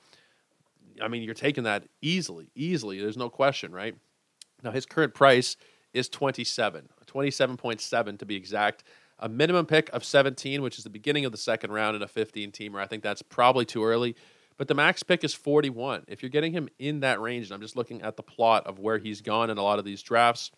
I 1.02 1.08
mean 1.08 1.24
you're 1.24 1.34
taking 1.34 1.63
that 1.63 1.86
easily, 2.02 2.50
easily. 2.56 3.00
There's 3.00 3.18
no 3.18 3.30
question, 3.30 3.72
right? 3.72 3.96
Now 4.63 4.72
his 4.72 4.86
current 4.86 5.13
price 5.13 5.58
is 5.94 6.10
27, 6.10 6.89
27.7 7.06 8.20
to 8.20 8.26
be 8.26 8.36
exact. 8.36 8.84
A 9.19 9.30
minimum 9.30 9.65
pick 9.65 9.89
of 9.93 10.04
17, 10.04 10.62
which 10.62 10.78
is 10.78 10.84
the 10.84 10.89
beginning 10.89 11.25
of 11.25 11.32
the 11.32 11.38
second 11.38 11.71
round 11.71 11.95
in 11.95 12.01
a 12.01 12.08
15 12.08 12.51
teamer. 12.51 12.80
I 12.82 12.86
think 12.86 13.01
that's 13.01 13.21
probably 13.21 13.65
too 13.65 13.84
early. 13.84 14.15
But 14.58 14.67
the 14.67 14.73
max 14.73 15.04
pick 15.04 15.23
is 15.23 15.34
41. 15.34 16.06
If 16.08 16.21
you're 16.21 16.30
getting 16.30 16.54
him 16.54 16.69
in 16.80 17.01
that 17.01 17.19
range, 17.19 17.45
and 17.45 17.54
I'm 17.54 17.62
just 17.62 17.75
looking 17.75 18.01
at 18.01 18.15
the 18.15 18.23
plot 18.23 18.65
of 18.67 18.80
where 18.80 18.97
he's 18.97 19.21
gone 19.21 19.49
in 19.49 19.58
a 19.58 19.63
lot 19.63 19.80
of 19.80 19.86
these 19.86 20.01
drafts, 20.01 20.51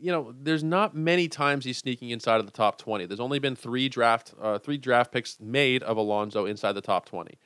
you 0.00 0.10
know, 0.10 0.34
there's 0.36 0.64
not 0.64 0.96
many 0.96 1.28
times 1.28 1.64
he's 1.64 1.78
sneaking 1.78 2.10
inside 2.10 2.40
of 2.40 2.46
the 2.46 2.52
top 2.52 2.76
20. 2.76 3.06
There's 3.06 3.20
only 3.20 3.38
been 3.38 3.54
three 3.54 3.88
draft 3.88 4.34
uh, 4.40 4.58
three 4.58 4.76
draft 4.76 5.12
picks 5.12 5.38
made 5.40 5.84
of 5.84 5.96
Alonso 5.96 6.44
inside 6.44 6.72
the 6.72 6.80
top 6.80 7.06
20. 7.06 7.38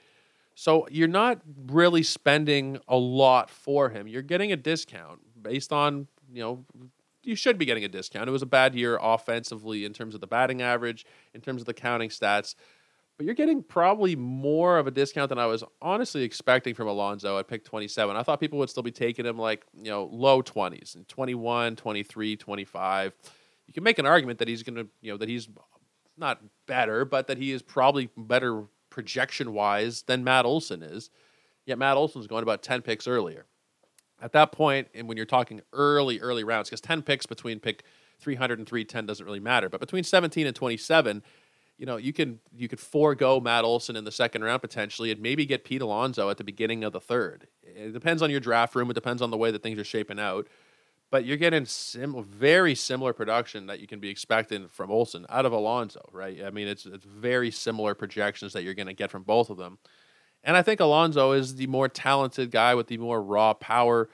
So 0.55 0.89
you're 0.91 1.07
not 1.07 1.43
really 1.67 2.03
spending 2.03 2.79
a 2.89 2.97
lot 2.97 3.51
for 3.51 3.91
him. 3.91 4.09
You're 4.09 4.23
getting 4.23 4.53
a 4.53 4.57
discount 4.57 5.21
based 5.41 5.71
on, 5.71 6.07
you 6.33 6.41
know, 6.43 6.65
you 7.27 7.37
should 7.37 7.59
be 7.59 7.65
getting 7.65 7.85
a 7.85 7.89
discount. 7.89 8.29
It 8.29 8.33
was 8.33 8.43
a 8.43 8.47
bad 8.47 8.75
year 8.75 8.99
offensively 9.01 9.85
in 9.85 9.93
terms 9.93 10.15
of 10.15 10.21
the 10.21 10.27
batting 10.27 10.63
average, 10.63 11.05
in 11.35 11.41
terms 11.41 11.61
of 11.61 11.67
the 11.67 11.75
counting 11.75 12.09
stats 12.09 12.55
but 13.17 13.25
you're 13.25 13.35
getting 13.35 13.63
probably 13.63 14.15
more 14.15 14.79
of 14.79 14.87
a 14.87 14.91
discount 14.91 15.31
than 15.31 15.39
I 15.39 15.47
was 15.47 15.65
honestly 15.81 16.23
expecting 16.23 16.75
from 16.75 16.87
Alonso 16.87 17.39
at 17.39 17.49
pick 17.49 17.65
27. 17.65 18.15
I 18.15 18.23
thought 18.23 18.41
people 18.41 18.59
would 18.59 18.69
still 18.69 18.83
be 18.83 18.91
taking 18.91 19.25
him 19.25 19.39
like, 19.39 19.65
you 19.75 19.91
know, 19.91 20.09
low 20.13 20.43
20s, 20.43 21.07
21, 21.09 21.77
23, 21.77 22.37
25. 22.37 23.15
You 23.67 23.75
can 23.75 23.83
make 23.83 23.99
an 23.99 24.07
argument 24.07 24.39
that 24.39 24.49
he's 24.49 24.63
going 24.63 24.77
to, 24.77 24.87
you 25.01 25.13
know, 25.13 25.17
that 25.17 25.29
he's 25.29 25.49
not 26.19 26.43
better, 26.67 27.05
but 27.05 27.27
that 27.29 27.39
he 27.39 27.53
is 27.53 27.63
probably 27.63 28.11
better 28.17 28.65
projection 28.91 29.53
wise 29.55 30.03
than 30.03 30.23
Matt 30.23 30.45
Olson 30.45 30.83
is. 30.83 31.11
Yet 31.65 31.79
Matt 31.79 31.97
Olson's 31.97 32.27
going 32.27 32.43
about 32.43 32.63
10 32.63 32.83
picks 32.83 33.09
earlier. 33.09 33.47
At 34.21 34.33
that 34.33 34.53
point, 34.53 34.89
and 34.95 35.07
when 35.09 35.17
you're 35.17 35.27
talking 35.27 35.61
early, 35.73 36.21
early 36.21 36.43
rounds, 36.43 36.71
because 36.71 36.81
10 36.81 37.03
picks 37.03 37.27
between 37.27 37.61
pick 37.61 37.85
300 38.19 38.59
and 38.59 38.67
310 38.67 39.07
doesn't 39.07 39.27
really 39.27 39.41
matter, 39.41 39.69
but 39.69 39.81
between 39.81 40.05
17 40.05 40.47
and 40.47 40.57
27, 40.57 41.23
you 41.79 41.85
know, 41.85 41.97
you 41.97 42.13
can 42.13 42.41
you 42.57 42.69
could 42.69 42.81
forego 42.81 43.39
Matt 43.41 43.65
Olson 43.65 43.97
in 43.97 44.05
the 44.05 44.13
second 44.13 44.43
round 44.43 44.63
potentially, 44.63 45.11
and 45.11 45.21
maybe 45.21 45.45
get 45.45 45.65
Pete 45.65 45.83
Alonso 45.83 46.31
at 46.31 46.39
the 46.39 46.45
beginning 46.45 46.85
of 46.85 46.93
the 46.93 47.01
third. 47.01 47.49
It 47.63 47.93
depends 47.93 48.23
on 48.23 48.31
your 48.31 48.41
draft 48.41 48.75
room. 48.75 48.91
It 48.91 48.95
depends 48.95 49.21
on 49.21 49.31
the 49.31 49.37
way 49.37 49.51
that 49.51 49.63
things 49.63 49.79
are 49.79 49.85
shaping 49.85 50.19
out. 50.19 50.49
But 51.11 51.25
you're 51.25 51.37
getting 51.37 51.67
sim- 51.67 52.25
very 52.25 52.75
similar 52.75 53.13
production 53.13 53.67
that 53.67 53.79
you 53.79 53.87
can 53.87 54.01
be 54.01 54.09
expecting 54.09 54.67
from 54.67 54.91
Olson 54.91 55.25
out 55.29 55.47
of 55.47 55.53
Alonso, 55.53 56.09
right? 56.13 56.43
I 56.45 56.51
mean, 56.51 56.67
it's 56.67 56.87
it's 56.87 57.05
very 57.05 57.51
similar 57.51 57.95
projections 57.95 58.55
that 58.55 58.65
you're 58.65 58.75
going 58.75 58.89
to 58.89 58.95
get 58.95 59.11
from 59.11 59.23
both 59.23 59.51
of 59.51 59.57
them. 59.57 59.79
And 60.47 60.57
I 60.57 60.63
think 60.63 60.81
Alonso 60.81 61.33
is 61.33 61.57
the 61.57 61.67
more 61.67 61.89
talented 61.89 62.51
guy 62.51 62.75
with 62.75 62.87
the 62.87 62.97
more 62.97 63.21
raw 63.21 63.53
power 63.53 64.09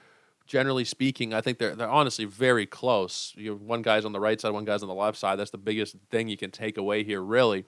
generally 0.47 0.85
speaking, 0.85 1.33
I 1.33 1.41
think 1.41 1.59
they're 1.59 1.75
they're 1.75 1.89
honestly 1.89 2.25
very 2.25 2.67
close. 2.67 3.33
You 3.37 3.55
one 3.55 3.83
guy's 3.83 4.05
on 4.05 4.13
the 4.13 4.21
right 4.21 4.41
side, 4.41 4.51
one 4.51 4.65
guy's 4.65 4.83
on 4.83 4.89
the 4.89 4.95
left 4.95 5.19
side. 5.19 5.39
That's 5.39 5.51
the 5.51 5.59
biggest 5.59 5.97
thing 6.11 6.29
you 6.29 6.37
can 6.37 6.51
take 6.51 6.77
away 6.77 7.05
here, 7.05 7.23
really. 7.23 7.65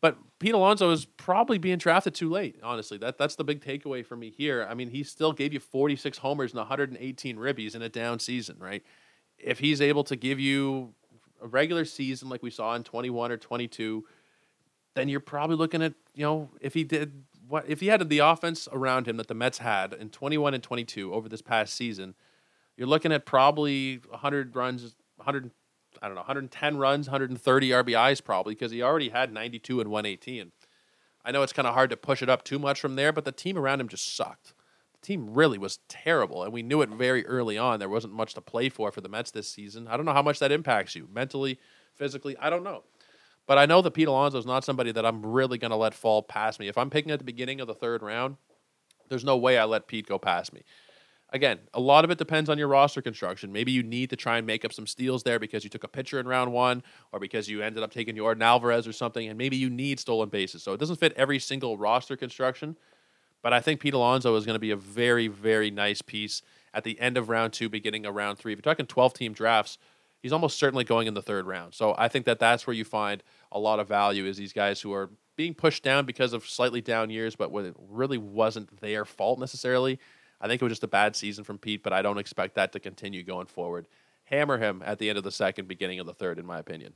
But 0.00 0.16
Pete 0.38 0.54
Alonso 0.54 0.90
is 0.90 1.06
probably 1.06 1.58
being 1.58 1.78
drafted 1.78 2.14
too 2.14 2.30
late. 2.30 2.56
Honestly, 2.62 2.98
that 2.98 3.18
that's 3.18 3.36
the 3.36 3.44
big 3.44 3.64
takeaway 3.64 4.04
for 4.04 4.16
me 4.16 4.30
here. 4.30 4.66
I 4.68 4.74
mean, 4.74 4.90
he 4.90 5.02
still 5.02 5.32
gave 5.32 5.52
you 5.52 5.60
46 5.60 6.18
homers 6.18 6.52
and 6.52 6.58
118 6.58 7.36
ribbies 7.36 7.74
in 7.74 7.82
a 7.82 7.88
down 7.88 8.18
season, 8.18 8.56
right? 8.58 8.82
If 9.38 9.58
he's 9.58 9.80
able 9.80 10.04
to 10.04 10.16
give 10.16 10.38
you 10.38 10.94
a 11.42 11.46
regular 11.46 11.84
season 11.84 12.28
like 12.28 12.42
we 12.42 12.50
saw 12.50 12.74
in 12.74 12.82
21 12.82 13.32
or 13.32 13.36
22, 13.36 14.04
then 14.94 15.08
you're 15.08 15.20
probably 15.20 15.56
looking 15.56 15.82
at 15.82 15.94
you 16.14 16.24
know 16.24 16.50
if 16.60 16.74
he 16.74 16.84
did 16.84 17.24
what 17.48 17.68
if 17.68 17.80
he 17.80 17.86
had 17.86 18.06
the 18.08 18.18
offense 18.18 18.68
around 18.72 19.08
him 19.08 19.16
that 19.16 19.28
the 19.28 19.34
Mets 19.34 19.58
had 19.58 19.92
in 19.92 20.10
21 20.10 20.54
and 20.54 20.62
22 20.62 21.12
over 21.12 21.28
this 21.28 21.42
past 21.42 21.74
season, 21.74 22.14
you're 22.76 22.86
looking 22.86 23.12
at 23.12 23.26
probably 23.26 24.00
100 24.08 24.54
runs, 24.54 24.94
100 25.16 25.50
I 26.02 26.06
don't 26.06 26.14
know, 26.14 26.20
110 26.20 26.76
runs, 26.76 27.08
130 27.08 27.70
RBIs 27.70 28.22
probably 28.22 28.54
because 28.54 28.70
he 28.70 28.82
already 28.82 29.08
had 29.08 29.32
92 29.32 29.80
and 29.80 29.90
118. 29.90 30.52
I 31.24 31.30
know 31.30 31.42
it's 31.42 31.52
kind 31.52 31.66
of 31.66 31.74
hard 31.74 31.90
to 31.90 31.96
push 31.96 32.22
it 32.22 32.28
up 32.28 32.44
too 32.44 32.58
much 32.58 32.80
from 32.80 32.96
there, 32.96 33.12
but 33.12 33.24
the 33.24 33.32
team 33.32 33.58
around 33.58 33.80
him 33.80 33.88
just 33.88 34.14
sucked. 34.14 34.54
The 35.00 35.06
team 35.06 35.34
really 35.34 35.58
was 35.58 35.80
terrible, 35.88 36.42
and 36.42 36.52
we 36.52 36.62
knew 36.62 36.82
it 36.82 36.90
very 36.90 37.26
early 37.26 37.58
on. 37.58 37.78
There 37.78 37.88
wasn't 37.88 38.14
much 38.14 38.34
to 38.34 38.40
play 38.40 38.68
for 38.68 38.92
for 38.92 39.00
the 39.00 39.08
Mets 39.08 39.30
this 39.30 39.48
season. 39.48 39.88
I 39.88 39.96
don't 39.96 40.06
know 40.06 40.12
how 40.12 40.22
much 40.22 40.38
that 40.38 40.52
impacts 40.52 40.94
you 40.94 41.08
mentally, 41.12 41.58
physically. 41.94 42.36
I 42.38 42.50
don't 42.50 42.62
know. 42.62 42.84
But 43.48 43.56
I 43.56 43.64
know 43.64 43.80
that 43.80 43.92
Pete 43.92 44.06
Alonso 44.06 44.38
is 44.38 44.46
not 44.46 44.62
somebody 44.62 44.92
that 44.92 45.06
I'm 45.06 45.24
really 45.24 45.56
going 45.56 45.70
to 45.70 45.76
let 45.76 45.94
fall 45.94 46.22
past 46.22 46.60
me. 46.60 46.68
If 46.68 46.76
I'm 46.76 46.90
picking 46.90 47.10
at 47.10 47.18
the 47.18 47.24
beginning 47.24 47.62
of 47.62 47.66
the 47.66 47.74
third 47.74 48.02
round, 48.02 48.36
there's 49.08 49.24
no 49.24 49.38
way 49.38 49.56
I 49.56 49.64
let 49.64 49.88
Pete 49.88 50.06
go 50.06 50.18
past 50.18 50.52
me. 50.52 50.62
Again, 51.30 51.58
a 51.72 51.80
lot 51.80 52.04
of 52.04 52.10
it 52.10 52.18
depends 52.18 52.50
on 52.50 52.58
your 52.58 52.68
roster 52.68 53.00
construction. 53.00 53.50
Maybe 53.50 53.72
you 53.72 53.82
need 53.82 54.10
to 54.10 54.16
try 54.16 54.36
and 54.36 54.46
make 54.46 54.66
up 54.66 54.72
some 54.72 54.86
steals 54.86 55.22
there 55.22 55.38
because 55.38 55.64
you 55.64 55.70
took 55.70 55.82
a 55.82 55.88
pitcher 55.88 56.20
in 56.20 56.28
round 56.28 56.52
one, 56.52 56.82
or 57.10 57.18
because 57.18 57.48
you 57.48 57.62
ended 57.62 57.82
up 57.82 57.90
taking 57.90 58.14
Yordan 58.16 58.42
Alvarez 58.42 58.86
or 58.86 58.92
something, 58.92 59.26
and 59.26 59.38
maybe 59.38 59.56
you 59.56 59.70
need 59.70 59.98
stolen 59.98 60.28
bases. 60.28 60.62
So 60.62 60.74
it 60.74 60.80
doesn't 60.80 60.96
fit 60.96 61.14
every 61.16 61.38
single 61.38 61.78
roster 61.78 62.18
construction. 62.18 62.76
But 63.42 63.54
I 63.54 63.60
think 63.60 63.80
Pete 63.80 63.94
Alonso 63.94 64.36
is 64.36 64.44
going 64.44 64.56
to 64.56 64.60
be 64.60 64.72
a 64.72 64.76
very, 64.76 65.28
very 65.28 65.70
nice 65.70 66.02
piece 66.02 66.42
at 66.74 66.84
the 66.84 67.00
end 67.00 67.16
of 67.16 67.30
round 67.30 67.54
two, 67.54 67.70
beginning 67.70 68.04
of 68.04 68.14
round 68.14 68.38
three. 68.38 68.52
If 68.52 68.58
you're 68.58 68.62
talking 68.62 68.86
12 68.86 69.14
team 69.14 69.32
drafts, 69.32 69.78
he's 70.20 70.32
almost 70.32 70.58
certainly 70.58 70.84
going 70.84 71.06
in 71.06 71.14
the 71.14 71.22
third 71.22 71.46
round. 71.46 71.74
So 71.74 71.94
I 71.96 72.08
think 72.08 72.26
that 72.26 72.38
that's 72.38 72.66
where 72.66 72.74
you 72.74 72.84
find 72.84 73.22
a 73.52 73.58
lot 73.58 73.80
of 73.80 73.88
value 73.88 74.26
is 74.26 74.36
these 74.36 74.52
guys 74.52 74.80
who 74.80 74.92
are 74.92 75.10
being 75.36 75.54
pushed 75.54 75.82
down 75.82 76.04
because 76.04 76.32
of 76.32 76.46
slightly 76.48 76.80
down 76.80 77.10
years, 77.10 77.36
but 77.36 77.50
when 77.50 77.64
it 77.64 77.76
really 77.88 78.18
wasn't 78.18 78.80
their 78.80 79.04
fault 79.04 79.38
necessarily. 79.38 79.98
I 80.40 80.46
think 80.46 80.60
it 80.60 80.64
was 80.64 80.72
just 80.72 80.84
a 80.84 80.88
bad 80.88 81.16
season 81.16 81.44
from 81.44 81.58
Pete, 81.58 81.82
but 81.82 81.92
I 81.92 82.02
don't 82.02 82.18
expect 82.18 82.54
that 82.56 82.72
to 82.72 82.80
continue 82.80 83.22
going 83.22 83.46
forward. 83.46 83.86
Hammer 84.24 84.58
him 84.58 84.82
at 84.84 84.98
the 84.98 85.08
end 85.08 85.18
of 85.18 85.24
the 85.24 85.32
second, 85.32 85.68
beginning 85.68 86.00
of 86.00 86.06
the 86.06 86.12
third, 86.12 86.38
in 86.38 86.46
my 86.46 86.58
opinion. 86.58 86.92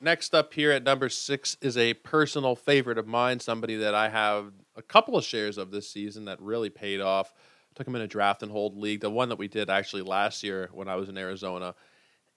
Next 0.00 0.32
up 0.34 0.54
here 0.54 0.70
at 0.70 0.84
number 0.84 1.08
six 1.08 1.56
is 1.60 1.76
a 1.76 1.94
personal 1.94 2.54
favorite 2.54 2.98
of 2.98 3.08
mine, 3.08 3.40
somebody 3.40 3.74
that 3.76 3.94
I 3.94 4.08
have 4.08 4.52
a 4.76 4.82
couple 4.82 5.16
of 5.16 5.24
shares 5.24 5.58
of 5.58 5.72
this 5.72 5.90
season 5.90 6.26
that 6.26 6.40
really 6.40 6.70
paid 6.70 7.00
off. 7.00 7.34
Took 7.74 7.88
him 7.88 7.96
in 7.96 8.02
a 8.02 8.06
draft 8.06 8.42
and 8.42 8.52
hold 8.52 8.76
league, 8.76 9.00
the 9.00 9.10
one 9.10 9.28
that 9.30 9.38
we 9.38 9.48
did 9.48 9.68
actually 9.68 10.02
last 10.02 10.42
year 10.44 10.68
when 10.72 10.88
I 10.88 10.96
was 10.96 11.08
in 11.08 11.18
Arizona. 11.18 11.74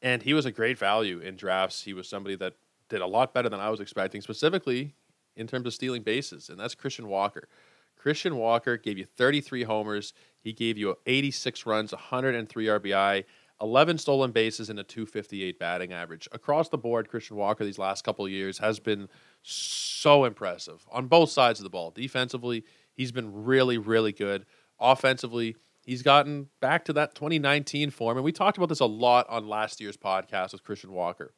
And 0.02 0.24
he 0.24 0.34
was 0.34 0.46
a 0.46 0.52
great 0.52 0.78
value 0.78 1.20
in 1.20 1.36
drafts. 1.36 1.84
He 1.84 1.94
was 1.94 2.08
somebody 2.08 2.36
that 2.38 2.56
did 2.90 3.02
a 3.02 3.08
lot 3.08 3.34
better 3.34 3.50
than 3.50 3.60
I 3.60 3.70
was 3.70 3.80
expecting, 3.80 4.22
specifically 4.22 4.96
in 5.36 5.48
terms 5.48 5.66
of 5.66 5.74
stealing 5.74 6.04
bases, 6.04 6.50
and 6.50 6.60
that's 6.60 6.76
Christian 6.76 7.08
Walker. 7.08 7.48
Christian 7.96 8.36
Walker 8.36 8.78
gave 8.78 8.98
you 8.98 9.06
33 9.06 9.64
homers. 9.64 10.14
He 10.40 10.54
gave 10.54 10.78
you 10.78 10.98
86 11.06 11.66
runs, 11.66 11.92
103 11.92 12.66
RBI, 12.66 13.24
11 13.62 13.98
stolen 14.00 14.32
bases, 14.32 14.70
and 14.72 14.80
a 14.80 14.84
258 14.84 15.60
batting 15.60 15.94
average. 15.94 16.28
Across 16.32 16.70
the 16.70 16.80
board, 16.80 17.10
Christian 17.10 17.38
Walker 17.38 17.64
these 17.64 17.78
last 17.78 18.04
couple 18.04 18.28
years 18.28 18.58
has 18.58 18.80
been 18.80 19.08
so 19.44 20.26
impressive 20.26 20.86
on 20.92 21.08
both 21.08 21.30
sides 21.30 21.60
of 21.60 21.64
the 21.64 21.70
ball. 21.70 21.92
Defensively, 21.92 22.64
he's 22.94 23.12
been 23.12 23.44
really, 23.44 23.78
really 23.78 24.12
good. 24.12 24.46
Offensively, 24.80 25.56
he's 25.86 26.02
gotten 26.02 26.50
back 26.60 26.86
to 26.86 26.94
that 26.94 27.15
2019 27.15 27.89
form. 27.91 28.17
And 28.17 28.24
we 28.24 28.32
talked 28.32 28.58
about 28.58 28.70
this 28.70 28.80
a 28.80 28.86
lot 28.86 29.28
on 29.30 29.48
last 29.48 29.82
year's 29.82 29.98
podcast 29.98 30.54
with 30.54 30.63
Christian 30.63 30.91
Walker. 30.91 31.34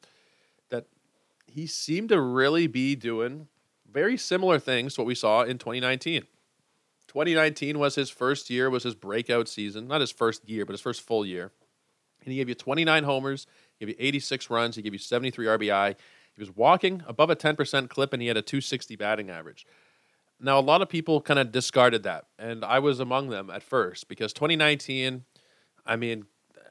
That 0.70 0.86
he 1.46 1.66
seemed 1.66 2.10
to 2.10 2.20
really 2.20 2.66
be 2.66 2.94
doing 2.94 3.48
very 3.90 4.16
similar 4.16 4.58
things 4.58 4.94
to 4.94 5.00
what 5.00 5.06
we 5.06 5.14
saw 5.14 5.42
in 5.42 5.58
2019. 5.58 6.24
2019 7.06 7.78
was 7.78 7.94
his 7.94 8.10
first 8.10 8.50
year, 8.50 8.68
was 8.68 8.82
his 8.82 8.94
breakout 8.94 9.48
season. 9.48 9.86
Not 9.86 10.00
his 10.00 10.10
first 10.10 10.48
year, 10.48 10.64
but 10.66 10.72
his 10.72 10.80
first 10.80 11.02
full 11.02 11.24
year. 11.24 11.52
And 12.24 12.32
he 12.32 12.38
gave 12.38 12.48
you 12.48 12.54
29 12.54 13.04
homers, 13.04 13.46
he 13.78 13.84
gave 13.84 13.96
you 13.96 14.04
86 14.04 14.50
runs, 14.50 14.76
he 14.76 14.82
gave 14.82 14.94
you 14.94 14.98
73 14.98 15.46
RBI. 15.46 15.94
He 16.34 16.40
was 16.40 16.50
walking 16.50 17.02
above 17.06 17.30
a 17.30 17.36
10% 17.36 17.88
clip, 17.88 18.12
and 18.12 18.20
he 18.20 18.28
had 18.28 18.36
a 18.36 18.42
260 18.42 18.96
batting 18.96 19.30
average. 19.30 19.66
Now, 20.44 20.58
a 20.58 20.60
lot 20.60 20.82
of 20.82 20.90
people 20.90 21.22
kind 21.22 21.40
of 21.40 21.52
discarded 21.52 22.02
that, 22.02 22.26
and 22.38 22.66
I 22.66 22.78
was 22.78 23.00
among 23.00 23.30
them 23.30 23.48
at 23.48 23.62
first 23.62 24.08
because 24.08 24.34
2019, 24.34 25.24
I 25.86 25.96
mean, 25.96 26.26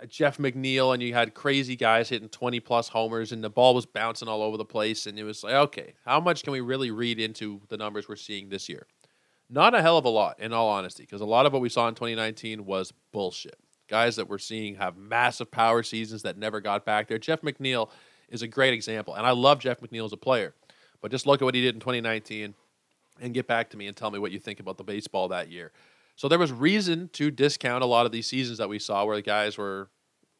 Jeff 0.07 0.37
McNeil, 0.37 0.93
and 0.93 1.01
you 1.01 1.15
had 1.15 1.33
crazy 1.33 1.75
guys 1.75 2.09
hitting 2.09 2.29
20 2.29 2.59
plus 2.59 2.89
homers, 2.89 3.31
and 3.31 3.43
the 3.43 3.49
ball 3.49 3.73
was 3.73 3.87
bouncing 3.87 4.27
all 4.27 4.43
over 4.43 4.57
the 4.57 4.65
place. 4.65 5.07
And 5.07 5.17
it 5.17 5.23
was 5.23 5.43
like, 5.43 5.55
okay, 5.55 5.93
how 6.05 6.19
much 6.19 6.43
can 6.43 6.53
we 6.53 6.61
really 6.61 6.91
read 6.91 7.19
into 7.19 7.61
the 7.69 7.77
numbers 7.77 8.07
we're 8.07 8.15
seeing 8.15 8.49
this 8.49 8.69
year? 8.69 8.85
Not 9.49 9.73
a 9.73 9.81
hell 9.81 9.97
of 9.97 10.05
a 10.05 10.09
lot, 10.09 10.39
in 10.39 10.53
all 10.53 10.69
honesty, 10.69 11.01
because 11.01 11.21
a 11.21 11.25
lot 11.25 11.47
of 11.47 11.53
what 11.53 11.61
we 11.63 11.69
saw 11.69 11.87
in 11.87 11.95
2019 11.95 12.65
was 12.65 12.93
bullshit. 13.11 13.57
Guys 13.87 14.17
that 14.17 14.29
we're 14.29 14.37
seeing 14.37 14.75
have 14.75 14.97
massive 14.97 15.49
power 15.49 15.81
seasons 15.81 16.21
that 16.21 16.37
never 16.37 16.61
got 16.61 16.85
back 16.85 17.07
there. 17.07 17.17
Jeff 17.17 17.41
McNeil 17.41 17.89
is 18.29 18.43
a 18.43 18.47
great 18.47 18.73
example, 18.75 19.15
and 19.15 19.25
I 19.25 19.31
love 19.31 19.57
Jeff 19.57 19.81
McNeil 19.81 20.05
as 20.05 20.13
a 20.13 20.17
player, 20.17 20.53
but 21.01 21.09
just 21.09 21.25
look 21.25 21.41
at 21.41 21.45
what 21.45 21.55
he 21.55 21.61
did 21.61 21.73
in 21.73 21.79
2019 21.79 22.53
and 23.19 23.33
get 23.33 23.47
back 23.47 23.69
to 23.71 23.77
me 23.77 23.87
and 23.87 23.95
tell 23.95 24.11
me 24.11 24.19
what 24.19 24.31
you 24.31 24.39
think 24.39 24.59
about 24.59 24.77
the 24.77 24.83
baseball 24.83 25.27
that 25.29 25.49
year. 25.49 25.71
So 26.15 26.27
there 26.27 26.39
was 26.39 26.51
reason 26.51 27.09
to 27.13 27.31
discount 27.31 27.83
a 27.83 27.87
lot 27.87 28.05
of 28.05 28.11
these 28.11 28.27
seasons 28.27 28.57
that 28.59 28.69
we 28.69 28.79
saw 28.79 29.05
where 29.05 29.15
the 29.15 29.21
guys 29.21 29.57
were 29.57 29.89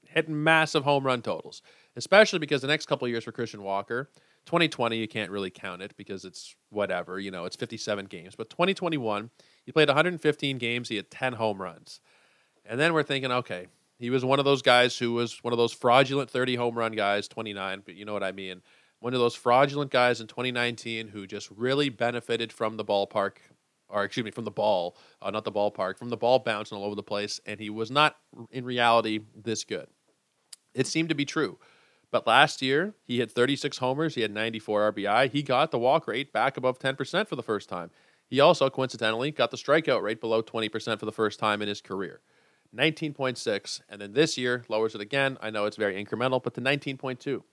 hitting 0.04 0.44
massive 0.44 0.84
home 0.84 1.04
run 1.04 1.22
totals, 1.22 1.62
especially 1.96 2.40
because 2.40 2.62
the 2.62 2.68
next 2.68 2.86
couple 2.86 3.08
years 3.08 3.24
for 3.24 3.32
Christian 3.32 3.64
Walker, 3.64 4.10
2020 4.46 4.98
you 4.98 5.08
can't 5.08 5.32
really 5.32 5.50
count 5.50 5.82
it 5.82 5.96
because 5.98 6.26
it's 6.26 6.56
whatever, 6.70 7.20
you 7.20 7.32
know, 7.32 7.46
it's 7.46 7.56
57 7.56 8.06
games. 8.06 8.36
But 8.36 8.50
2021, 8.50 9.30
he 9.66 9.72
played 9.72 9.88
115 9.88 10.58
games, 10.58 10.90
he 10.90 10.98
had 10.98 11.10
10 11.10 11.34
home 11.34 11.62
runs. 11.62 12.02
And 12.66 12.80
then 12.80 12.94
we're 12.94 13.04
thinking, 13.04 13.32
okay, 13.32 13.68
he 14.00 14.10
was 14.10 14.24
one 14.24 14.40
of 14.40 14.46
those 14.46 14.62
guys 14.62 14.98
who 14.98 15.14
was 15.14 15.44
one 15.44 15.54
of 15.54 15.58
those 15.58 15.74
fraudulent 15.74 16.30
30 16.30 16.56
home 16.56 16.78
run 16.78 16.92
guys, 16.92 17.28
29, 17.28 17.84
but 17.86 17.96
you 17.96 18.06
know 18.06 18.14
what 18.14 18.24
I 18.24 18.32
mean. 18.32 18.62
One 19.04 19.14
of 19.14 19.20
those 19.20 19.36
fraudulent 19.36 19.92
guys 19.92 20.22
in 20.22 20.28
2019 20.28 21.10
who 21.10 21.28
just 21.28 21.52
really 21.52 21.90
benefited 21.90 22.54
from 22.54 22.78
the 22.78 22.86
ballpark 22.86 23.34
or 23.90 24.06
excuse 24.06 24.24
me, 24.24 24.32
from 24.32 24.46
the 24.46 24.50
ball, 24.50 24.96
uh, 25.22 25.30
not 25.30 25.44
the 25.44 25.52
ballpark, 25.52 25.98
from 25.98 26.08
the 26.08 26.16
ball 26.16 26.40
bouncing 26.40 26.78
all 26.78 26.86
over 26.86 26.96
the 26.96 27.04
place, 27.04 27.42
and 27.46 27.60
he 27.60 27.70
was 27.70 27.92
not 27.92 28.16
in 28.50 28.64
reality 28.64 29.20
this 29.36 29.66
good. 29.66 29.88
It 30.74 30.88
seemed 30.88 31.10
to 31.10 31.16
be 31.16 31.26
true. 31.26 31.60
But 32.12 32.26
last 32.26 32.62
year, 32.62 32.96
he 33.04 33.18
hit 33.18 33.30
36 33.30 33.80
homers, 33.80 34.16
he 34.16 34.22
had 34.22 34.34
94 34.34 34.94
RBI. 34.94 35.32
He 35.32 35.44
got 35.44 35.72
the 35.72 35.80
walk 35.80 36.08
rate 36.08 36.32
back 36.32 36.56
above 36.56 36.80
10% 36.80 37.28
for 37.28 37.36
the 37.36 37.44
first 37.44 37.68
time. 37.68 37.92
He 38.30 38.40
also, 38.40 38.70
coincidentally, 38.70 39.32
got 39.32 39.52
the 39.52 39.58
strikeout 39.58 40.02
rate 40.02 40.22
below 40.22 40.42
20% 40.42 40.98
for 40.98 41.06
the 41.06 41.12
first 41.12 41.40
time 41.40 41.62
in 41.62 41.68
his 41.68 41.82
career. 41.82 42.22
19.6, 42.74 43.82
and 43.90 44.00
then 44.00 44.14
this 44.14 44.38
year 44.38 44.64
lowers 44.70 44.96
it 44.96 45.02
again. 45.02 45.38
I 45.42 45.50
know 45.50 45.66
it's 45.66 45.76
very 45.76 46.02
incremental, 46.02 46.42
but 46.42 46.54
to 46.54 46.62
19.2. 46.62 47.44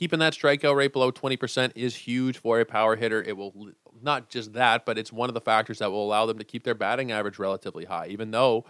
Keeping 0.00 0.20
that 0.20 0.32
strikeout 0.32 0.76
rate 0.76 0.94
below 0.94 1.12
20% 1.12 1.72
is 1.74 1.94
huge 1.94 2.38
for 2.38 2.58
a 2.58 2.64
power 2.64 2.96
hitter. 2.96 3.22
It 3.22 3.36
will 3.36 3.72
not 4.00 4.30
just 4.30 4.54
that, 4.54 4.86
but 4.86 4.96
it's 4.96 5.12
one 5.12 5.28
of 5.28 5.34
the 5.34 5.42
factors 5.42 5.80
that 5.80 5.90
will 5.90 6.02
allow 6.02 6.24
them 6.24 6.38
to 6.38 6.44
keep 6.44 6.64
their 6.64 6.74
batting 6.74 7.12
average 7.12 7.38
relatively 7.38 7.84
high, 7.84 8.06
even 8.06 8.30
though 8.30 8.64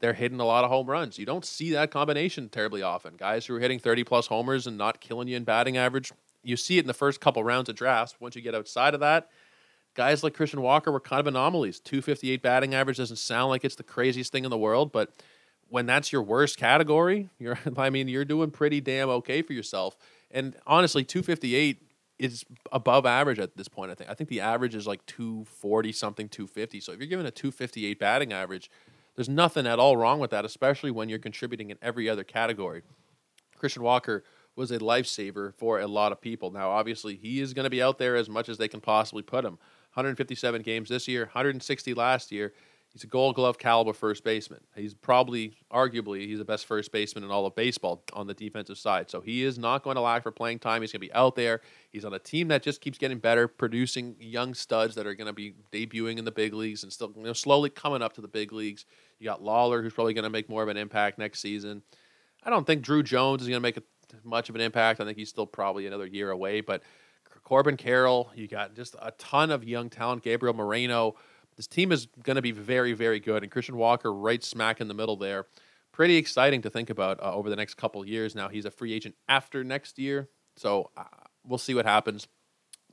they're 0.00 0.12
hitting 0.12 0.40
a 0.40 0.44
lot 0.44 0.62
of 0.62 0.68
home 0.70 0.86
runs. 0.86 1.18
You 1.18 1.24
don't 1.24 1.46
see 1.46 1.72
that 1.72 1.90
combination 1.90 2.50
terribly 2.50 2.82
often. 2.82 3.16
Guys 3.16 3.46
who 3.46 3.54
are 3.54 3.60
hitting 3.60 3.78
30 3.78 4.04
plus 4.04 4.26
homers 4.26 4.66
and 4.66 4.76
not 4.76 5.00
killing 5.00 5.26
you 5.26 5.38
in 5.38 5.44
batting 5.44 5.78
average, 5.78 6.12
you 6.42 6.54
see 6.54 6.76
it 6.76 6.82
in 6.82 6.86
the 6.86 6.92
first 6.92 7.18
couple 7.18 7.42
rounds 7.42 7.70
of 7.70 7.76
drafts. 7.76 8.16
Once 8.20 8.36
you 8.36 8.42
get 8.42 8.54
outside 8.54 8.92
of 8.92 9.00
that, 9.00 9.30
guys 9.94 10.22
like 10.22 10.34
Christian 10.34 10.60
Walker 10.60 10.92
were 10.92 11.00
kind 11.00 11.20
of 11.20 11.26
anomalies. 11.26 11.80
258 11.80 12.42
batting 12.42 12.74
average 12.74 12.98
doesn't 12.98 13.16
sound 13.16 13.48
like 13.48 13.64
it's 13.64 13.76
the 13.76 13.82
craziest 13.84 14.32
thing 14.32 14.44
in 14.44 14.50
the 14.50 14.58
world, 14.58 14.92
but 14.92 15.14
when 15.70 15.86
that's 15.86 16.12
your 16.12 16.22
worst 16.22 16.58
category, 16.58 17.30
you're 17.38 17.58
I 17.78 17.88
mean, 17.88 18.06
you're 18.08 18.26
doing 18.26 18.50
pretty 18.50 18.82
damn 18.82 19.08
okay 19.08 19.40
for 19.40 19.54
yourself. 19.54 19.96
And 20.34 20.56
honestly, 20.66 21.04
258 21.04 21.80
is 22.18 22.44
above 22.72 23.06
average 23.06 23.38
at 23.38 23.56
this 23.56 23.68
point. 23.68 23.90
I 23.90 23.94
think. 23.94 24.10
I 24.10 24.14
think 24.14 24.28
the 24.28 24.40
average 24.40 24.74
is 24.74 24.86
like 24.86 25.04
240 25.06 25.92
something, 25.92 26.28
250. 26.28 26.80
So 26.80 26.92
if 26.92 26.98
you're 26.98 27.08
given 27.08 27.24
a 27.24 27.30
258 27.30 27.98
batting 27.98 28.32
average, 28.32 28.70
there's 29.16 29.28
nothing 29.28 29.66
at 29.66 29.78
all 29.78 29.96
wrong 29.96 30.18
with 30.18 30.30
that, 30.32 30.44
especially 30.44 30.90
when 30.90 31.08
you're 31.08 31.18
contributing 31.18 31.70
in 31.70 31.78
every 31.80 32.08
other 32.08 32.24
category. 32.24 32.82
Christian 33.56 33.82
Walker 33.82 34.24
was 34.56 34.70
a 34.70 34.78
lifesaver 34.78 35.54
for 35.54 35.80
a 35.80 35.86
lot 35.86 36.12
of 36.12 36.20
people. 36.20 36.50
Now, 36.50 36.70
obviously, 36.70 37.16
he 37.16 37.40
is 37.40 37.54
going 37.54 37.64
to 37.64 37.70
be 37.70 37.82
out 37.82 37.98
there 37.98 38.16
as 38.16 38.28
much 38.28 38.48
as 38.48 38.58
they 38.58 38.68
can 38.68 38.80
possibly 38.80 39.22
put 39.22 39.44
him. 39.44 39.58
157 39.94 40.62
games 40.62 40.88
this 40.88 41.06
year, 41.06 41.22
160 41.22 41.94
last 41.94 42.32
year. 42.32 42.52
He's 42.94 43.02
a 43.02 43.08
Gold 43.08 43.34
Glove 43.34 43.58
caliber 43.58 43.92
first 43.92 44.22
baseman. 44.22 44.60
He's 44.76 44.94
probably, 44.94 45.56
arguably, 45.72 46.28
he's 46.28 46.38
the 46.38 46.44
best 46.44 46.64
first 46.64 46.92
baseman 46.92 47.24
in 47.24 47.30
all 47.32 47.44
of 47.44 47.56
baseball 47.56 48.04
on 48.12 48.28
the 48.28 48.34
defensive 48.34 48.78
side. 48.78 49.10
So 49.10 49.20
he 49.20 49.42
is 49.42 49.58
not 49.58 49.82
going 49.82 49.96
to 49.96 50.00
lack 50.00 50.22
for 50.22 50.30
playing 50.30 50.60
time. 50.60 50.80
He's 50.80 50.92
going 50.92 51.00
to 51.00 51.06
be 51.08 51.12
out 51.12 51.34
there. 51.34 51.60
He's 51.90 52.04
on 52.04 52.14
a 52.14 52.20
team 52.20 52.46
that 52.48 52.62
just 52.62 52.80
keeps 52.80 52.96
getting 52.96 53.18
better, 53.18 53.48
producing 53.48 54.14
young 54.20 54.54
studs 54.54 54.94
that 54.94 55.08
are 55.08 55.14
going 55.14 55.26
to 55.26 55.32
be 55.32 55.54
debuting 55.72 56.18
in 56.18 56.24
the 56.24 56.30
big 56.30 56.54
leagues 56.54 56.84
and 56.84 56.92
still 56.92 57.12
you 57.16 57.24
know, 57.24 57.32
slowly 57.32 57.68
coming 57.68 58.00
up 58.00 58.12
to 58.12 58.20
the 58.20 58.28
big 58.28 58.52
leagues. 58.52 58.84
You 59.18 59.24
got 59.24 59.42
Lawlar, 59.42 59.82
who's 59.82 59.92
probably 59.92 60.14
going 60.14 60.22
to 60.22 60.30
make 60.30 60.48
more 60.48 60.62
of 60.62 60.68
an 60.68 60.76
impact 60.76 61.18
next 61.18 61.40
season. 61.40 61.82
I 62.44 62.50
don't 62.50 62.64
think 62.64 62.84
Druw 62.84 63.02
Jones 63.02 63.42
is 63.42 63.48
going 63.48 63.56
to 63.56 63.60
make 63.60 63.76
a, 63.76 63.82
much 64.22 64.48
of 64.48 64.54
an 64.54 64.60
impact. 64.60 65.00
I 65.00 65.04
think 65.04 65.18
he's 65.18 65.30
still 65.30 65.46
probably 65.46 65.88
another 65.88 66.06
year 66.06 66.30
away. 66.30 66.60
But 66.60 66.84
Corbin 67.42 67.76
Carroll, 67.76 68.30
you 68.36 68.46
got 68.46 68.76
just 68.76 68.94
a 69.02 69.10
ton 69.12 69.50
of 69.50 69.64
young 69.64 69.90
talent. 69.90 70.22
Gabriel 70.22 70.54
Moreno 70.54 71.16
this 71.56 71.66
team 71.66 71.92
is 71.92 72.06
going 72.22 72.36
to 72.36 72.42
be 72.42 72.52
very, 72.52 72.92
very 72.92 73.20
good. 73.20 73.42
And 73.42 73.50
Christian 73.50 73.76
Walker, 73.76 74.12
right 74.12 74.42
smack 74.42 74.80
in 74.80 74.88
the 74.88 74.94
middle 74.94 75.16
there. 75.16 75.46
Pretty 75.92 76.16
exciting 76.16 76.62
to 76.62 76.70
think 76.70 76.90
about 76.90 77.22
uh, 77.22 77.32
over 77.32 77.48
the 77.48 77.56
next 77.56 77.74
couple 77.74 78.04
years. 78.06 78.34
Now 78.34 78.48
he's 78.48 78.64
a 78.64 78.70
free 78.70 78.92
agent 78.92 79.14
after 79.28 79.62
next 79.62 79.98
year, 79.98 80.28
so 80.56 80.90
uh, 80.96 81.04
we'll 81.46 81.58
see 81.58 81.74
what 81.74 81.86
happens. 81.86 82.26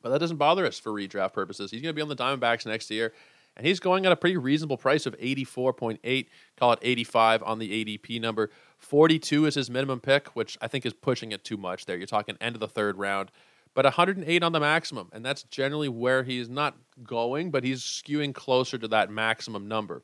But 0.02 0.10
that 0.10 0.20
doesn't 0.20 0.38
bother 0.38 0.66
us 0.66 0.80
for 0.80 0.92
redraft 0.92 1.34
purposes. 1.34 1.72
He's 1.72 1.82
going 1.82 1.94
to 1.94 1.96
be 1.96 2.02
on 2.02 2.10
the 2.10 2.16
Diamondbacks 2.16 2.66
next 2.66 2.92
year, 2.92 3.14
and 3.58 3.66
he's 3.66 3.80
going 3.80 4.06
at 4.06 4.12
a 4.12 4.16
pretty 4.16 4.38
reasonable 4.38 4.78
price 4.78 5.06
of 5.06 5.18
84.8, 5.18 6.28
call 6.58 6.74
it 6.74 6.80
85 6.82 7.44
on 7.44 7.60
the 7.60 7.86
ADP 7.86 8.22
number. 8.22 8.52
42 8.78 9.46
is 9.46 9.56
his 9.56 9.70
minimum 9.70 10.00
pick, 10.00 10.30
which 10.30 10.58
I 10.62 10.68
think 10.68 10.86
is 10.86 10.94
pushing 10.94 11.32
it 11.32 11.44
too 11.44 11.58
much 11.58 11.86
there. 11.86 11.98
You're 11.98 12.08
talking 12.08 12.38
end 12.40 12.56
of 12.56 12.60
the 12.60 12.68
third 12.68 12.98
round 12.98 13.32
but 13.74 13.86
108 13.86 14.44
on 14.44 14.52
the 14.52 14.60
maximum. 14.60 15.10
And 15.14 15.26
that's 15.26 15.44
generally 15.44 15.90
where 15.90 16.24
he's 16.24 16.50
not 16.50 16.76
going, 17.04 17.52
but 17.52 17.64
he's 17.64 17.82
skewing 17.82 18.34
closer 18.34 18.78
to 18.78 18.88
that 18.90 19.10
maximum 19.10 19.68
number. 19.68 20.04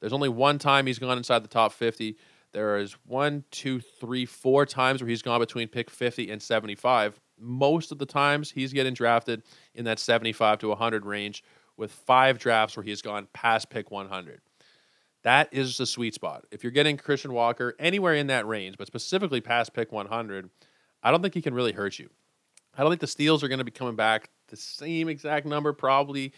There's 0.00 0.12
only 0.12 0.28
one 0.28 0.58
time 0.58 0.86
he's 0.86 0.98
gone 0.98 1.18
inside 1.18 1.44
the 1.44 1.48
top 1.48 1.72
50. 1.72 2.16
There 2.52 2.76
is 2.78 2.96
one, 3.06 3.44
two, 3.50 3.80
three, 3.80 4.26
four 4.26 4.66
times 4.66 5.00
where 5.00 5.08
he's 5.08 5.22
gone 5.22 5.40
between 5.40 5.68
pick 5.68 5.90
50 5.90 6.30
and 6.30 6.42
75. 6.42 7.20
Most 7.38 7.92
of 7.92 7.98
the 7.98 8.06
times 8.06 8.50
he's 8.50 8.72
getting 8.72 8.94
drafted 8.94 9.42
in 9.74 9.84
that 9.86 9.98
75 9.98 10.58
to 10.58 10.68
100 10.68 11.06
range, 11.06 11.42
with 11.76 11.92
five 11.92 12.38
drafts 12.38 12.76
where 12.76 12.84
he's 12.84 13.02
gone 13.02 13.26
past 13.32 13.70
pick 13.70 13.90
100. 13.90 14.40
That 15.24 15.48
is 15.52 15.76
the 15.76 15.86
sweet 15.86 16.14
spot. 16.14 16.44
If 16.50 16.62
you're 16.62 16.72
getting 16.72 16.96
Christian 16.96 17.32
Walker 17.32 17.74
anywhere 17.78 18.14
in 18.14 18.26
that 18.26 18.46
range, 18.46 18.76
but 18.76 18.86
specifically 18.86 19.40
past 19.40 19.72
pick 19.72 19.92
100, 19.92 20.50
I 21.02 21.10
don't 21.10 21.22
think 21.22 21.34
he 21.34 21.42
can 21.42 21.54
really 21.54 21.72
hurt 21.72 21.98
you. 21.98 22.10
I 22.76 22.82
don't 22.82 22.90
think 22.90 23.00
the 23.00 23.06
steals 23.06 23.42
are 23.42 23.48
going 23.48 23.58
to 23.58 23.64
be 23.64 23.70
coming 23.70 23.96
back 23.96 24.30
the 24.48 24.56
same 24.56 25.08
exact 25.08 25.46
number, 25.46 25.72
probably 25.72 26.32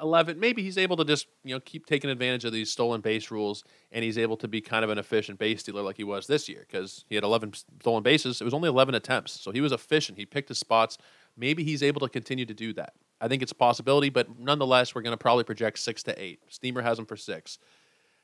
11. 0.00 0.38
Maybe 0.38 0.62
he's 0.62 0.78
able 0.78 0.96
to 0.96 1.04
just 1.04 1.26
you 1.44 1.54
know 1.54 1.60
keep 1.60 1.86
taking 1.86 2.10
advantage 2.10 2.44
of 2.44 2.52
these 2.52 2.70
stolen 2.70 3.00
base 3.00 3.30
rules, 3.30 3.64
and 3.92 4.04
he's 4.04 4.18
able 4.18 4.36
to 4.38 4.48
be 4.48 4.60
kind 4.60 4.84
of 4.84 4.90
an 4.90 4.98
efficient 4.98 5.38
base 5.38 5.60
stealer 5.60 5.82
like 5.82 5.96
he 5.96 6.04
was 6.04 6.26
this 6.26 6.48
year 6.48 6.66
because 6.68 7.04
he 7.08 7.14
had 7.14 7.24
11 7.24 7.54
stolen 7.80 8.02
bases. 8.02 8.40
It 8.40 8.44
was 8.44 8.54
only 8.54 8.68
11 8.68 8.94
attempts, 8.94 9.40
so 9.40 9.50
he 9.50 9.60
was 9.60 9.72
efficient. 9.72 10.18
He 10.18 10.26
picked 10.26 10.48
his 10.48 10.58
spots. 10.58 10.98
Maybe 11.36 11.64
he's 11.64 11.82
able 11.82 12.00
to 12.00 12.08
continue 12.08 12.46
to 12.46 12.54
do 12.54 12.72
that. 12.74 12.94
I 13.20 13.28
think 13.28 13.42
it's 13.42 13.52
a 13.52 13.56
possibility, 13.56 14.10
but 14.10 14.38
nonetheless, 14.38 14.94
we're 14.94 15.02
going 15.02 15.12
to 15.12 15.18
probably 15.18 15.44
project 15.44 15.78
six 15.78 16.02
to 16.04 16.22
eight. 16.22 16.40
Steamer 16.48 16.82
has 16.82 16.98
him 16.98 17.06
for 17.06 17.16
six. 17.16 17.58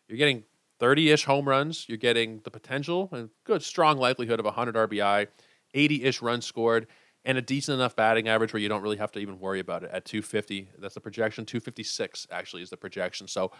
You're 0.08 0.18
getting 0.18 0.44
30 0.80 1.10
ish 1.10 1.24
home 1.24 1.48
runs. 1.48 1.86
You're 1.88 1.98
getting 1.98 2.40
the 2.44 2.50
potential 2.50 3.08
and 3.12 3.30
good, 3.44 3.62
strong 3.62 3.98
likelihood 3.98 4.40
of 4.40 4.44
100 4.44 4.74
RBI, 4.74 5.28
80 5.74 6.04
ish 6.04 6.20
runs 6.20 6.44
scored, 6.44 6.88
and 7.24 7.38
a 7.38 7.42
decent 7.42 7.76
enough 7.76 7.94
batting 7.94 8.28
average 8.28 8.52
where 8.52 8.60
you 8.60 8.68
don't 8.68 8.82
really 8.82 8.96
have 8.96 9.12
to 9.12 9.18
even 9.20 9.38
worry 9.38 9.60
about 9.60 9.82
it 9.82 9.90
at 9.92 10.04
250. 10.04 10.70
That's 10.78 10.94
the 10.94 11.00
projection. 11.00 11.44
256 11.44 12.26
actually 12.30 12.62
is 12.62 12.70
the 12.70 12.76
projection. 12.76 13.28
So 13.28 13.52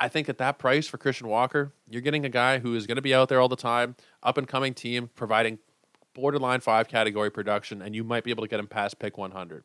I 0.00 0.08
think 0.08 0.28
at 0.28 0.38
that 0.38 0.58
price 0.58 0.86
for 0.86 0.98
Christian 0.98 1.28
Walker, 1.28 1.72
you're 1.88 2.02
getting 2.02 2.24
a 2.24 2.30
guy 2.30 2.58
who 2.58 2.74
is 2.74 2.86
going 2.86 2.96
to 2.96 3.02
be 3.02 3.14
out 3.14 3.28
there 3.28 3.40
all 3.40 3.48
the 3.48 3.56
time, 3.56 3.96
up 4.22 4.38
and 4.38 4.48
coming 4.48 4.74
team, 4.74 5.10
providing 5.14 5.58
borderline 6.14 6.60
five 6.60 6.88
category 6.88 7.30
production, 7.30 7.82
and 7.82 7.94
you 7.94 8.04
might 8.04 8.24
be 8.24 8.30
able 8.30 8.42
to 8.42 8.48
get 8.48 8.60
him 8.60 8.66
past 8.66 8.98
pick 8.98 9.18
100. 9.18 9.64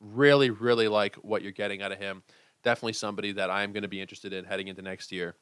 Really, 0.00 0.50
really 0.50 0.88
like 0.88 1.16
what 1.16 1.42
you're 1.42 1.52
getting 1.52 1.82
out 1.82 1.92
of 1.92 1.98
him. 1.98 2.22
Definitely 2.62 2.94
somebody 2.94 3.32
that 3.32 3.50
I'm 3.50 3.72
going 3.72 3.82
to 3.82 3.88
be 3.88 4.00
interested 4.00 4.32
in 4.32 4.44
heading 4.44 4.68
into 4.68 4.82
next 4.82 5.12
year. 5.12 5.34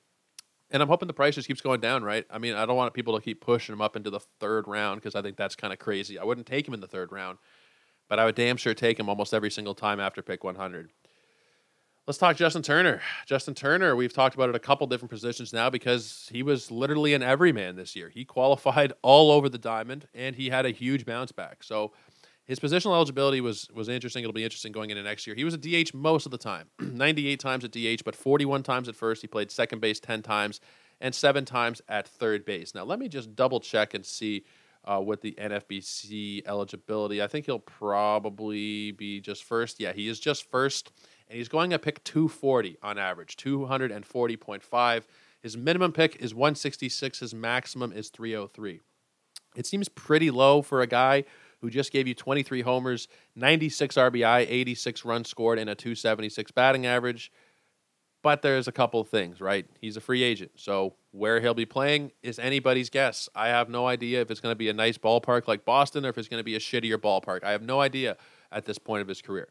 And 0.70 0.82
I'm 0.82 0.88
hoping 0.88 1.06
the 1.06 1.14
price 1.14 1.34
just 1.34 1.48
keeps 1.48 1.60
going 1.60 1.80
down, 1.80 2.02
right? 2.02 2.26
I 2.30 2.38
mean, 2.38 2.54
I 2.54 2.66
don't 2.66 2.76
want 2.76 2.92
people 2.92 3.16
to 3.16 3.24
keep 3.24 3.40
pushing 3.40 3.72
him 3.72 3.80
up 3.80 3.96
into 3.96 4.10
the 4.10 4.20
third 4.20 4.68
round 4.68 5.00
because 5.00 5.14
I 5.14 5.22
think 5.22 5.36
that's 5.36 5.56
kind 5.56 5.72
of 5.72 5.78
crazy. 5.78 6.18
I 6.18 6.24
wouldn't 6.24 6.46
take 6.46 6.68
him 6.68 6.74
in 6.74 6.80
the 6.80 6.86
third 6.86 7.10
round, 7.10 7.38
but 8.08 8.18
I 8.18 8.26
would 8.26 8.34
damn 8.34 8.58
sure 8.58 8.74
take 8.74 8.98
him 8.98 9.08
almost 9.08 9.32
every 9.32 9.50
single 9.50 9.74
time 9.74 9.98
after 9.98 10.20
pick 10.20 10.44
100. 10.44 10.90
Let's 12.08 12.16
talk 12.16 12.36
Justin 12.36 12.62
Turner. 12.62 13.02
Justin 13.26 13.52
Turner, 13.54 13.94
we've 13.94 14.14
talked 14.14 14.34
about 14.34 14.48
it 14.48 14.54
a 14.54 14.58
couple 14.58 14.86
different 14.86 15.10
positions 15.10 15.52
now 15.52 15.68
because 15.68 16.26
he 16.32 16.42
was 16.42 16.70
literally 16.70 17.12
an 17.12 17.22
everyman 17.22 17.76
this 17.76 17.94
year. 17.94 18.08
He 18.08 18.24
qualified 18.24 18.94
all 19.02 19.30
over 19.30 19.50
the 19.50 19.58
diamond 19.58 20.08
and 20.14 20.34
he 20.34 20.48
had 20.48 20.64
a 20.64 20.70
huge 20.70 21.04
bounce 21.04 21.32
back. 21.32 21.62
So 21.62 21.92
his 22.48 22.58
positional 22.58 22.94
eligibility 22.94 23.42
was 23.42 23.68
was 23.74 23.88
interesting. 23.88 24.24
It'll 24.24 24.32
be 24.32 24.42
interesting 24.42 24.72
going 24.72 24.88
into 24.90 25.02
next 25.02 25.26
year. 25.26 25.36
He 25.36 25.44
was 25.44 25.54
a 25.54 25.58
DH 25.58 25.92
most 25.94 26.24
of 26.24 26.32
the 26.32 26.38
time, 26.38 26.68
98 26.80 27.38
times 27.38 27.64
at 27.64 27.70
DH, 27.70 28.02
but 28.04 28.16
41 28.16 28.62
times 28.62 28.88
at 28.88 28.96
first. 28.96 29.20
He 29.20 29.28
played 29.28 29.50
second 29.50 29.80
base 29.80 30.00
10 30.00 30.22
times 30.22 30.60
and 31.00 31.14
seven 31.14 31.44
times 31.44 31.82
at 31.88 32.08
third 32.08 32.46
base. 32.46 32.74
Now 32.74 32.84
let 32.84 32.98
me 32.98 33.08
just 33.08 33.36
double 33.36 33.60
check 33.60 33.92
and 33.92 34.04
see 34.04 34.44
uh, 34.84 35.00
with 35.04 35.20
the 35.20 35.32
NFBC 35.32 36.46
eligibility. 36.46 37.22
I 37.22 37.26
think 37.26 37.44
he'll 37.44 37.58
probably 37.58 38.92
be 38.92 39.20
just 39.20 39.44
first. 39.44 39.78
Yeah, 39.78 39.92
he 39.92 40.08
is 40.08 40.18
just 40.18 40.50
first, 40.50 40.90
and 41.28 41.36
he's 41.36 41.48
going 41.48 41.68
to 41.70 41.78
pick 41.78 42.02
240 42.04 42.78
on 42.82 42.96
average, 42.96 43.36
240.5. 43.36 45.02
His 45.42 45.56
minimum 45.56 45.92
pick 45.92 46.16
is 46.16 46.34
166. 46.34 47.20
His 47.20 47.34
maximum 47.34 47.92
is 47.92 48.08
303. 48.08 48.80
It 49.54 49.66
seems 49.66 49.88
pretty 49.88 50.30
low 50.30 50.62
for 50.62 50.80
a 50.80 50.86
guy 50.86 51.24
who 51.60 51.70
just 51.70 51.92
gave 51.92 52.06
you 52.06 52.14
23 52.14 52.62
homers, 52.62 53.08
96 53.36 53.96
RBI, 53.96 54.46
86 54.48 55.04
runs 55.04 55.28
scored, 55.28 55.58
and 55.58 55.68
a 55.68 55.74
276 55.74 56.50
batting 56.52 56.86
average. 56.86 57.32
But 58.22 58.42
there's 58.42 58.68
a 58.68 58.72
couple 58.72 59.00
of 59.00 59.08
things, 59.08 59.40
right? 59.40 59.66
He's 59.80 59.96
a 59.96 60.00
free 60.00 60.22
agent. 60.22 60.52
So 60.56 60.94
where 61.12 61.40
he'll 61.40 61.54
be 61.54 61.66
playing 61.66 62.12
is 62.22 62.38
anybody's 62.38 62.90
guess. 62.90 63.28
I 63.34 63.48
have 63.48 63.68
no 63.68 63.86
idea 63.86 64.20
if 64.20 64.30
it's 64.30 64.40
going 64.40 64.52
to 64.52 64.56
be 64.56 64.68
a 64.68 64.72
nice 64.72 64.98
ballpark 64.98 65.46
like 65.46 65.64
Boston 65.64 66.04
or 66.04 66.08
if 66.08 66.18
it's 66.18 66.28
going 66.28 66.40
to 66.40 66.44
be 66.44 66.56
a 66.56 66.60
shittier 66.60 66.96
ballpark. 66.96 67.44
I 67.44 67.52
have 67.52 67.62
no 67.62 67.80
idea 67.80 68.16
at 68.50 68.64
this 68.64 68.78
point 68.78 69.02
of 69.02 69.08
his 69.08 69.22
career. 69.22 69.48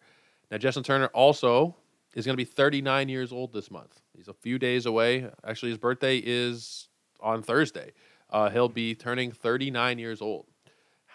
Now, 0.51 0.57
Justin 0.57 0.83
Turner 0.83 1.07
also 1.07 1.75
is 2.13 2.25
going 2.25 2.33
to 2.33 2.37
be 2.37 2.45
39 2.45 3.09
years 3.09 3.31
old 3.31 3.53
this 3.53 3.71
month. 3.71 4.01
He's 4.15 4.27
a 4.27 4.33
few 4.33 4.59
days 4.59 4.85
away. 4.85 5.29
Actually, 5.45 5.69
his 5.69 5.77
birthday 5.77 6.17
is 6.17 6.89
on 7.19 7.43
Thursday. 7.43 7.93
Uh, 8.29 8.49
he'll 8.49 8.69
be 8.69 8.95
turning 8.95 9.31
39 9.31 9.99
years 9.99 10.21
old. 10.21 10.47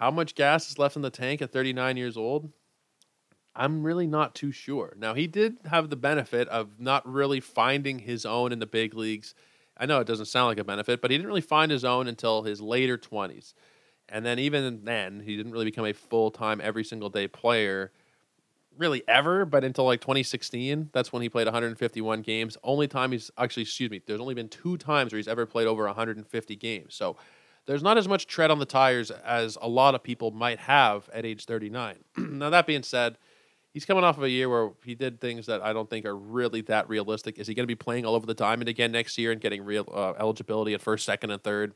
How 0.02 0.10
much 0.10 0.34
gas 0.34 0.68
is 0.68 0.80
left 0.80 0.96
in 0.96 1.02
the 1.02 1.10
tank 1.10 1.42
at 1.42 1.52
39 1.52 1.96
years 1.96 2.16
old? 2.16 2.50
I'm 3.54 3.84
really 3.84 4.08
not 4.08 4.34
too 4.34 4.50
sure. 4.50 4.94
Now, 4.98 5.14
he 5.14 5.28
did 5.28 5.58
have 5.66 5.90
the 5.90 5.96
benefit 5.96 6.48
of 6.48 6.80
not 6.80 7.06
really 7.06 7.38
finding 7.38 8.00
his 8.00 8.26
own 8.26 8.50
in 8.50 8.58
the 8.58 8.66
big 8.66 8.94
leagues. 8.94 9.36
I 9.76 9.86
know 9.86 10.00
it 10.00 10.08
doesn't 10.08 10.26
sound 10.26 10.48
like 10.48 10.58
a 10.58 10.64
benefit, 10.64 11.00
but 11.00 11.12
he 11.12 11.16
didn't 11.16 11.28
really 11.28 11.40
find 11.40 11.70
his 11.70 11.84
own 11.84 12.08
until 12.08 12.42
his 12.42 12.60
later 12.60 12.98
20s. 12.98 13.54
And 14.08 14.26
then, 14.26 14.40
even 14.40 14.84
then, 14.84 15.20
he 15.20 15.36
didn't 15.36 15.52
really 15.52 15.66
become 15.66 15.86
a 15.86 15.92
full 15.92 16.32
time, 16.32 16.60
every 16.60 16.82
single 16.82 17.08
day 17.08 17.28
player, 17.28 17.92
really 18.76 19.04
ever, 19.06 19.44
but 19.44 19.62
until 19.62 19.84
like 19.84 20.00
2016. 20.00 20.90
That's 20.92 21.12
when 21.12 21.22
he 21.22 21.28
played 21.28 21.46
151 21.46 22.22
games. 22.22 22.56
Only 22.64 22.88
time 22.88 23.12
he's 23.12 23.30
actually, 23.38 23.62
excuse 23.62 23.88
me, 23.92 24.02
there's 24.04 24.20
only 24.20 24.34
been 24.34 24.48
two 24.48 24.78
times 24.78 25.12
where 25.12 25.18
he's 25.18 25.28
ever 25.28 25.46
played 25.46 25.68
over 25.68 25.84
150 25.86 26.56
games. 26.56 26.92
So, 26.96 27.16
there's 27.66 27.82
not 27.82 27.98
as 27.98 28.08
much 28.08 28.26
tread 28.26 28.50
on 28.50 28.58
the 28.58 28.66
tires 28.66 29.10
as 29.10 29.56
a 29.60 29.68
lot 29.68 29.94
of 29.94 30.02
people 30.02 30.30
might 30.30 30.58
have 30.58 31.08
at 31.12 31.24
age 31.24 31.44
39. 31.44 31.96
now, 32.16 32.50
that 32.50 32.66
being 32.66 32.82
said, 32.82 33.18
he's 33.72 33.84
coming 33.84 34.04
off 34.04 34.16
of 34.16 34.24
a 34.24 34.30
year 34.30 34.48
where 34.48 34.70
he 34.84 34.94
did 34.94 35.20
things 35.20 35.46
that 35.46 35.62
I 35.62 35.72
don't 35.72 35.88
think 35.88 36.04
are 36.04 36.16
really 36.16 36.60
that 36.62 36.88
realistic. 36.88 37.38
Is 37.38 37.46
he 37.46 37.54
going 37.54 37.64
to 37.64 37.68
be 37.68 37.76
playing 37.76 38.04
all 38.04 38.14
over 38.14 38.26
the 38.26 38.34
diamond 38.34 38.68
again 38.68 38.90
next 38.90 39.16
year 39.16 39.30
and 39.30 39.40
getting 39.40 39.64
real 39.64 39.88
uh, 39.92 40.14
eligibility 40.18 40.74
at 40.74 40.80
first, 40.80 41.04
second, 41.04 41.30
and 41.30 41.42
third? 41.42 41.74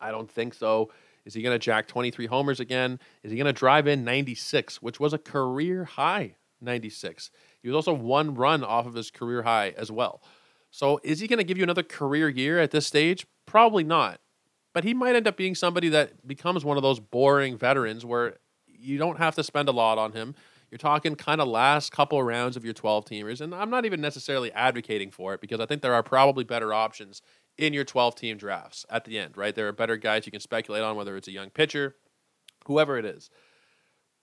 I 0.00 0.10
don't 0.10 0.30
think 0.30 0.54
so. 0.54 0.90
Is 1.24 1.34
he 1.34 1.42
going 1.42 1.54
to 1.54 1.58
jack 1.58 1.86
23 1.86 2.26
homers 2.26 2.60
again? 2.60 2.98
Is 3.22 3.30
he 3.30 3.36
going 3.36 3.46
to 3.46 3.52
drive 3.52 3.86
in 3.86 4.04
96, 4.04 4.82
which 4.82 4.98
was 4.98 5.12
a 5.12 5.18
career 5.18 5.84
high 5.84 6.36
96? 6.60 7.30
He 7.62 7.68
was 7.68 7.76
also 7.76 7.92
one 7.92 8.34
run 8.34 8.64
off 8.64 8.86
of 8.86 8.94
his 8.94 9.10
career 9.10 9.42
high 9.42 9.74
as 9.76 9.92
well. 9.92 10.22
So 10.70 10.98
is 11.04 11.20
he 11.20 11.28
going 11.28 11.38
to 11.38 11.44
give 11.44 11.58
you 11.58 11.62
another 11.62 11.82
career 11.82 12.28
year 12.28 12.58
at 12.58 12.70
this 12.70 12.86
stage? 12.86 13.26
Probably 13.44 13.84
not 13.84 14.20
but 14.72 14.84
he 14.84 14.94
might 14.94 15.16
end 15.16 15.26
up 15.26 15.36
being 15.36 15.54
somebody 15.54 15.88
that 15.90 16.26
becomes 16.26 16.64
one 16.64 16.76
of 16.76 16.82
those 16.82 17.00
boring 17.00 17.56
veterans 17.56 18.04
where 18.04 18.36
you 18.66 18.98
don't 18.98 19.18
have 19.18 19.34
to 19.34 19.44
spend 19.44 19.68
a 19.68 19.72
lot 19.72 19.98
on 19.98 20.12
him. 20.12 20.34
You're 20.70 20.78
talking 20.78 21.16
kind 21.16 21.40
of 21.40 21.48
last 21.48 21.90
couple 21.90 22.22
rounds 22.22 22.56
of 22.56 22.64
your 22.64 22.74
12 22.74 23.04
teamers, 23.04 23.40
and 23.40 23.54
I'm 23.54 23.70
not 23.70 23.84
even 23.84 24.00
necessarily 24.00 24.52
advocating 24.52 25.10
for 25.10 25.34
it 25.34 25.40
because 25.40 25.58
I 25.58 25.66
think 25.66 25.82
there 25.82 25.94
are 25.94 26.02
probably 26.02 26.44
better 26.44 26.72
options 26.72 27.22
in 27.58 27.72
your 27.72 27.84
12 27.84 28.14
team 28.14 28.36
drafts 28.36 28.86
at 28.88 29.04
the 29.04 29.18
end, 29.18 29.36
right? 29.36 29.54
There 29.54 29.68
are 29.68 29.72
better 29.72 29.96
guys 29.96 30.26
you 30.26 30.32
can 30.32 30.40
speculate 30.40 30.82
on, 30.82 30.96
whether 30.96 31.16
it's 31.16 31.28
a 31.28 31.32
young 31.32 31.50
pitcher, 31.50 31.96
whoever 32.66 32.96
it 32.96 33.04
is. 33.04 33.30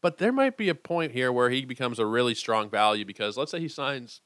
But 0.02 0.18
there 0.18 0.32
might 0.32 0.58
be 0.58 0.70
a 0.70 0.76
point 0.76 1.12
here 1.12 1.32
where 1.32 1.50
he 1.50 1.66
becomes 1.66 2.00
a 2.00 2.06
really 2.06 2.34
strong 2.34 2.70
value 2.70 3.04
because 3.06 3.38
let's 3.38 3.52
say 3.52 3.60
he 3.60 3.68
signs 3.68 4.22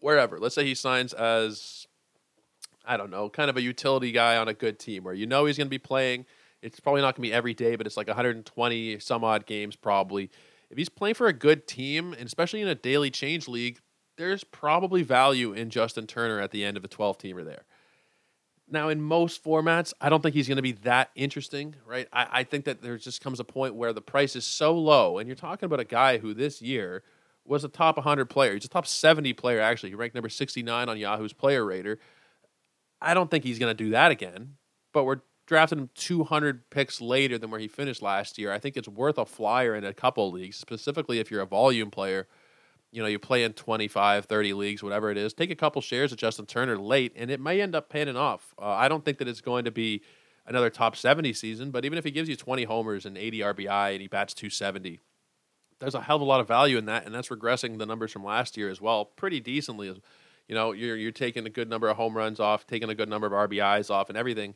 wherever. 0.00 0.38
Let's 0.38 0.54
say 0.54 0.64
he 0.64 0.74
signs 0.74 1.12
as 1.12 1.86
I 2.88 2.96
don't 2.96 3.10
know, 3.10 3.28
kind 3.28 3.50
of 3.50 3.56
a 3.56 3.62
utility 3.62 4.10
guy 4.12 4.38
on 4.38 4.48
a 4.48 4.54
good 4.54 4.78
team 4.78 5.04
where 5.04 5.14
you 5.14 5.26
know 5.26 5.44
he's 5.44 5.58
going 5.58 5.66
to 5.66 5.70
be 5.70 5.78
playing. 5.78 6.24
It's 6.62 6.80
probably 6.80 7.02
not 7.02 7.14
going 7.14 7.22
to 7.22 7.28
be 7.28 7.32
every 7.32 7.54
day, 7.54 7.76
but 7.76 7.86
it's 7.86 7.96
like 7.96 8.08
120 8.08 8.98
some 8.98 9.22
odd 9.22 9.46
games 9.46 9.76
probably. 9.76 10.30
If 10.70 10.78
he's 10.78 10.88
playing 10.88 11.14
for 11.14 11.28
a 11.28 11.32
good 11.32 11.66
team, 11.66 12.14
and 12.14 12.26
especially 12.26 12.62
in 12.62 12.68
a 12.68 12.74
daily 12.74 13.10
change 13.10 13.46
league, 13.46 13.78
there's 14.16 14.42
probably 14.42 15.02
value 15.02 15.52
in 15.52 15.70
Justin 15.70 16.06
Turner 16.06 16.40
at 16.40 16.50
the 16.50 16.64
end 16.64 16.76
of 16.76 16.84
a 16.84 16.88
12 16.88 17.18
teamer 17.18 17.44
there. 17.44 17.64
Now, 18.70 18.88
in 18.88 19.00
most 19.00 19.42
formats, 19.42 19.94
I 20.00 20.10
don't 20.10 20.22
think 20.22 20.34
he's 20.34 20.48
going 20.48 20.56
to 20.56 20.62
be 20.62 20.72
that 20.72 21.10
interesting, 21.14 21.76
right? 21.86 22.06
I, 22.12 22.26
I, 22.30 22.44
think 22.44 22.66
that 22.66 22.82
there 22.82 22.98
just 22.98 23.22
comes 23.22 23.40
a 23.40 23.44
point 23.44 23.76
where 23.76 23.94
the 23.94 24.02
price 24.02 24.36
is 24.36 24.44
so 24.44 24.76
low, 24.76 25.16
and 25.16 25.26
you're 25.26 25.36
talking 25.36 25.64
about 25.64 25.80
a 25.80 25.84
guy 25.84 26.18
who 26.18 26.34
this 26.34 26.60
year 26.60 27.02
was 27.46 27.64
a 27.64 27.68
top 27.68 27.96
100 27.96 28.26
player. 28.26 28.52
He's 28.52 28.66
a 28.66 28.68
top 28.68 28.86
70 28.86 29.32
player, 29.32 29.60
actually. 29.60 29.88
He 29.90 29.94
ranked 29.94 30.14
number 30.14 30.28
69 30.28 30.88
on 30.88 30.98
Yahoo's 30.98 31.32
player 31.32 31.64
rater. 31.64 31.98
I 33.00 33.14
don't 33.14 33.30
think 33.30 33.44
he's 33.44 33.58
going 33.58 33.74
to 33.74 33.84
do 33.84 33.90
that 33.90 34.10
again, 34.10 34.54
but 34.92 35.04
we're 35.04 35.20
drafting 35.46 35.78
him 35.78 35.90
200 35.94 36.68
picks 36.70 37.00
later 37.00 37.38
than 37.38 37.50
where 37.50 37.60
he 37.60 37.68
finished 37.68 38.02
last 38.02 38.38
year. 38.38 38.52
I 38.52 38.58
think 38.58 38.76
it's 38.76 38.88
worth 38.88 39.18
a 39.18 39.24
flyer 39.24 39.74
in 39.74 39.84
a 39.84 39.94
couple 39.94 40.30
leagues, 40.30 40.56
specifically 40.56 41.20
if 41.20 41.30
you're 41.30 41.40
a 41.40 41.46
volume 41.46 41.90
player. 41.90 42.26
You 42.90 43.02
know, 43.02 43.08
you 43.08 43.18
play 43.18 43.44
in 43.44 43.52
25, 43.52 44.24
30 44.24 44.52
leagues, 44.54 44.82
whatever 44.82 45.10
it 45.10 45.18
is. 45.18 45.34
Take 45.34 45.50
a 45.50 45.56
couple 45.56 45.82
shares 45.82 46.10
of 46.10 46.18
Justin 46.18 46.46
Turner 46.46 46.78
late, 46.78 47.12
and 47.16 47.30
it 47.30 47.40
may 47.40 47.60
end 47.60 47.74
up 47.74 47.88
panning 47.88 48.16
off. 48.16 48.54
Uh, 48.60 48.68
I 48.68 48.88
don't 48.88 49.04
think 49.04 49.18
that 49.18 49.28
it's 49.28 49.42
going 49.42 49.64
to 49.66 49.70
be 49.70 50.02
another 50.46 50.70
top 50.70 50.96
70 50.96 51.34
season, 51.34 51.70
but 51.70 51.84
even 51.84 51.98
if 51.98 52.04
he 52.04 52.10
gives 52.10 52.28
you 52.28 52.36
20 52.36 52.64
homers 52.64 53.04
and 53.04 53.18
80 53.18 53.40
RBI 53.40 53.92
and 53.92 54.00
he 54.00 54.08
bats 54.08 54.32
270, 54.32 55.00
there's 55.80 55.94
a 55.94 56.00
hell 56.00 56.16
of 56.16 56.22
a 56.22 56.24
lot 56.24 56.40
of 56.40 56.48
value 56.48 56.78
in 56.78 56.86
that, 56.86 57.04
and 57.04 57.14
that's 57.14 57.28
regressing 57.28 57.78
the 57.78 57.86
numbers 57.86 58.12
from 58.12 58.24
last 58.24 58.56
year 58.56 58.70
as 58.70 58.80
well, 58.80 59.04
pretty 59.04 59.40
decently 59.40 59.94
you 60.48 60.54
know, 60.54 60.72
you're 60.72 60.96
you're 60.96 61.12
taking 61.12 61.46
a 61.46 61.50
good 61.50 61.68
number 61.68 61.88
of 61.88 61.96
home 61.96 62.16
runs 62.16 62.40
off, 62.40 62.66
taking 62.66 62.88
a 62.88 62.94
good 62.94 63.08
number 63.08 63.26
of 63.26 63.50
RBIs 63.50 63.90
off, 63.90 64.08
and 64.08 64.18
everything. 64.18 64.54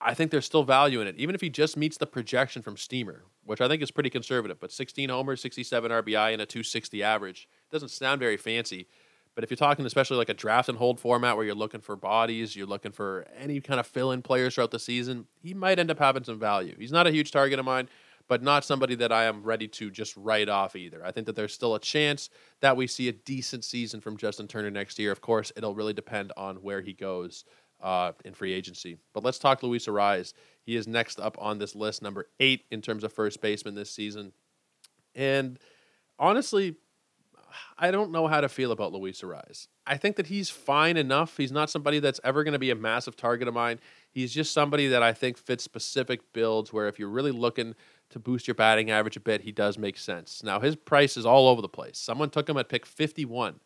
I 0.00 0.14
think 0.14 0.30
there's 0.30 0.44
still 0.44 0.62
value 0.62 1.00
in 1.00 1.08
it, 1.08 1.16
even 1.16 1.34
if 1.34 1.40
he 1.40 1.48
just 1.48 1.76
meets 1.76 1.96
the 1.96 2.06
projection 2.06 2.62
from 2.62 2.76
Steamer, 2.76 3.24
which 3.44 3.60
I 3.60 3.66
think 3.66 3.82
is 3.82 3.90
pretty 3.90 4.10
conservative. 4.10 4.60
But 4.60 4.70
16 4.70 5.08
homers, 5.08 5.40
67 5.40 5.90
RBI, 5.90 6.32
and 6.32 6.42
a 6.42 6.46
260 6.46 7.02
average 7.02 7.48
doesn't 7.72 7.88
sound 7.88 8.20
very 8.20 8.36
fancy. 8.36 8.86
But 9.34 9.44
if 9.44 9.50
you're 9.50 9.56
talking 9.56 9.86
especially 9.86 10.16
like 10.16 10.28
a 10.28 10.34
draft 10.34 10.68
and 10.68 10.78
hold 10.78 10.98
format 10.98 11.36
where 11.36 11.44
you're 11.44 11.54
looking 11.54 11.80
for 11.80 11.94
bodies, 11.94 12.56
you're 12.56 12.66
looking 12.66 12.92
for 12.92 13.26
any 13.36 13.60
kind 13.60 13.78
of 13.78 13.86
fill 13.86 14.10
in 14.10 14.22
players 14.22 14.54
throughout 14.54 14.72
the 14.72 14.80
season, 14.80 15.26
he 15.40 15.54
might 15.54 15.78
end 15.78 15.90
up 15.92 15.98
having 15.98 16.24
some 16.24 16.40
value. 16.40 16.74
He's 16.78 16.92
not 16.92 17.06
a 17.06 17.12
huge 17.12 17.30
target 17.30 17.58
of 17.58 17.64
mine, 17.64 17.88
but 18.28 18.42
not 18.42 18.64
somebody 18.64 18.94
that 18.96 19.10
I 19.10 19.24
am 19.24 19.42
ready 19.42 19.66
to 19.68 19.90
just 19.90 20.16
write 20.16 20.48
off 20.48 20.76
either. 20.76 21.04
I 21.04 21.10
think 21.10 21.26
that 21.26 21.34
there's 21.34 21.54
still 21.54 21.74
a 21.74 21.80
chance 21.80 22.30
that 22.60 22.76
we 22.76 22.86
see 22.86 23.08
a 23.08 23.12
decent 23.12 23.64
season 23.64 24.00
from 24.00 24.16
Justin 24.16 24.46
Turner 24.46 24.70
next 24.70 24.98
year. 24.98 25.10
Of 25.10 25.20
course, 25.20 25.50
it'll 25.56 25.74
really 25.74 25.94
depend 25.94 26.32
on 26.36 26.56
where 26.56 26.82
he 26.82 26.92
goes 26.92 27.44
uh, 27.82 28.12
in 28.24 28.34
free 28.34 28.52
agency. 28.52 28.98
But 29.14 29.24
let's 29.24 29.38
talk 29.38 29.62
Luis 29.62 29.86
Arraez. 29.86 30.34
He 30.62 30.76
is 30.76 30.86
next 30.86 31.18
up 31.18 31.36
on 31.40 31.58
this 31.58 31.74
list, 31.74 32.02
number 32.02 32.26
eight 32.38 32.64
in 32.70 32.82
terms 32.82 33.02
of 33.02 33.12
first 33.12 33.40
baseman 33.40 33.74
this 33.74 33.90
season. 33.90 34.32
And 35.14 35.58
honestly, 36.18 36.76
I 37.78 37.90
don't 37.90 38.12
know 38.12 38.26
how 38.26 38.40
to 38.40 38.48
feel 38.48 38.72
about 38.72 38.92
Luis 38.92 39.22
Arraez. 39.22 39.68
I 39.86 39.96
think 39.96 40.16
that 40.16 40.26
he's 40.26 40.50
fine 40.50 40.96
enough. 40.96 41.36
He's 41.36 41.52
not 41.52 41.70
somebody 41.70 41.98
that's 41.98 42.20
ever 42.22 42.44
going 42.44 42.52
to 42.52 42.58
be 42.58 42.70
a 42.70 42.74
massive 42.74 43.16
target 43.16 43.48
of 43.48 43.54
mine. 43.54 43.80
He's 44.10 44.34
just 44.34 44.52
somebody 44.52 44.88
that 44.88 45.02
I 45.02 45.12
think 45.12 45.38
fits 45.38 45.64
specific 45.64 46.32
builds 46.32 46.72
where 46.72 46.88
if 46.88 46.98
you're 46.98 47.08
really 47.08 47.32
looking 47.32 47.74
to 48.10 48.18
boost 48.18 48.48
your 48.48 48.54
batting 48.54 48.90
average 48.90 49.16
a 49.16 49.20
bit, 49.20 49.42
he 49.42 49.52
does 49.52 49.78
make 49.78 49.98
sense. 49.98 50.42
Now, 50.42 50.60
his 50.60 50.76
price 50.76 51.16
is 51.16 51.26
all 51.26 51.48
over 51.48 51.60
the 51.60 51.68
place. 51.68 51.98
Someone 51.98 52.30
took 52.30 52.48
him 52.48 52.56
at 52.56 52.68
pick 52.68 52.86
51. 52.86 53.60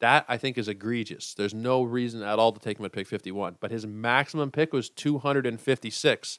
That 0.00 0.24
I 0.28 0.38
think 0.38 0.56
is 0.56 0.68
egregious. 0.68 1.34
There's 1.34 1.54
no 1.54 1.82
reason 1.82 2.22
at 2.22 2.38
all 2.38 2.52
to 2.52 2.60
take 2.60 2.78
him 2.78 2.84
at 2.86 2.92
pick 2.92 3.06
51, 3.06 3.56
but 3.60 3.70
his 3.70 3.86
maximum 3.86 4.50
pick 4.50 4.72
was 4.72 4.88
256. 4.88 6.38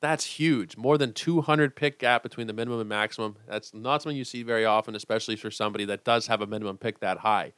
That's 0.00 0.24
huge. 0.24 0.76
More 0.76 0.98
than 0.98 1.12
200 1.12 1.76
pick 1.76 1.98
gap 1.98 2.22
between 2.22 2.48
the 2.48 2.52
minimum 2.52 2.80
and 2.80 2.88
maximum. 2.88 3.36
That's 3.48 3.72
not 3.72 4.02
something 4.02 4.16
you 4.16 4.24
see 4.24 4.42
very 4.42 4.64
often, 4.64 4.94
especially 4.94 5.36
for 5.36 5.50
somebody 5.50 5.84
that 5.86 6.04
does 6.04 6.26
have 6.26 6.42
a 6.42 6.46
minimum 6.46 6.76
pick 6.76 7.00
that 7.00 7.18
high. 7.18 7.52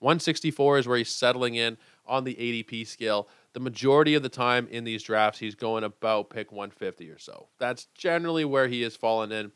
164 0.00 0.78
is 0.78 0.88
where 0.88 0.98
he's 0.98 1.08
settling 1.08 1.54
in 1.54 1.78
on 2.06 2.24
the 2.24 2.34
ADP 2.34 2.86
scale 2.86 3.28
the 3.54 3.60
majority 3.60 4.14
of 4.14 4.22
the 4.22 4.28
time 4.28 4.68
in 4.70 4.84
these 4.84 5.02
drafts, 5.02 5.38
he's 5.38 5.54
going 5.54 5.84
about 5.84 6.28
pick 6.28 6.52
150 6.52 7.08
or 7.08 7.18
so. 7.18 7.48
That's 7.58 7.86
generally 7.94 8.44
where 8.44 8.68
he 8.68 8.82
has 8.82 8.96
fallen 8.96 9.32
in. 9.32 9.52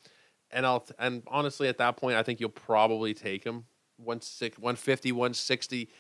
And 0.51 0.65
I'll 0.65 0.87
and 0.99 1.23
honestly, 1.27 1.69
at 1.69 1.79
that 1.79 1.99
point, 1.99 2.17
I 2.17 2.23
think 2.23 2.41
you'll 2.41 2.49
probably 2.49 3.13
take 3.13 3.45
him 3.45 3.65
150, 3.99 5.13
160. 5.13 5.91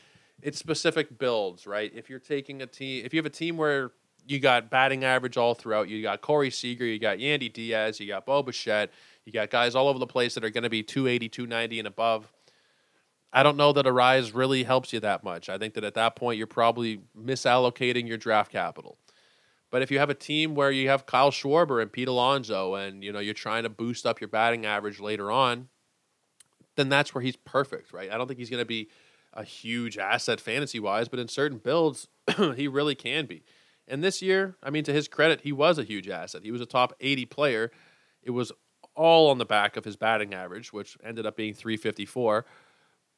It's 0.40 0.58
specific 0.58 1.18
builds, 1.18 1.66
right? 1.66 1.92
If 1.94 2.08
you're 2.08 2.20
taking 2.20 2.62
a 2.62 2.66
team, 2.66 3.04
if 3.04 3.12
you 3.12 3.18
have 3.18 3.26
a 3.26 3.30
team 3.30 3.56
where 3.56 3.90
you 4.26 4.38
got 4.38 4.70
batting 4.70 5.04
average 5.04 5.36
all 5.36 5.54
throughout, 5.54 5.88
you 5.88 6.00
got 6.00 6.20
Corey 6.20 6.50
Seager, 6.50 6.86
you 6.86 6.98
got 6.98 7.18
Yandy 7.18 7.52
Diaz, 7.52 7.98
you 7.98 8.06
got 8.06 8.24
Bo 8.24 8.42
Bichette, 8.42 8.90
you 9.24 9.32
got 9.32 9.50
guys 9.50 9.74
all 9.74 9.88
over 9.88 9.98
the 9.98 10.06
place 10.06 10.34
that 10.34 10.44
are 10.44 10.50
going 10.50 10.64
to 10.64 10.70
be 10.70 10.82
280, 10.82 11.28
290 11.28 11.78
and 11.80 11.88
above 11.88 12.32
I 13.32 13.42
don't 13.42 13.56
know 13.56 13.72
that 13.72 13.84
Arraez 13.84 14.34
really 14.34 14.64
helps 14.64 14.92
you 14.92 15.00
that 15.00 15.22
much. 15.22 15.48
I 15.48 15.58
think 15.58 15.74
that 15.74 15.84
at 15.84 15.94
that 15.94 16.16
point 16.16 16.38
you're 16.38 16.46
probably 16.46 17.02
misallocating 17.16 18.08
your 18.08 18.16
draft 18.16 18.50
capital. 18.50 18.98
But 19.70 19.82
if 19.82 19.90
you 19.90 19.98
have 19.98 20.08
a 20.08 20.14
team 20.14 20.54
where 20.54 20.70
you 20.70 20.88
have 20.88 21.04
Kyle 21.04 21.30
Schwarber 21.30 21.82
and 21.82 21.92
Pete 21.92 22.08
Alonso 22.08 22.74
and 22.74 23.04
you 23.04 23.12
know 23.12 23.18
you're 23.18 23.34
trying 23.34 23.64
to 23.64 23.68
boost 23.68 24.06
up 24.06 24.20
your 24.20 24.28
batting 24.28 24.64
average 24.64 24.98
later 24.98 25.30
on, 25.30 25.68
then 26.76 26.88
that's 26.88 27.14
where 27.14 27.22
he's 27.22 27.36
perfect, 27.36 27.92
right? 27.92 28.10
I 28.10 28.16
don't 28.16 28.28
think 28.28 28.38
he's 28.38 28.50
going 28.50 28.62
to 28.62 28.66
be 28.66 28.88
a 29.34 29.44
huge 29.44 29.98
asset 29.98 30.40
fantasy 30.40 30.80
wise, 30.80 31.08
but 31.08 31.18
in 31.18 31.28
certain 31.28 31.58
builds 31.58 32.08
he 32.56 32.66
really 32.66 32.94
can 32.94 33.26
be. 33.26 33.42
And 33.86 34.02
this 34.02 34.22
year, 34.22 34.56
I 34.62 34.70
mean 34.70 34.84
to 34.84 34.92
his 34.92 35.06
credit, 35.06 35.42
he 35.42 35.52
was 35.52 35.78
a 35.78 35.84
huge 35.84 36.08
asset. 36.08 36.44
He 36.44 36.50
was 36.50 36.62
a 36.62 36.66
top 36.66 36.94
80 37.00 37.26
player. 37.26 37.70
It 38.22 38.30
was 38.30 38.52
all 38.94 39.30
on 39.30 39.38
the 39.38 39.44
back 39.44 39.76
of 39.76 39.84
his 39.84 39.96
batting 39.96 40.34
average, 40.34 40.72
which 40.72 40.96
ended 41.04 41.26
up 41.26 41.36
being 41.36 41.54
354 41.54 42.46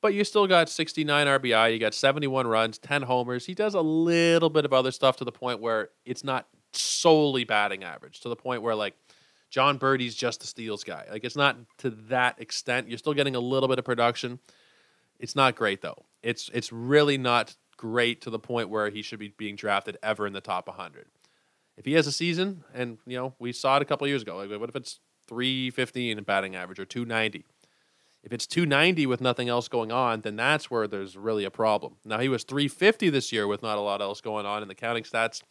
but 0.00 0.14
you 0.14 0.24
still 0.24 0.46
got 0.46 0.68
69 0.68 1.26
RBI, 1.26 1.72
you 1.72 1.78
got 1.78 1.94
71 1.94 2.46
runs, 2.46 2.78
10 2.78 3.02
homers. 3.02 3.46
He 3.46 3.54
does 3.54 3.74
a 3.74 3.80
little 3.80 4.50
bit 4.50 4.64
of 4.64 4.72
other 4.72 4.90
stuff 4.90 5.16
to 5.16 5.24
the 5.24 5.32
point 5.32 5.60
where 5.60 5.90
it's 6.04 6.24
not 6.24 6.48
solely 6.72 7.44
batting 7.44 7.84
average, 7.84 8.20
to 8.20 8.28
the 8.28 8.36
point 8.36 8.62
where 8.62 8.74
like 8.74 8.94
Jon 9.50 9.78
Berti's 9.78 10.14
just 10.14 10.40
the 10.40 10.46
steals 10.46 10.84
guy. 10.84 11.06
Like 11.10 11.24
it's 11.24 11.36
not 11.36 11.56
to 11.78 11.90
that 12.08 12.40
extent. 12.40 12.88
You're 12.88 12.98
still 12.98 13.14
getting 13.14 13.34
a 13.34 13.40
little 13.40 13.68
bit 13.68 13.78
of 13.78 13.84
production. 13.84 14.38
It's 15.18 15.36
not 15.36 15.56
great 15.56 15.82
though. 15.82 16.06
It's 16.22 16.50
it's 16.54 16.72
really 16.72 17.18
not 17.18 17.56
great 17.76 18.20
to 18.22 18.30
the 18.30 18.38
point 18.38 18.68
where 18.68 18.90
he 18.90 19.02
should 19.02 19.18
be 19.18 19.34
being 19.36 19.56
drafted 19.56 19.98
ever 20.02 20.26
in 20.26 20.32
the 20.32 20.40
top 20.40 20.68
100. 20.68 21.06
If 21.76 21.84
he 21.86 21.94
has 21.94 22.06
a 22.06 22.12
season, 22.12 22.64
and 22.74 22.98
you 23.06 23.16
know 23.16 23.34
we 23.38 23.52
saw 23.52 23.76
it 23.76 23.82
a 23.82 23.84
couple 23.84 24.06
years 24.06 24.22
ago, 24.22 24.36
like 24.36 24.60
what 24.60 24.68
if 24.68 24.76
it's 24.76 25.00
315 25.28 26.18
in 26.18 26.24
batting 26.24 26.56
average 26.56 26.78
or 26.78 26.84
290? 26.84 27.44
If 28.22 28.32
it's 28.32 28.46
290 28.46 29.06
with 29.06 29.20
nothing 29.20 29.48
else 29.48 29.68
going 29.68 29.90
on, 29.90 30.20
then 30.20 30.36
that's 30.36 30.70
where 30.70 30.86
there's 30.86 31.16
really 31.16 31.44
a 31.44 31.50
problem. 31.50 31.96
Now, 32.04 32.18
he 32.18 32.28
was 32.28 32.44
350 32.44 33.08
this 33.08 33.32
year 33.32 33.46
with 33.46 33.62
not 33.62 33.78
a 33.78 33.80
lot 33.80 34.02
else 34.02 34.20
going 34.20 34.44
on 34.44 34.62
in 34.62 34.68
the 34.68 34.74
counting 34.74 35.04
stats. 35.04 35.42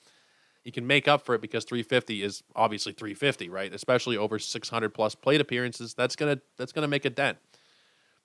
He 0.64 0.72
can 0.72 0.86
make 0.86 1.08
up 1.08 1.26
for 1.26 1.34
it 1.34 1.42
because 1.42 1.66
350 1.66 2.22
is 2.22 2.44
obviously 2.56 2.94
350, 2.94 3.50
right? 3.50 3.74
Especially 3.74 4.18
over 4.18 4.38
600 4.38 4.94
plus 4.94 5.16
plate 5.16 5.42
appearances. 5.42 5.94
That's 5.96 6.16
going 6.16 6.36
to 6.36 6.42
that's 6.58 6.72
going 6.72 6.84
to 6.84 6.88
make 6.88 7.06
a 7.06 7.10
dent. 7.10 7.38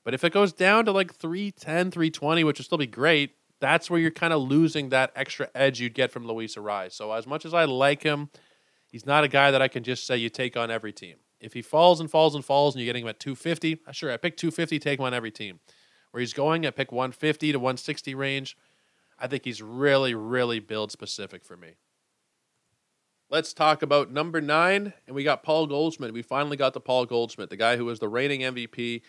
But 0.05 0.13
if 0.13 0.25
it 0.25 0.33
goes 0.33 0.53
down 0.53 0.85
to 0.85 0.93
like 0.93 1.15
310, 1.15 1.91
320, 1.91 2.45
which 2.45 2.59
would 2.59 2.67
still 2.67 2.77
be 2.77 2.87
great, 2.87 3.37
that's 3.61 3.89
where 3.89 3.99
you're 3.99 4.11
kind 4.11 4.35
of 4.35 4.43
losing 4.43 4.91
that 4.91 5.11
extra 5.17 5.49
edge 5.55 5.81
you'd 5.81 5.95
get 5.95 6.13
from 6.13 6.27
Luis 6.27 6.57
Arraez. 6.57 6.93
So 6.93 7.13
as 7.13 7.27
much 7.27 7.47
as 7.47 7.55
I 7.55 7.65
like 7.65 8.03
him, 8.03 8.29
he's 8.93 9.07
not 9.07 9.25
a 9.25 9.29
guy 9.29 9.51
that 9.51 9.63
I 9.63 9.69
can 9.69 9.83
just 9.83 10.07
say 10.07 10.19
you 10.19 10.29
take 10.29 10.57
on 10.57 10.71
every 10.71 10.93
team. 10.93 11.17
If 11.41 11.53
he 11.53 11.63
falls 11.63 12.01
and 12.01 12.11
falls 12.11 12.35
and 12.35 12.45
falls 12.45 12.75
and 12.75 12.83
you're 12.83 12.89
getting 12.89 13.05
him 13.05 13.09
at 13.09 13.21
250, 13.21 13.81
uh, 13.87 13.93
sure, 13.93 14.13
I 14.13 14.17
pick 14.17 14.37
250, 14.37 14.79
take 14.79 14.99
him 14.99 15.05
on 15.05 15.15
every 15.15 15.31
team. 15.31 15.61
Where 16.11 16.21
he's 16.21 16.33
going, 16.33 16.67
I 16.67 16.71
pick 16.71 16.93
150 16.93 17.53
to 17.53 17.59
160 17.59 18.15
range. 18.15 18.57
I 19.19 19.27
think 19.27 19.45
he's 19.45 19.63
really, 19.63 20.15
really 20.15 20.61
build 20.61 20.93
specific 20.93 21.45
for 21.45 21.57
me. 21.57 21.75
Let's 23.31 23.53
talk 23.53 23.83
about 23.83 24.13
number 24.13 24.41
nine, 24.41 24.93
and 25.07 25.17
we 25.17 25.25
got 25.25 25.43
Paul 25.43 25.67
Goldschmidt. 25.67 26.13
We 26.13 26.23
finally 26.23 26.57
got 26.57 26.73
the 26.73 26.81
Paul 26.81 27.07
Goldschmidt, 27.07 27.51
the 27.51 27.57
guy 27.57 27.77
who 27.77 27.87
was 27.87 27.99
the 27.99 28.09
reigning 28.09 28.43
MVP, 28.43 29.03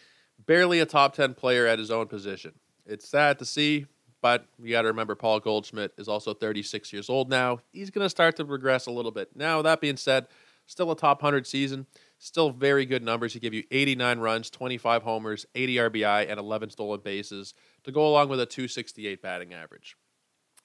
barely 0.45 0.79
a 0.79 0.85
top 0.85 1.13
10 1.15 1.33
player 1.35 1.67
at 1.67 1.79
his 1.79 1.91
own 1.91 2.07
position. 2.07 2.53
It's 2.85 3.07
sad 3.07 3.39
to 3.39 3.45
see, 3.45 3.85
but 4.21 4.47
you 4.59 4.71
got 4.71 4.83
to 4.83 4.87
remember 4.87 5.15
Paul 5.15 5.39
Goldschmidt 5.39 5.93
is 5.97 6.07
also 6.07 6.33
36 6.33 6.91
years 6.93 7.09
old 7.09 7.29
now. 7.29 7.59
He's 7.71 7.91
going 7.91 8.05
to 8.05 8.09
start 8.09 8.35
to 8.37 8.45
regress 8.45 8.87
a 8.87 8.91
little 8.91 9.11
bit. 9.11 9.29
Now, 9.35 9.61
that 9.61 9.81
being 9.81 9.97
said, 9.97 10.27
still 10.65 10.91
a 10.91 10.95
top 10.95 11.21
100 11.21 11.45
season. 11.45 11.85
Still 12.17 12.49
very 12.49 12.85
good 12.85 13.03
numbers. 13.03 13.33
He 13.33 13.39
gave 13.39 13.53
you 13.53 13.63
89 13.71 14.19
runs, 14.19 14.49
25 14.49 15.03
homers, 15.03 15.45
80 15.53 15.75
RBI, 15.75 16.29
and 16.29 16.39
11 16.39 16.69
stolen 16.69 17.01
bases 17.01 17.53
to 17.83 17.91
go 17.91 18.07
along 18.07 18.29
with 18.29 18.39
a 18.39 18.45
268 18.45 19.21
batting 19.21 19.53
average. 19.53 19.95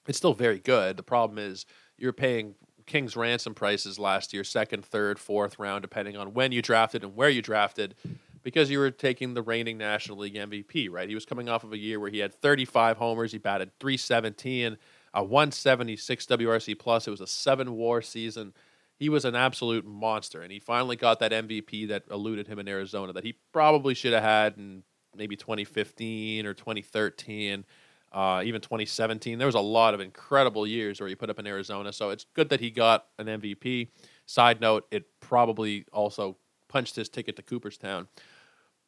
It's 0.07 0.17
still 0.17 0.33
very 0.33 0.59
good. 0.59 0.97
The 0.97 1.03
problem 1.03 1.37
is 1.37 1.65
you're 1.97 2.13
paying 2.13 2.55
King's 2.85 3.15
ransom 3.15 3.53
prices 3.53 3.99
last 3.99 4.33
year, 4.33 4.43
second, 4.43 4.83
third, 4.83 5.19
fourth 5.19 5.59
round, 5.59 5.81
depending 5.81 6.17
on 6.17 6.33
when 6.33 6.51
you 6.51 6.61
drafted 6.61 7.03
and 7.03 7.15
where 7.15 7.29
you 7.29 7.41
drafted, 7.41 7.95
because 8.43 8.71
you 8.71 8.79
were 8.79 8.91
taking 8.91 9.33
the 9.33 9.41
reigning 9.41 9.77
National 9.77 10.17
League 10.17 10.35
MVP, 10.35 10.89
right? 10.89 11.07
He 11.07 11.15
was 11.15 11.25
coming 11.25 11.47
off 11.47 11.63
of 11.63 11.73
a 11.73 11.77
year 11.77 11.99
where 11.99 12.09
he 12.09 12.19
had 12.19 12.33
35 12.33 12.97
homers, 12.97 13.31
he 13.31 13.37
batted 13.37 13.71
317, 13.79 14.77
a 15.13 15.23
176 15.23 16.25
WRC 16.25 16.79
plus. 16.79 17.07
It 17.07 17.11
was 17.11 17.21
a 17.21 17.27
seven 17.27 17.73
WAR 17.73 18.01
season 18.01 18.53
he 19.01 19.09
was 19.09 19.25
an 19.25 19.35
absolute 19.35 19.83
monster, 19.83 20.43
and 20.43 20.51
he 20.51 20.59
finally 20.59 20.95
got 20.95 21.17
that 21.21 21.31
MVP 21.31 21.87
that 21.87 22.03
eluded 22.11 22.45
him 22.45 22.59
in 22.59 22.67
Arizona 22.67 23.11
that 23.13 23.23
he 23.23 23.33
probably 23.51 23.95
should 23.95 24.13
have 24.13 24.21
had 24.21 24.57
in 24.57 24.83
maybe 25.15 25.35
2015 25.35 26.45
or 26.45 26.53
2013, 26.53 27.65
uh, 28.11 28.43
even 28.45 28.61
2017. 28.61 29.39
There 29.39 29.47
was 29.47 29.55
a 29.55 29.59
lot 29.59 29.95
of 29.95 30.01
incredible 30.01 30.67
years 30.67 30.99
where 30.99 31.09
he 31.09 31.15
put 31.15 31.31
up 31.31 31.39
in 31.39 31.47
Arizona, 31.47 31.91
so 31.91 32.11
it's 32.11 32.27
good 32.35 32.49
that 32.49 32.59
he 32.59 32.69
got 32.69 33.07
an 33.17 33.25
MVP. 33.25 33.87
Side 34.27 34.61
note, 34.61 34.85
it 34.91 35.05
probably 35.19 35.83
also 35.91 36.37
punched 36.67 36.95
his 36.95 37.09
ticket 37.09 37.35
to 37.37 37.41
Cooperstown. 37.41 38.07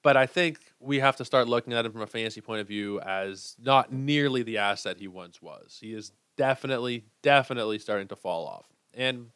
But 0.03 0.15
I 0.15 0.27
think 0.27 0.59
we 0.79 0.99
have 0.99 1.15
to 1.15 1.25
start 1.25 1.47
looking 1.47 1.73
at 1.73 1.87
him 1.87 1.91
from 1.91 2.03
a 2.03 2.07
fantasy 2.07 2.39
point 2.39 2.61
of 2.61 2.67
view 2.67 2.99
as 2.99 3.55
not 3.59 3.91
nearly 3.91 4.43
the 4.43 4.59
asset 4.59 4.97
he 4.97 5.07
once 5.07 5.41
was. 5.41 5.79
He 5.81 5.95
is 5.95 6.11
definitely, 6.37 7.05
definitely 7.23 7.79
starting 7.79 8.09
to 8.09 8.15
fall 8.15 8.45
off. 8.45 8.67
And 8.93 9.31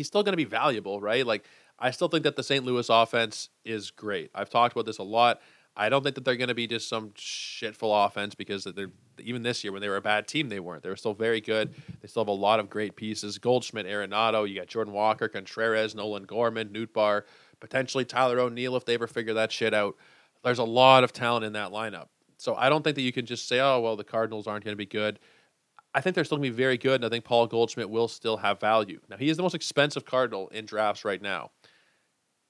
he's 0.00 0.06
still 0.06 0.22
going 0.22 0.32
to 0.32 0.38
be 0.38 0.46
valuable, 0.46 0.98
right? 0.98 1.26
Like 1.26 1.44
I 1.78 1.90
still 1.90 2.08
think 2.08 2.24
that 2.24 2.34
the 2.34 2.42
St. 2.42 2.64
Louis 2.64 2.88
offense 2.88 3.50
is 3.66 3.90
great. 3.90 4.30
I've 4.34 4.48
talked 4.48 4.72
about 4.72 4.86
this 4.86 4.96
a 4.96 5.02
lot. 5.02 5.42
I 5.76 5.90
don't 5.90 6.02
think 6.02 6.14
that 6.14 6.24
they're 6.24 6.36
going 6.36 6.48
to 6.48 6.54
be 6.54 6.66
just 6.66 6.88
some 6.88 7.10
shitful 7.10 8.06
offense 8.06 8.34
because 8.34 8.64
they're 8.64 8.92
even 9.18 9.42
this 9.42 9.62
year 9.62 9.74
when 9.74 9.82
they 9.82 9.90
were 9.90 9.98
a 9.98 10.00
bad 10.00 10.26
team 10.26 10.48
they 10.48 10.58
weren't. 10.58 10.82
They 10.82 10.88
were 10.88 10.96
still 10.96 11.12
very 11.12 11.42
good. 11.42 11.74
They 12.00 12.08
still 12.08 12.22
have 12.22 12.28
a 12.28 12.32
lot 12.32 12.60
of 12.60 12.70
great 12.70 12.96
pieces. 12.96 13.36
Goldschmidt, 13.36 13.84
Arenado, 13.84 14.48
you 14.48 14.58
got 14.58 14.68
Jordan 14.68 14.94
Walker, 14.94 15.28
Contreras, 15.28 15.94
Nolan 15.94 16.24
Gorman, 16.24 16.70
Nootbaar, 16.70 17.24
potentially 17.60 18.06
Tyler 18.06 18.40
O'Neill 18.40 18.76
if 18.76 18.86
they 18.86 18.94
ever 18.94 19.06
figure 19.06 19.34
that 19.34 19.52
shit 19.52 19.74
out. 19.74 19.96
There's 20.42 20.58
a 20.58 20.64
lot 20.64 21.04
of 21.04 21.12
talent 21.12 21.44
in 21.44 21.52
that 21.52 21.72
lineup. 21.72 22.06
So 22.38 22.54
I 22.54 22.70
don't 22.70 22.82
think 22.82 22.96
that 22.96 23.02
you 23.02 23.12
can 23.12 23.26
just 23.26 23.46
say, 23.46 23.60
oh 23.60 23.80
well, 23.80 23.96
the 23.96 24.04
Cardinals 24.04 24.46
aren't 24.46 24.64
going 24.64 24.72
to 24.72 24.78
be 24.78 24.86
good. 24.86 25.18
I 25.94 26.00
think 26.00 26.14
they're 26.14 26.24
still 26.24 26.38
going 26.38 26.48
to 26.48 26.52
be 26.52 26.62
very 26.62 26.78
good, 26.78 26.96
and 26.96 27.04
I 27.04 27.08
think 27.08 27.24
Paul 27.24 27.46
Goldschmidt 27.46 27.90
will 27.90 28.08
still 28.08 28.36
have 28.38 28.60
value. 28.60 29.00
Now, 29.08 29.16
he 29.16 29.28
is 29.28 29.36
the 29.36 29.42
most 29.42 29.54
expensive 29.54 30.04
Cardinal 30.04 30.48
in 30.48 30.64
drafts 30.64 31.04
right 31.04 31.20
now. 31.20 31.50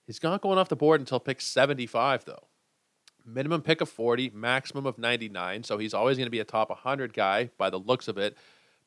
He's 0.07 0.22
not 0.22 0.43
going 0.43 0.59
off 0.59 0.68
the 0.68 0.76
board 0.76 1.01
until 1.01 1.20
pick 1.20 1.41
75, 1.41 2.24
though. 2.24 2.49
Minimum 3.24 3.62
pick 3.62 3.80
of 3.80 3.88
40, 3.88 4.30
maximum 4.34 4.86
of 4.86 4.99
99, 4.99 5.62
so 5.62 5.78
he's 5.78 5.95
always 5.95 6.16
going 6.16 6.26
to 6.26 6.30
be 6.30 6.41
a 6.41 6.45
top 6.45 6.68
100 6.68 7.14
guy 7.14 7.51
by 7.57 7.70
the 7.70 7.78
looks 7.78 8.09
of 8.09 8.18
it. 8.18 8.36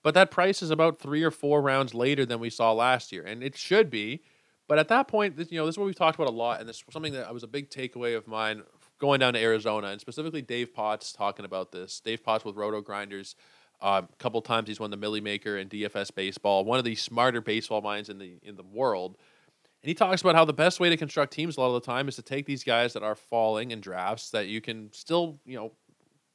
But 0.04 0.14
that 0.16 0.32
price 0.32 0.62
is 0.62 0.70
about 0.70 1.00
three 1.00 1.24
or 1.24 1.32
four 1.32 1.62
rounds 1.62 1.94
later 1.94 2.26
than 2.26 2.40
we 2.40 2.50
saw 2.50 2.74
last 2.74 3.12
year, 3.12 3.24
and 3.24 3.42
it 3.42 3.56
should 3.56 3.90
be 3.90 4.22
But 4.68 4.80
at 4.80 4.88
that 4.90 5.08
point, 5.08 5.36
this, 5.36 5.52
you 5.52 5.58
know, 5.58 5.66
this 5.66 5.74
is 5.74 5.78
what 5.80 5.86
we've 5.86 5.96
talked 5.96 6.18
about 6.18 6.30
a 6.30 6.36
lot, 6.36 6.60
and 6.60 6.70
this 6.70 6.78
is 6.78 6.84
something 6.92 7.14
that 7.14 7.34
was 7.34 7.44
a 7.44 7.48
big 7.48 7.70
takeaway 7.70 8.16
of 8.16 8.28
mine 8.28 8.64
going 9.00 9.20
down 9.20 9.34
to 9.34 9.40
Arizona, 9.40 9.88
and 9.88 10.00
specifically 10.00 10.42
Dave 10.42 10.74
Potts 10.74 11.12
talking 11.12 11.46
about 11.46 11.72
this. 11.72 12.00
Dave 12.00 12.24
Potts 12.24 12.46
with 12.46 12.56
RotoGrinders. 12.56 13.36
Uh, 13.84 14.02
a 14.02 14.16
couple 14.16 14.42
times 14.42 14.70
he's 14.70 14.80
won 14.80 14.92
the 14.92 14.98
Milly 14.98 15.20
Maker 15.20 15.58
and 15.58 15.70
DFS 15.70 16.16
baseball, 16.16 16.64
one 16.64 16.80
of 16.80 16.86
the 16.86 16.96
smarter 16.96 17.42
baseball 17.42 17.82
minds 17.82 18.08
in 18.08 18.18
the 18.18 18.40
in 18.42 18.56
the 18.56 18.64
world. 18.64 19.18
And 19.84 19.90
he 19.90 19.94
talks 19.94 20.22
about 20.22 20.36
how 20.36 20.46
the 20.46 20.54
best 20.54 20.80
way 20.80 20.90
to 20.90 20.96
construct 20.96 21.34
teams 21.34 21.58
a 21.58 21.60
lot 21.60 21.68
of 21.68 21.74
the 21.74 21.86
time 21.86 22.08
is 22.08 22.16
to 22.16 22.22
take 22.22 22.46
these 22.46 22.64
guys 22.64 22.94
that 22.94 23.04
are 23.04 23.16
falling 23.16 23.72
in 23.72 23.82
drafts 23.82 24.30
that 24.30 24.48
you 24.48 24.62
can 24.62 24.90
still, 24.94 25.38
you 25.46 25.58
know, 25.58 25.74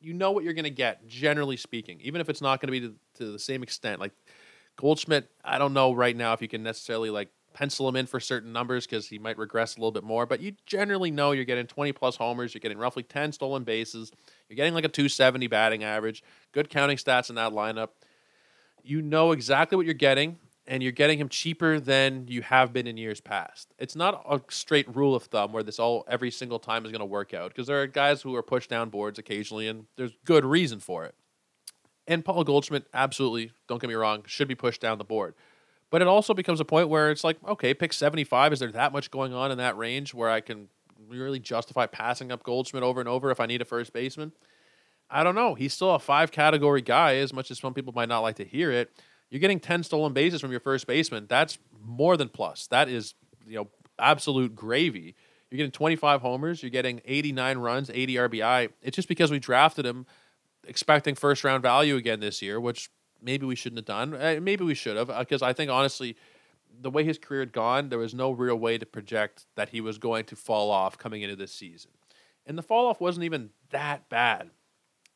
you 0.03 0.13
know 0.13 0.31
what 0.31 0.45
you're 0.45 0.53
going 0.53 0.65
to 0.65 0.71
get, 0.71 1.09
generally 1.09 1.57
speaking, 1.57 1.99
even 2.03 2.21
if 2.21 2.29
it's 2.29 2.43
not 2.43 2.61
going 2.61 2.71
to 2.71 2.81
be 2.81 2.95
to 3.15 3.33
the 3.33 3.39
same 3.39 3.63
extent. 3.63 3.99
Like 3.99 4.13
Goldschmidt, 4.77 5.31
I 5.43 5.57
don't 5.57 5.73
know 5.73 5.95
right 5.95 6.15
now 6.15 6.35
if 6.35 6.43
you 6.43 6.49
can 6.49 6.63
necessarily 6.63 7.09
like 7.09 7.31
pencil 7.55 7.89
him 7.89 7.97
in 7.97 8.07
for 8.07 8.21
certain 8.21 8.53
numbers 8.53 8.87
because 8.87 9.09
he 9.09 9.19
might 9.19 9.39
regress 9.39 9.77
a 9.77 9.81
little 9.81 9.93
bit 9.93 10.05
more, 10.05 10.27
but 10.27 10.41
you 10.41 10.53
generally 10.67 11.11
know 11.11 11.33
you're 11.33 11.45
getting 11.45 11.67
20 11.67 11.93
plus 11.93 12.17
homers, 12.17 12.55
you're 12.55 12.61
getting 12.61 12.79
roughly 12.79 13.03
10 13.03 13.33
stolen 13.33 13.65
bases, 13.65 14.13
you're 14.49 14.57
getting 14.57 14.75
like 14.75 14.85
a 14.85 14.89
270 14.89 15.47
batting 15.47 15.85
average, 15.85 16.23
good 16.53 16.71
counting 16.71 16.97
stats 16.97 17.29
in 17.29 17.37
that 17.37 17.53
lineup. 17.53 17.89
You 18.83 19.03
know 19.03 19.33
exactly 19.33 19.77
what 19.77 19.85
you're 19.85 19.95
getting 19.95 20.39
and 20.69 20.83
you're 20.83 20.93
getting 20.93 21.19
him 21.19 21.29
cheaper 21.29 21.81
than 21.81 22.27
you 22.29 22.43
have 22.43 22.73
been 22.73 22.87
in 22.87 22.97
years 22.97 23.21
past. 23.21 23.73
It's 23.79 23.97
not 23.97 24.25
a 24.29 24.41
straight 24.51 24.95
rule 24.95 25.15
of 25.15 25.25
thumb 25.25 25.53
where 25.53 25.63
this 25.63 25.79
all 25.79 26.05
every 26.07 26.31
single 26.31 26.59
time 26.59 26.85
is 26.85 26.93
going 26.93 27.01
to 27.01 27.07
work 27.07 27.33
out 27.33 27.49
because 27.49 27.67
there 27.67 27.81
are 27.81 27.87
guys 27.87 28.23
who 28.23 28.37
are 28.37 28.43
pushed 28.43 28.69
down 28.69 28.91
boards 28.91 29.19
occasionally, 29.19 29.67
and 29.67 29.87
there's 29.97 30.13
good 30.25 30.45
reason 30.45 30.79
for 30.79 31.07
it. 31.07 31.15
And 32.07 32.25
Paul 32.25 32.45
Goldschmidt, 32.45 32.87
absolutely, 32.93 33.51
don't 33.67 33.81
get 33.81 33.89
me 33.89 33.95
wrong, 33.95 34.23
should 34.27 34.49
be 34.49 34.55
pushed 34.55 34.81
down 34.81 34.99
the 34.99 35.05
board. 35.05 35.35
But 35.91 36.03
it 36.03 36.09
also 36.09 36.35
becomes 36.35 36.61
a 36.61 36.65
point 36.65 36.89
where 36.89 37.11
it's 37.11 37.25
like, 37.25 37.39
okay, 37.47 37.73
pick 37.73 37.93
75. 37.93 38.53
Is 38.53 38.59
there 38.59 38.73
that 38.73 38.93
much 38.93 39.11
going 39.11 39.33
on 39.33 39.51
in 39.51 39.59
that 39.59 39.77
range 39.77 40.13
where 40.13 40.29
I 40.29 40.41
can 40.41 40.69
really 41.09 41.39
justify 41.39 41.87
passing 41.87 42.31
up 42.31 42.43
Goldschmidt 42.43 42.83
over 42.83 43.01
and 43.01 43.09
over 43.09 43.31
if 43.31 43.41
I 43.41 43.47
need 43.47 43.63
a 43.63 43.65
first 43.65 43.93
baseman? 43.93 44.33
I 45.11 45.25
don't 45.25 45.35
know. 45.35 45.55
He's 45.55 45.73
still 45.73 45.95
a 45.95 45.99
five 45.99 46.31
category 46.31 46.83
guy, 46.83 47.17
as 47.17 47.33
much 47.33 47.51
as 47.51 47.59
some 47.59 47.73
people 47.73 47.95
might 47.95 48.09
not 48.09 48.21
like 48.21 48.37
to 48.37 48.45
hear 48.45 48.71
it. 48.71 48.91
You're 49.31 49.41
getting 49.41 49.61
10 49.61 49.83
stolen 49.83 50.13
bases 50.13 50.41
from 50.41 50.51
your 50.51 50.61
first 50.61 50.87
baseman. 50.87 51.27
That's 51.29 51.59
more 51.83 52.17
than 52.17 52.29
plus. 52.29 52.67
That 52.67 52.89
is, 52.89 53.15
you 53.47 53.57
know, 53.57 53.69
absolute 53.99 54.55
gravy. 54.55 55.15
You're 55.51 55.57
getting 55.57 55.73
25 55.73 56.21
homers. 56.21 56.63
You're 56.63 56.71
getting 56.71 57.01
89 57.07 57.59
runs, 57.59 57.91
80 57.91 58.15
RBI. 58.15 58.71
It's 58.83 58.97
just 58.97 59.09
because 59.09 59.31
we 59.31 59.39
drafted 59.39 59.87
him 59.87 60.07
expecting 60.67 61.15
first 61.15 61.45
round 61.45 61.63
value 61.63 61.97
again 61.97 62.21
this 62.21 62.43
year, 62.43 62.61
which 62.61 62.91
maybe 63.23 63.47
we 63.47 63.57
shouldn't 63.57 63.79
have 63.79 63.85
done. 63.87 64.15
Uh, 64.15 64.39
maybe 64.41 64.65
we 64.65 64.75
should 64.75 64.97
have, 64.97 65.09
because 65.19 65.43
uh, 65.43 65.47
I 65.47 65.53
think 65.53 65.71
honestly, 65.71 66.17
the 66.81 66.91
way 66.91 67.05
his 67.05 67.19
career 67.19 67.41
had 67.41 67.53
gone, 67.53 67.89
there 67.89 67.99
was 67.99 68.15
no 68.15 68.31
real 68.31 68.57
way 68.57 68.79
to 68.79 68.87
project 68.87 69.47
that 69.57 69.71
he 69.71 69.81
was 69.81 69.99
going 69.99 70.25
to 70.27 70.37
fall 70.37 70.71
off 70.71 70.99
coming 70.99 71.23
into 71.23 71.37
this 71.37 71.53
season. 71.53 71.91
And 72.47 72.57
the 72.57 72.63
fall 72.63 72.87
off 72.87 73.01
wasn't 73.01 73.25
even 73.25 73.51
that 73.71 74.09
bad. 74.09 74.51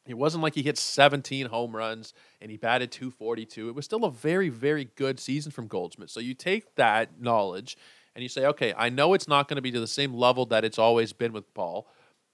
It 0.07 0.15
wasn't 0.15 0.43
like 0.43 0.55
he 0.55 0.63
hit 0.63 0.79
17 0.79 1.47
home 1.47 1.77
runs 1.77 2.13
and 2.41 2.51
he 2.51 2.57
batted 2.57 2.91
242. 2.91 3.69
It 3.69 3.75
was 3.75 3.85
still 3.85 4.05
a 4.05 4.11
very, 4.11 4.49
very 4.49 4.91
good 4.97 5.21
season 5.21 5.53
from 5.53 5.69
Goldschmidt. 5.69 6.11
So 6.11 6.19
you 6.19 6.35
take 6.35 6.75
that 6.75 7.21
knowledge 7.21 7.77
and 8.15 8.23
you 8.23 8.29
say, 8.29 8.47
okay, 8.47 8.75
I 8.77 8.89
know 8.89 9.15
it's 9.15 9.29
not 9.29 9.49
going 9.49 9.57
to 9.57 9.63
be 9.63 9.71
to 9.71 9.81
the 9.81 9.87
same 9.87 10.13
level 10.13 10.45
that 10.47 10.65
it's 10.65 10.79
always 10.79 11.13
been 11.13 11.33
with 11.33 11.53
Paul, 11.55 11.87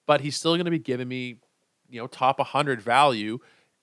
but 0.07 0.23
he's 0.23 0.37
still 0.37 0.55
going 0.55 0.64
to 0.64 0.71
be 0.71 0.79
giving 0.79 1.09
me, 1.09 1.37
you 1.91 2.01
know, 2.01 2.07
top 2.07 2.39
100 2.39 2.81
value. 2.81 3.39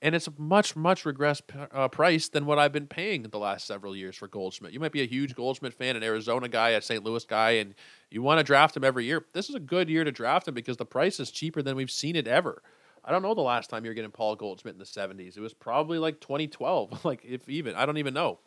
And 0.06 0.14
it's 0.14 0.28
a 0.28 0.34
much, 0.38 0.76
much 0.76 1.04
regressed 1.04 1.42
uh, 1.74 1.88
price 1.88 2.30
than 2.30 2.46
what 2.46 2.60
I've 2.60 2.72
been 2.72 2.86
paying 2.86 3.24
the 3.24 3.40
last 3.40 3.66
several 3.66 3.96
years 3.96 4.16
for 4.16 4.28
Goldschmidt. 4.28 4.72
You 4.72 4.80
might 4.80 4.92
be 4.92 5.02
a 5.02 5.08
huge 5.08 5.34
Goldschmidt 5.34 5.74
fan, 5.74 5.96
an 5.96 6.04
Arizona 6.04 6.48
guy, 6.48 6.70
a 6.70 6.82
St. 6.82 7.04
Louis 7.04 7.26
guy, 7.26 7.54
and 7.54 7.74
you 8.12 8.22
want 8.22 8.38
to 8.38 8.44
draft 8.44 8.78
him 8.78 8.84
every 8.84 9.06
year. 9.06 9.26
This 9.34 9.50
is 9.50 9.56
a 9.56 9.60
good 9.60 9.90
year 9.90 10.04
to 10.04 10.12
draft 10.12 10.48
him 10.48 10.54
because 10.54 10.78
the 10.78 10.86
price 10.86 11.20
is 11.20 11.32
cheaper 11.32 11.64
than 11.64 11.76
we've 11.76 11.90
seen 11.90 12.16
it 12.16 12.28
ever. 12.28 12.62
I 13.04 13.12
don't 13.12 13.24
know 13.24 13.34
the 13.34 13.42
last 13.42 13.72
time 13.72 13.84
you 13.84 13.90
were 13.90 13.96
getting 13.96 14.12
Paul 14.12 14.36
Goldschmidt 14.36 14.76
in 14.76 14.78
the 14.78 14.86
70s. 14.86 15.38
It 15.38 15.42
was 15.42 15.56
probably 15.56 15.98
like 15.98 16.22
2012, 16.22 17.04
like 17.04 17.26
if 17.26 17.50
even. 17.50 17.74
I 17.74 17.88
don't 17.88 17.98
even 17.98 18.14
know. 18.14 18.38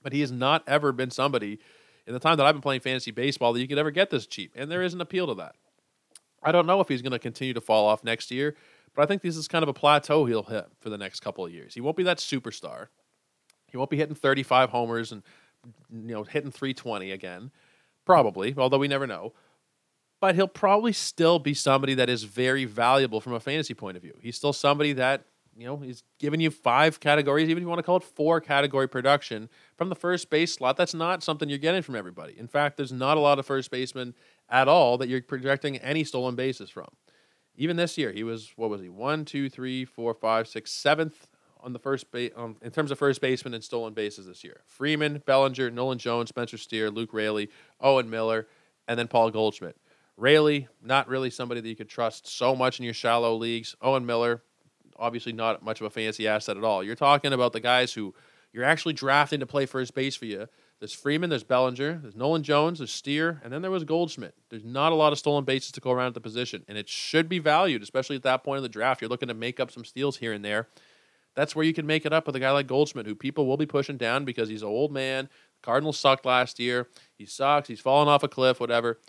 But 0.00 0.12
he 0.12 0.20
has 0.20 0.30
not 0.30 0.62
ever 0.68 0.92
been 0.92 1.10
somebody 1.10 1.58
in 2.06 2.12
the 2.12 2.20
time 2.20 2.36
that 2.36 2.46
I've 2.46 2.54
been 2.54 2.62
playing 2.62 2.82
fantasy 2.82 3.10
baseball 3.10 3.52
that 3.52 3.60
you 3.60 3.66
could 3.66 3.78
ever 3.78 3.90
get 3.90 4.10
this 4.10 4.28
cheap. 4.28 4.52
And 4.54 4.70
there 4.70 4.84
is 4.84 4.94
an 4.94 5.00
appeal 5.00 5.26
to 5.26 5.34
that. 5.34 5.56
I 6.40 6.52
don't 6.52 6.66
know 6.66 6.80
if 6.80 6.86
he's 6.86 7.02
going 7.02 7.10
to 7.10 7.18
continue 7.18 7.54
to 7.54 7.60
fall 7.60 7.88
off 7.88 8.04
next 8.04 8.30
year, 8.30 8.54
but 8.94 9.02
I 9.02 9.06
think 9.06 9.22
this 9.22 9.36
is 9.36 9.48
kind 9.48 9.62
of 9.62 9.68
a 9.68 9.74
plateau 9.74 10.24
he'll 10.24 10.42
hit 10.44 10.66
for 10.80 10.90
the 10.90 10.98
next 10.98 11.20
couple 11.20 11.44
of 11.44 11.52
years. 11.52 11.74
He 11.74 11.80
won't 11.80 11.96
be 11.96 12.02
that 12.04 12.18
superstar. 12.18 12.88
He 13.70 13.76
won't 13.76 13.90
be 13.90 13.96
hitting 13.96 14.14
35 14.14 14.70
homers 14.70 15.12
and 15.12 15.22
you 15.90 16.14
know 16.14 16.24
hitting 16.24 16.50
320 16.50 17.10
again. 17.10 17.50
Probably, 18.04 18.54
although 18.56 18.78
we 18.78 18.88
never 18.88 19.06
know 19.06 19.32
but 20.24 20.34
he'll 20.34 20.48
probably 20.48 20.94
still 20.94 21.38
be 21.38 21.52
somebody 21.52 21.92
that 21.92 22.08
is 22.08 22.24
very 22.24 22.64
valuable 22.64 23.20
from 23.20 23.34
a 23.34 23.40
fantasy 23.40 23.74
point 23.74 23.94
of 23.94 24.02
view. 24.02 24.14
He's 24.22 24.36
still 24.36 24.54
somebody 24.54 24.94
that, 24.94 25.24
you 25.54 25.66
know, 25.66 25.76
he's 25.76 26.02
giving 26.18 26.40
you 26.40 26.50
five 26.50 26.98
categories, 26.98 27.50
even 27.50 27.58
if 27.58 27.64
you 27.64 27.68
want 27.68 27.80
to 27.80 27.82
call 27.82 27.98
it 27.98 28.04
four 28.04 28.40
category 28.40 28.88
production 28.88 29.50
from 29.76 29.90
the 29.90 29.94
first 29.94 30.30
base 30.30 30.54
slot. 30.54 30.78
That's 30.78 30.94
not 30.94 31.22
something 31.22 31.50
you're 31.50 31.58
getting 31.58 31.82
from 31.82 31.94
everybody. 31.94 32.34
In 32.38 32.48
fact, 32.48 32.78
there's 32.78 32.90
not 32.90 33.18
a 33.18 33.20
lot 33.20 33.38
of 33.38 33.44
first 33.44 33.70
basemen 33.70 34.14
at 34.48 34.66
all 34.66 34.96
that 34.96 35.10
you're 35.10 35.20
projecting 35.20 35.76
any 35.76 36.04
stolen 36.04 36.36
bases 36.36 36.70
from. 36.70 36.88
Even 37.56 37.76
this 37.76 37.96
year, 37.96 38.10
he 38.12 38.24
was, 38.24 38.52
what 38.56 38.70
was 38.70 38.80
he, 38.80 38.88
one, 38.88 39.24
two, 39.24 39.48
three, 39.48 39.84
four, 39.84 40.12
five, 40.14 40.48
six, 40.48 40.72
seventh 40.72 41.28
on 41.60 41.72
the 41.72 41.78
first 41.78 42.10
base 42.10 42.32
um, 42.36 42.56
in 42.62 42.70
terms 42.70 42.90
of 42.90 42.98
first 42.98 43.20
baseman 43.20 43.54
and 43.54 43.64
stolen 43.64 43.94
bases 43.94 44.26
this 44.26 44.44
year. 44.44 44.60
Freeman, 44.66 45.22
Bellinger, 45.24 45.70
Nolan 45.70 45.98
Jones, 45.98 46.28
Spencer 46.28 46.58
Steer, 46.58 46.90
Luke 46.90 47.12
Raley, 47.12 47.48
Owen 47.80 48.10
Miller, 48.10 48.46
and 48.86 48.98
then 48.98 49.08
Paul 49.08 49.30
Goldschmidt. 49.30 49.76
Raley, 50.16 50.68
not 50.82 51.08
really 51.08 51.30
somebody 51.30 51.60
that 51.60 51.68
you 51.68 51.74
could 51.74 51.88
trust 51.88 52.28
so 52.28 52.54
much 52.54 52.78
in 52.78 52.84
your 52.84 52.94
shallow 52.94 53.34
leagues. 53.34 53.74
Owen 53.80 54.06
Miller, 54.06 54.42
obviously 54.96 55.32
not 55.32 55.62
much 55.62 55.80
of 55.80 55.86
a 55.86 55.90
fancy 55.90 56.28
asset 56.28 56.56
at 56.56 56.64
all. 56.64 56.84
You're 56.84 56.94
talking 56.94 57.32
about 57.32 57.52
the 57.52 57.60
guys 57.60 57.92
who 57.92 58.14
you're 58.52 58.64
actually 58.64 58.92
drafting 58.92 59.40
to 59.40 59.46
play 59.46 59.66
first 59.66 59.94
base 59.94 60.14
for 60.14 60.26
you. 60.26 60.48
There's 60.84 60.92
Freeman, 60.92 61.30
there's 61.30 61.44
Bellinger, 61.44 62.00
there's 62.02 62.14
Nolan 62.14 62.42
Jones, 62.42 62.76
there's 62.76 62.92
Steer, 62.92 63.40
and 63.42 63.50
then 63.50 63.62
there 63.62 63.70
was 63.70 63.84
Goldschmidt. 63.84 64.34
There's 64.50 64.66
not 64.66 64.92
a 64.92 64.94
lot 64.94 65.14
of 65.14 65.18
stolen 65.18 65.46
bases 65.46 65.72
to 65.72 65.80
go 65.80 65.90
around 65.90 66.08
at 66.08 66.12
the 66.12 66.20
position, 66.20 66.62
and 66.68 66.76
it 66.76 66.90
should 66.90 67.26
be 67.26 67.38
valued, 67.38 67.82
especially 67.82 68.16
at 68.16 68.22
that 68.24 68.44
point 68.44 68.58
in 68.58 68.62
the 68.62 68.68
draft. 68.68 69.00
You're 69.00 69.08
looking 69.08 69.28
to 69.28 69.34
make 69.34 69.58
up 69.58 69.70
some 69.70 69.86
steals 69.86 70.18
here 70.18 70.34
and 70.34 70.44
there. 70.44 70.68
That's 71.34 71.56
where 71.56 71.64
you 71.64 71.72
can 71.72 71.86
make 71.86 72.04
it 72.04 72.12
up 72.12 72.26
with 72.26 72.36
a 72.36 72.38
guy 72.38 72.50
like 72.50 72.66
Goldschmidt, 72.66 73.06
who 73.06 73.14
people 73.14 73.46
will 73.46 73.56
be 73.56 73.64
pushing 73.64 73.96
down 73.96 74.26
because 74.26 74.50
he's 74.50 74.60
an 74.60 74.68
old 74.68 74.92
man. 74.92 75.30
Cardinals 75.62 75.98
sucked 75.98 76.26
last 76.26 76.60
year. 76.60 76.86
He 77.16 77.24
sucks. 77.24 77.66
He's 77.66 77.80
fallen 77.80 78.06
off 78.06 78.22
a 78.22 78.28
cliff, 78.28 78.60
whatever. 78.60 79.00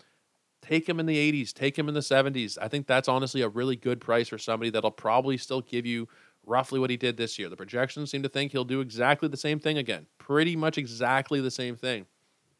Take 0.62 0.88
him 0.88 0.98
in 0.98 1.04
the 1.04 1.30
80s, 1.30 1.52
take 1.52 1.78
him 1.78 1.88
in 1.88 1.94
the 1.94 2.00
70s. 2.00 2.56
I 2.58 2.68
think 2.68 2.86
that's 2.86 3.06
honestly 3.06 3.42
a 3.42 3.50
really 3.50 3.76
good 3.76 4.00
price 4.00 4.28
for 4.28 4.38
somebody 4.38 4.70
that'll 4.70 4.90
probably 4.92 5.36
still 5.36 5.60
give 5.60 5.84
you 5.84 6.08
roughly 6.46 6.78
what 6.78 6.90
he 6.90 6.96
did 6.96 7.16
this 7.16 7.38
year. 7.38 7.48
The 7.48 7.56
projections 7.56 8.10
seem 8.10 8.22
to 8.22 8.28
think 8.28 8.52
he'll 8.52 8.64
do 8.64 8.80
exactly 8.80 9.28
the 9.28 9.36
same 9.36 9.58
thing 9.58 9.76
again. 9.76 10.06
Pretty 10.18 10.56
much 10.56 10.78
exactly 10.78 11.40
the 11.40 11.50
same 11.50 11.76
thing. 11.76 12.06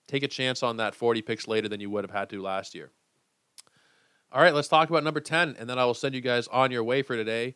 Take 0.07 0.23
a 0.23 0.29
chance 0.29 0.63
on 0.63 0.77
that 0.77 0.95
40 0.95 1.23
picks 1.23 1.49
later 1.49 1.69
than 1.69 1.81
you 1.81 1.91
would 1.91 2.05
have 2.05 2.11
had 2.11 2.29
to 2.31 2.43
last 2.43 2.75
year. 2.75 2.91
All 4.33 4.43
right, 4.43 4.55
let's 4.55 4.69
talk 4.69 4.91
about 4.91 5.05
number 5.05 5.21
10, 5.21 5.57
and 5.59 5.71
then 5.71 5.79
I 5.79 5.85
will 5.85 5.95
send 5.95 6.15
you 6.15 6.21
guys 6.21 6.49
on 6.49 6.71
your 6.71 6.85
way 6.85 7.03
for 7.03 7.17
today. 7.17 7.55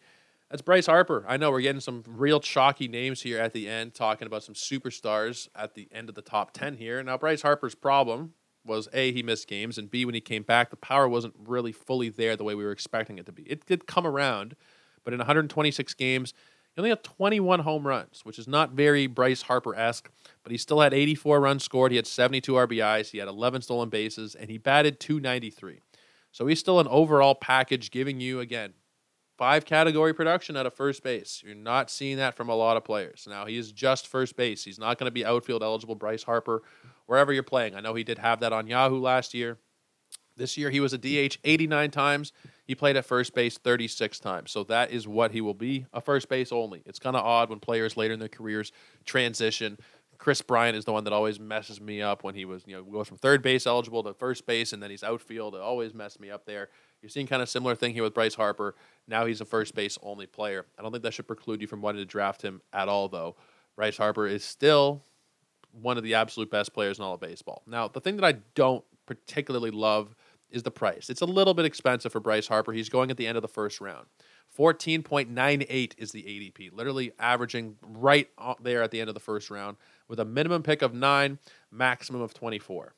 That's 0.51 0.63
Bryce 0.63 0.87
Harper. 0.87 1.25
I 1.29 1.37
know 1.37 1.51
we're 1.51 1.61
getting 1.61 1.81
some 1.81 2.03
real 2.07 2.41
chalky 2.41 2.89
names 2.89 3.23
here 3.23 3.39
at 3.39 3.53
the 3.53 3.69
end, 3.69 3.95
talking 3.95 4.27
about 4.27 4.43
some 4.43 4.55
superstars 4.55 5.49
at 5.55 5.75
the 5.75 5.89
end 5.93 6.09
of 6.09 6.15
the 6.15 6.23
top 6.23 6.53
10 6.53 6.77
here. 6.77 7.03
Now, 7.03 7.19
Bryce 7.19 7.43
Harper's 7.43 7.75
problem 7.75 8.35
was 8.65 8.89
A, 8.93 9.13
he 9.13 9.23
missed 9.23 9.47
games, 9.47 9.79
and 9.79 9.91
B, 9.91 10.05
when 10.05 10.15
he 10.15 10.21
came 10.21 10.43
back, 10.43 10.71
the 10.71 10.77
power 10.77 11.09
wasn't 11.09 11.35
really 11.39 11.73
fully 11.73 12.09
there 12.09 12.37
the 12.37 12.45
way 12.45 12.55
we 12.55 12.65
were 12.65 12.73
expecting 12.73 13.19
it 13.19 13.27
to 13.27 13.33
be. 13.33 13.43
It 13.45 13.67
did 13.67 13.87
come 13.87 14.07
around, 14.07 14.57
but 15.05 15.13
in 15.13 15.19
126 15.19 15.95
games, 15.95 16.35
he 16.75 16.81
only 16.81 16.91
had 16.91 17.03
21 17.03 17.61
home 17.61 17.87
runs, 17.87 18.21
which 18.25 18.39
is 18.39 18.47
not 18.47 18.73
very 18.73 19.07
Bryce 19.07 19.43
Harper 19.43 19.75
esque, 19.75 20.11
but 20.43 20.53
he 20.53 20.59
still 20.59 20.81
had 20.81 20.95
84 20.95 21.41
runs 21.41 21.65
scored. 21.65 21.91
He 21.91 21.97
had 21.97 22.07
72 22.07 22.53
RBIs, 22.53 23.11
he 23.11 23.19
had 23.19 23.29
11 23.29 23.63
stolen 23.63 23.89
bases, 23.89 24.35
and 24.35 24.51
he 24.51 24.59
batted 24.59 25.01
293. 25.01 25.81
So 26.33 26.47
he's 26.47 26.61
still 26.61 26.79
an 26.79 26.87
overall 26.89 27.35
package 27.35 27.91
giving 27.91 28.21
you, 28.21 28.39
again, 28.39 28.75
five 29.37 29.65
category 29.65 30.13
production 30.13 30.55
at 30.55 30.67
a 30.67 30.71
first 30.71 31.03
base. 31.03 31.43
You're 31.45 31.55
not 31.55 31.91
seeing 31.91 32.19
that 32.19 32.37
from 32.37 32.49
a 32.49 32.55
lot 32.55 32.77
of 32.77 32.85
players. 32.85 33.27
Now, 33.29 33.47
he 33.47 33.57
is 33.57 33.73
just 33.73 34.07
first 34.07 34.37
base. 34.37 34.63
He's 34.63 34.79
not 34.79 34.99
going 34.99 35.07
to 35.07 35.11
be 35.11 35.25
outfield 35.25 35.63
eligible 35.63 35.95
Bryce 35.95 36.23
Harper 36.23 36.63
wherever 37.07 37.33
you're 37.33 37.43
playing. 37.43 37.75
I 37.75 37.81
know 37.81 37.95
he 37.95 38.05
did 38.05 38.19
have 38.19 38.41
that 38.41 38.53
on 38.53 38.67
Yahoo 38.67 39.01
last 39.01 39.35
year. 39.35 39.59
This 40.37 40.57
year 40.57 40.71
he 40.71 40.79
was 40.79 40.93
a 40.93 40.99
DH 40.99 41.39
89 41.43 41.91
times. 41.91 42.33
He 42.71 42.77
played 42.77 42.97
at 42.97 43.05
first 43.05 43.35
base 43.35 43.59
36 43.59 44.21
times. 44.21 44.53
So 44.53 44.63
that 44.63 44.93
is 44.93 45.09
what 45.09 45.33
he 45.33 45.41
will 45.41 45.55
be, 45.55 45.87
a 45.93 46.01
first 46.01 46.29
base 46.29 46.53
only. 46.53 46.83
It's 46.87 47.01
kind 47.01 47.17
of 47.17 47.25
odd 47.25 47.51
when 47.51 47.59
players 47.59 47.97
later 47.97 48.15
in 48.15 48.21
their 48.21 48.29
careers 48.29 48.71
transition. 49.05 49.77
Kris 50.19 50.41
Bryant 50.41 50.77
is 50.77 50.85
the 50.85 50.93
one 50.93 51.03
that 51.03 51.13
always 51.13 51.41
messes 51.41 51.81
me 51.81 52.01
up 52.01 52.23
when 52.23 52.37
he 52.37 52.45
was, 52.45 52.63
you 52.69 52.77
know, 52.77 52.85
goes 52.85 53.09
from 53.09 53.17
third 53.17 53.43
base 53.43 53.67
eligible 53.67 54.05
to 54.05 54.15
first 54.15 54.47
base 54.47 54.73
and 54.73 54.81
then 54.81 54.89
he's 54.89 55.03
outfield. 55.03 55.57
It 55.57 55.61
always 55.61 55.95
messed 55.95 56.21
me 56.21 56.31
up 56.31 56.47
there. 56.47 56.69
You're 57.03 57.11
seeing 57.11 57.27
kind 57.27 57.43
of 57.43 57.49
similar 57.49 57.75
thing 57.75 57.93
here 57.93 58.05
with 58.05 58.15
Bryce 58.15 58.37
Harper. 58.37 58.77
Now 59.09 59.27
he's 59.27 59.41
a 59.41 59.45
first 59.45 59.75
base 59.75 59.99
only 60.01 60.27
player. 60.27 60.65
I 60.79 60.83
don't 60.83 60.93
think 60.93 61.03
that 61.03 61.15
should 61.15 61.27
preclude 61.27 61.61
you 61.61 61.67
from 61.67 61.83
wanting 61.83 62.03
to 62.03 62.07
draft 62.07 62.41
him 62.41 62.63
at 62.73 62.89
all, 62.89 63.09
though. 63.09 63.35
Bryce 63.75 63.97
Harper 63.97 64.29
is 64.29 64.45
still 64.45 65.03
one 65.73 65.97
of 65.97 66.05
the 66.05 66.15
absolute 66.15 66.53
best 66.53 66.73
players 66.73 67.01
in 67.01 67.05
all 67.05 67.15
of 67.15 67.21
baseball. 67.21 67.65
Now, 67.67 67.89
the 67.89 68.01
thing 68.01 68.15
that 68.15 68.25
I 68.25 68.39
don't 68.55 68.85
particularly 69.07 69.73
love 69.73 70.15
is 70.51 70.63
the 70.63 70.71
price. 70.71 71.11
It's 71.11 71.21
a 71.21 71.27
little 71.27 71.55
bit 71.55 71.65
expensive 71.65 72.13
for 72.13 72.21
Bryce 72.21 72.49
Harper. 72.49 72.73
He's 72.73 72.89
going 72.89 73.11
at 73.11 73.17
the 73.17 73.27
end 73.27 73.37
of 73.37 73.43
the 73.43 73.49
first 73.49 73.81
round. 73.81 74.07
14.98 74.57 75.93
is 75.97 76.13
the 76.13 76.23
ADP, 76.23 76.73
literally 76.73 77.13
averaging 77.19 77.77
right 77.83 78.29
there 78.61 78.83
at 78.83 78.91
the 78.91 79.01
end 79.01 79.09
of 79.09 79.15
the 79.15 79.21
first 79.21 79.51
round 79.51 79.77
with 80.09 80.19
a 80.19 80.25
minimum 80.25 80.63
pick 80.63 80.83
of 80.83 80.93
nine, 80.93 81.39
maximum 81.71 82.21
of 82.21 82.35
24. 82.35 82.95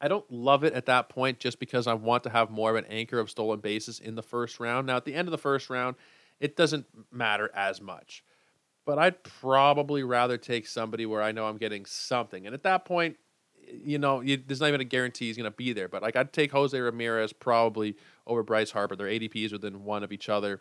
I 0.00 0.08
don't 0.08 0.30
love 0.30 0.64
it 0.64 0.72
at 0.72 0.86
that 0.86 1.08
point 1.08 1.40
just 1.40 1.58
because 1.58 1.86
I 1.86 1.94
want 1.94 2.24
to 2.24 2.30
have 2.30 2.50
more 2.50 2.70
of 2.70 2.76
an 2.76 2.86
anchor 2.86 3.18
of 3.18 3.30
stolen 3.30 3.60
bases 3.60 4.00
in 4.00 4.14
the 4.14 4.22
first 4.22 4.60
round. 4.60 4.86
Now, 4.86 4.96
at 4.96 5.04
the 5.04 5.14
end 5.14 5.28
of 5.28 5.32
the 5.32 5.38
first 5.38 5.68
round, 5.68 5.96
it 6.40 6.56
doesn't 6.56 6.86
matter 7.12 7.50
as 7.54 7.80
much. 7.80 8.24
But 8.86 8.98
I'd 8.98 9.22
probably 9.22 10.02
rather 10.02 10.38
take 10.38 10.66
somebody 10.66 11.04
where 11.04 11.22
I 11.22 11.32
know 11.32 11.46
I'm 11.46 11.58
getting 11.58 11.84
something. 11.84 12.46
And 12.46 12.54
at 12.54 12.62
that 12.62 12.86
point, 12.86 13.16
you 13.72 13.98
know, 13.98 14.20
you, 14.20 14.40
there's 14.46 14.60
not 14.60 14.68
even 14.68 14.80
a 14.80 14.84
guarantee 14.84 15.26
he's 15.26 15.36
going 15.36 15.50
to 15.50 15.56
be 15.56 15.72
there. 15.72 15.88
But 15.88 16.02
like, 16.02 16.16
I'd 16.16 16.32
take 16.32 16.52
Jose 16.52 16.78
Ramirez 16.78 17.32
probably 17.32 17.96
over 18.26 18.42
Bryce 18.42 18.70
Harper. 18.70 18.96
Their 18.96 19.08
ADPs 19.08 19.52
within 19.52 19.84
one 19.84 20.02
of 20.02 20.12
each 20.12 20.28
other. 20.28 20.60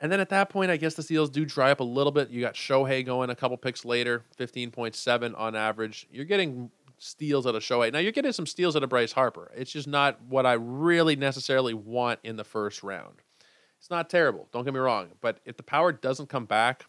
And 0.00 0.10
then 0.10 0.18
at 0.18 0.30
that 0.30 0.50
point, 0.50 0.70
I 0.70 0.76
guess 0.76 0.94
the 0.94 1.02
steals 1.02 1.30
do 1.30 1.44
dry 1.44 1.70
up 1.70 1.78
a 1.78 1.84
little 1.84 2.10
bit. 2.10 2.30
You 2.30 2.40
got 2.40 2.54
Shohei 2.54 3.06
going 3.06 3.30
a 3.30 3.36
couple 3.36 3.56
picks 3.56 3.84
later, 3.84 4.24
15.7 4.36 5.38
on 5.38 5.54
average. 5.54 6.08
You're 6.10 6.24
getting 6.24 6.72
steals 6.98 7.46
out 7.46 7.54
of 7.54 7.62
Shohei. 7.62 7.92
Now, 7.92 8.00
you're 8.00 8.10
getting 8.12 8.32
some 8.32 8.46
steals 8.46 8.74
out 8.74 8.82
of 8.82 8.90
Bryce 8.90 9.12
Harper. 9.12 9.52
It's 9.54 9.70
just 9.70 9.86
not 9.86 10.20
what 10.28 10.44
I 10.44 10.54
really 10.54 11.14
necessarily 11.14 11.72
want 11.72 12.18
in 12.24 12.36
the 12.36 12.44
first 12.44 12.82
round. 12.82 13.14
It's 13.78 13.90
not 13.90 14.08
terrible, 14.08 14.48
don't 14.52 14.64
get 14.64 14.74
me 14.74 14.80
wrong. 14.80 15.08
But 15.20 15.38
if 15.44 15.56
the 15.56 15.64
power 15.64 15.92
doesn't 15.92 16.28
come 16.28 16.46
back 16.46 16.86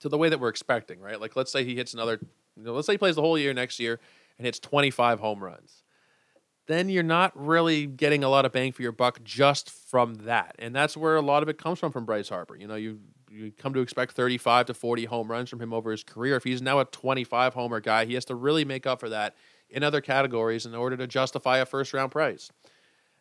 to 0.00 0.08
the 0.08 0.18
way 0.18 0.28
that 0.28 0.38
we're 0.38 0.48
expecting, 0.48 1.00
right? 1.00 1.20
Like, 1.20 1.34
let's 1.34 1.50
say 1.50 1.64
he 1.64 1.74
hits 1.74 1.94
another, 1.94 2.20
you 2.56 2.62
know, 2.62 2.72
let's 2.72 2.86
say 2.86 2.94
he 2.94 2.98
plays 2.98 3.16
the 3.16 3.22
whole 3.22 3.38
year 3.38 3.52
next 3.52 3.80
year 3.80 4.00
and 4.38 4.46
hits 4.46 4.58
25 4.58 5.20
home 5.20 5.42
runs 5.42 5.84
then 6.66 6.88
you're 6.88 7.02
not 7.02 7.32
really 7.34 7.86
getting 7.86 8.24
a 8.24 8.28
lot 8.28 8.44
of 8.44 8.52
bang 8.52 8.72
for 8.72 8.82
your 8.82 8.92
buck 8.92 9.22
just 9.22 9.70
from 9.70 10.14
that. 10.14 10.56
And 10.58 10.74
that's 10.74 10.96
where 10.96 11.16
a 11.16 11.22
lot 11.22 11.42
of 11.42 11.48
it 11.48 11.58
comes 11.58 11.78
from 11.78 11.92
from 11.92 12.04
Bryce 12.04 12.28
Harper. 12.28 12.56
You 12.56 12.66
know, 12.66 12.74
you 12.74 13.00
you 13.30 13.50
come 13.50 13.74
to 13.74 13.80
expect 13.80 14.12
35 14.12 14.66
to 14.66 14.74
40 14.74 15.06
home 15.06 15.28
runs 15.28 15.50
from 15.50 15.60
him 15.60 15.72
over 15.72 15.90
his 15.90 16.04
career. 16.04 16.36
If 16.36 16.44
he's 16.44 16.62
now 16.62 16.78
a 16.78 16.84
25 16.84 17.54
homer 17.54 17.80
guy, 17.80 18.04
he 18.04 18.14
has 18.14 18.24
to 18.26 18.34
really 18.36 18.64
make 18.64 18.86
up 18.86 19.00
for 19.00 19.08
that 19.08 19.34
in 19.68 19.82
other 19.82 20.00
categories 20.00 20.66
in 20.66 20.74
order 20.74 20.96
to 20.96 21.08
justify 21.08 21.58
a 21.58 21.66
first 21.66 21.92
round 21.92 22.12
price. 22.12 22.50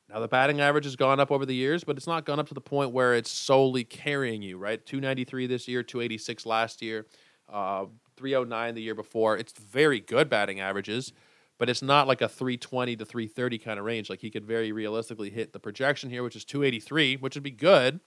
Now 0.07 0.19
the 0.19 0.27
batting 0.27 0.61
average 0.61 0.85
has 0.85 0.95
gone 0.95 1.19
up 1.19 1.31
over 1.31 1.45
the 1.45 1.55
years, 1.55 1.83
but 1.83 1.97
it's 1.97 2.05
not 2.05 2.25
gone 2.25 2.39
up 2.39 2.47
to 2.49 2.53
the 2.53 2.61
point 2.61 2.91
where 2.91 3.15
it's 3.15 3.31
solely 3.31 3.83
carrying 3.83 4.43
you, 4.43 4.57
right? 4.57 4.85
293 4.85 5.47
this 5.47 5.67
year, 5.67 5.81
286 5.81 6.45
last 6.45 6.81
year, 6.83 7.07
uh, 7.51 7.85
309 8.23 8.75
the 8.75 8.81
year 8.81 8.95
before. 8.95 9.37
It's 9.37 9.51
very 9.51 9.99
good 9.99 10.29
batting 10.29 10.61
averages 10.61 11.11
but 11.59 11.69
it's 11.69 11.81
not 11.81 12.07
like 12.07 12.21
a 12.21 12.27
320 12.27 12.95
to 12.97 13.05
330 13.05 13.57
kind 13.59 13.79
of 13.79 13.85
range. 13.85 14.09
Like 14.09 14.19
he 14.19 14.29
could 14.29 14.45
very 14.45 14.71
realistically 14.71 15.29
hit 15.29 15.53
the 15.53 15.59
projection 15.59 16.09
here, 16.09 16.23
which 16.23 16.35
is 16.35 16.43
283, 16.45 17.17
which 17.17 17.35
would 17.35 17.43
be 17.43 17.51
good, 17.51 17.99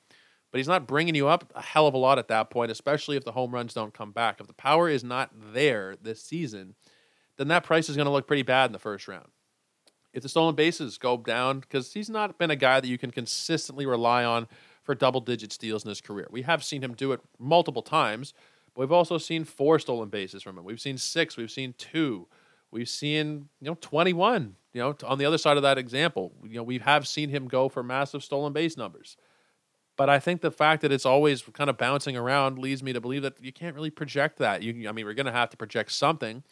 but 0.51 0.59
he's 0.59 0.69
not 0.69 0.87
bringing 0.87 1.14
you 1.14 1.29
up 1.29 1.53
a 1.55 1.62
hell 1.62 1.87
of 1.87 1.95
a 1.95 1.99
lot 1.99 2.19
at 2.19 2.29
that 2.29 2.51
point, 2.51 2.71
especially 2.71 3.17
if 3.17 3.25
the 3.25 3.33
home 3.33 3.53
runs 3.53 3.75
don't 3.75 3.95
come 3.95 4.12
back. 4.12 4.41
If 4.41 4.47
the 4.47 4.53
power 4.53 4.89
is 4.89 5.05
not 5.05 5.31
there 5.55 5.97
this 6.01 6.23
season, 6.23 6.75
then 7.39 7.49
that 7.49 7.64
price 7.64 7.89
is 7.89 7.97
going 7.97 8.07
to 8.07 8.12
look 8.12 8.27
pretty 8.27 8.43
bad 8.43 8.67
in 8.67 8.73
the 8.73 8.79
first 8.79 9.09
round. 9.09 9.29
If 10.12 10.23
the 10.23 10.29
stolen 10.29 10.55
bases 10.55 10.99
go 10.99 11.19
down, 11.19 11.61
because 11.61 11.93
he's 11.93 12.09
not 12.09 12.39
been 12.39 12.51
a 12.51 12.57
guy 12.57 12.81
that 12.81 12.89
you 12.89 12.99
can 12.99 13.11
consistently 13.11 13.85
rely 13.85 14.25
on 14.25 14.49
for 14.83 14.95
double 14.95 15.21
digit 15.21 15.53
steals 15.53 15.85
in 15.85 15.89
his 15.89 16.01
career. 16.01 16.27
We 16.31 16.43
have 16.43 16.64
seen 16.64 16.83
him 16.83 16.95
do 16.95 17.12
it 17.12 17.21
multiple 17.39 17.83
times, 17.83 18.33
we've 18.77 18.93
also 18.93 19.18
seen 19.18 19.45
four 19.45 19.79
stolen 19.79 20.09
bases 20.09 20.43
from 20.43 20.59
him. 20.59 20.64
We've 20.64 20.81
seen 20.81 20.99
six, 20.99 21.37
we've 21.37 21.51
seen 21.51 21.74
two. 21.77 22.29
We've 22.70 22.89
seen, 22.89 23.49
you 23.61 23.68
know, 23.68 23.77
21, 23.81 24.57
you 24.74 24.81
know, 24.81 24.95
on 25.05 25.18
the 25.18 25.24
other 25.24 25.39
side 25.39 25.57
of 25.57 25.62
that 25.62 25.79
example, 25.79 26.33
you 26.45 26.57
know, 26.57 26.62
we 26.62 26.79
have 26.79 27.07
seen 27.07 27.31
him 27.31 27.49
go 27.49 27.68
for 27.68 27.83
massive 27.83 28.22
stolen 28.22 28.53
base 28.53 28.77
numbers. 28.77 29.16
But 29.97 30.11
I 30.11 30.18
think 30.18 30.43
the 30.43 30.51
fact 30.51 30.83
that 30.83 30.93
it's 30.93 31.07
always 31.07 31.43
kind 31.43 31.70
of 31.70 31.79
bouncing 31.79 32.16
around 32.16 32.59
leads 32.59 32.83
me 32.83 32.93
to 32.93 33.01
believe 33.01 33.22
that 33.22 33.43
you 33.43 33.53
can't 33.53 33.74
really 33.74 33.91
project 33.91 34.39
that. 34.39 34.62
You, 34.62 34.89
I 34.89 34.93
mean, 34.93 35.07
we're 35.07 35.14
going 35.14 35.27
to 35.27 35.33
have 35.33 35.51
to 35.51 35.57
project 35.57 35.93
something, 35.93 36.43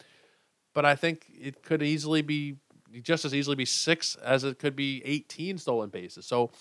but 0.72 0.86
I 0.86 0.94
think 0.94 1.26
it 1.38 1.62
could 1.62 1.82
easily 1.82 2.22
be 2.22 2.56
just 3.02 3.24
as 3.24 3.34
easily 3.34 3.56
be 3.56 3.64
six 3.64 4.14
as 4.16 4.44
it 4.44 4.58
could 4.58 4.76
be 4.76 5.02
18 5.04 5.58
stolen 5.58 5.90
bases. 5.90 6.26
So, 6.26 6.52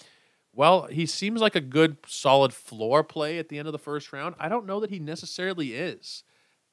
well, 0.55 0.83
he 0.83 1.05
seems 1.05 1.41
like 1.41 1.55
a 1.55 1.61
good, 1.61 1.97
solid 2.05 2.53
floor 2.53 3.03
play 3.03 3.39
at 3.39 3.49
the 3.49 3.57
end 3.57 3.67
of 3.67 3.71
the 3.71 3.79
first 3.79 4.13
round. 4.13 4.35
I 4.39 4.49
don't 4.49 4.65
know 4.65 4.79
that 4.79 4.89
he 4.91 4.99
necessarily 4.99 5.73
is 5.73 6.23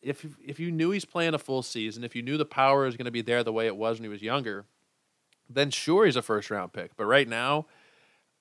if 0.03 0.27
if 0.45 0.59
you 0.59 0.71
knew 0.71 0.91
he's 0.91 1.05
playing 1.05 1.35
a 1.35 1.39
full 1.39 1.63
season, 1.63 2.05
if 2.05 2.17
you 2.17 2.23
knew 2.23 2.37
the 2.37 2.45
power 2.45 2.87
is 2.87 2.97
going 2.97 3.05
to 3.05 3.11
be 3.11 3.23
there 3.23 3.45
the 3.45 3.53
way 3.53 3.67
it 3.67 3.77
was 3.77 3.99
when 3.99 4.05
he 4.05 4.09
was 4.09 4.23
younger, 4.23 4.65
then 5.49 5.71
sure 5.71 6.05
he's 6.05 6.17
a 6.17 6.23
first 6.23 6.51
round 6.51 6.73
pick. 6.73 6.97
But 6.97 7.07
right 7.07 7.29
now, 7.29 7.67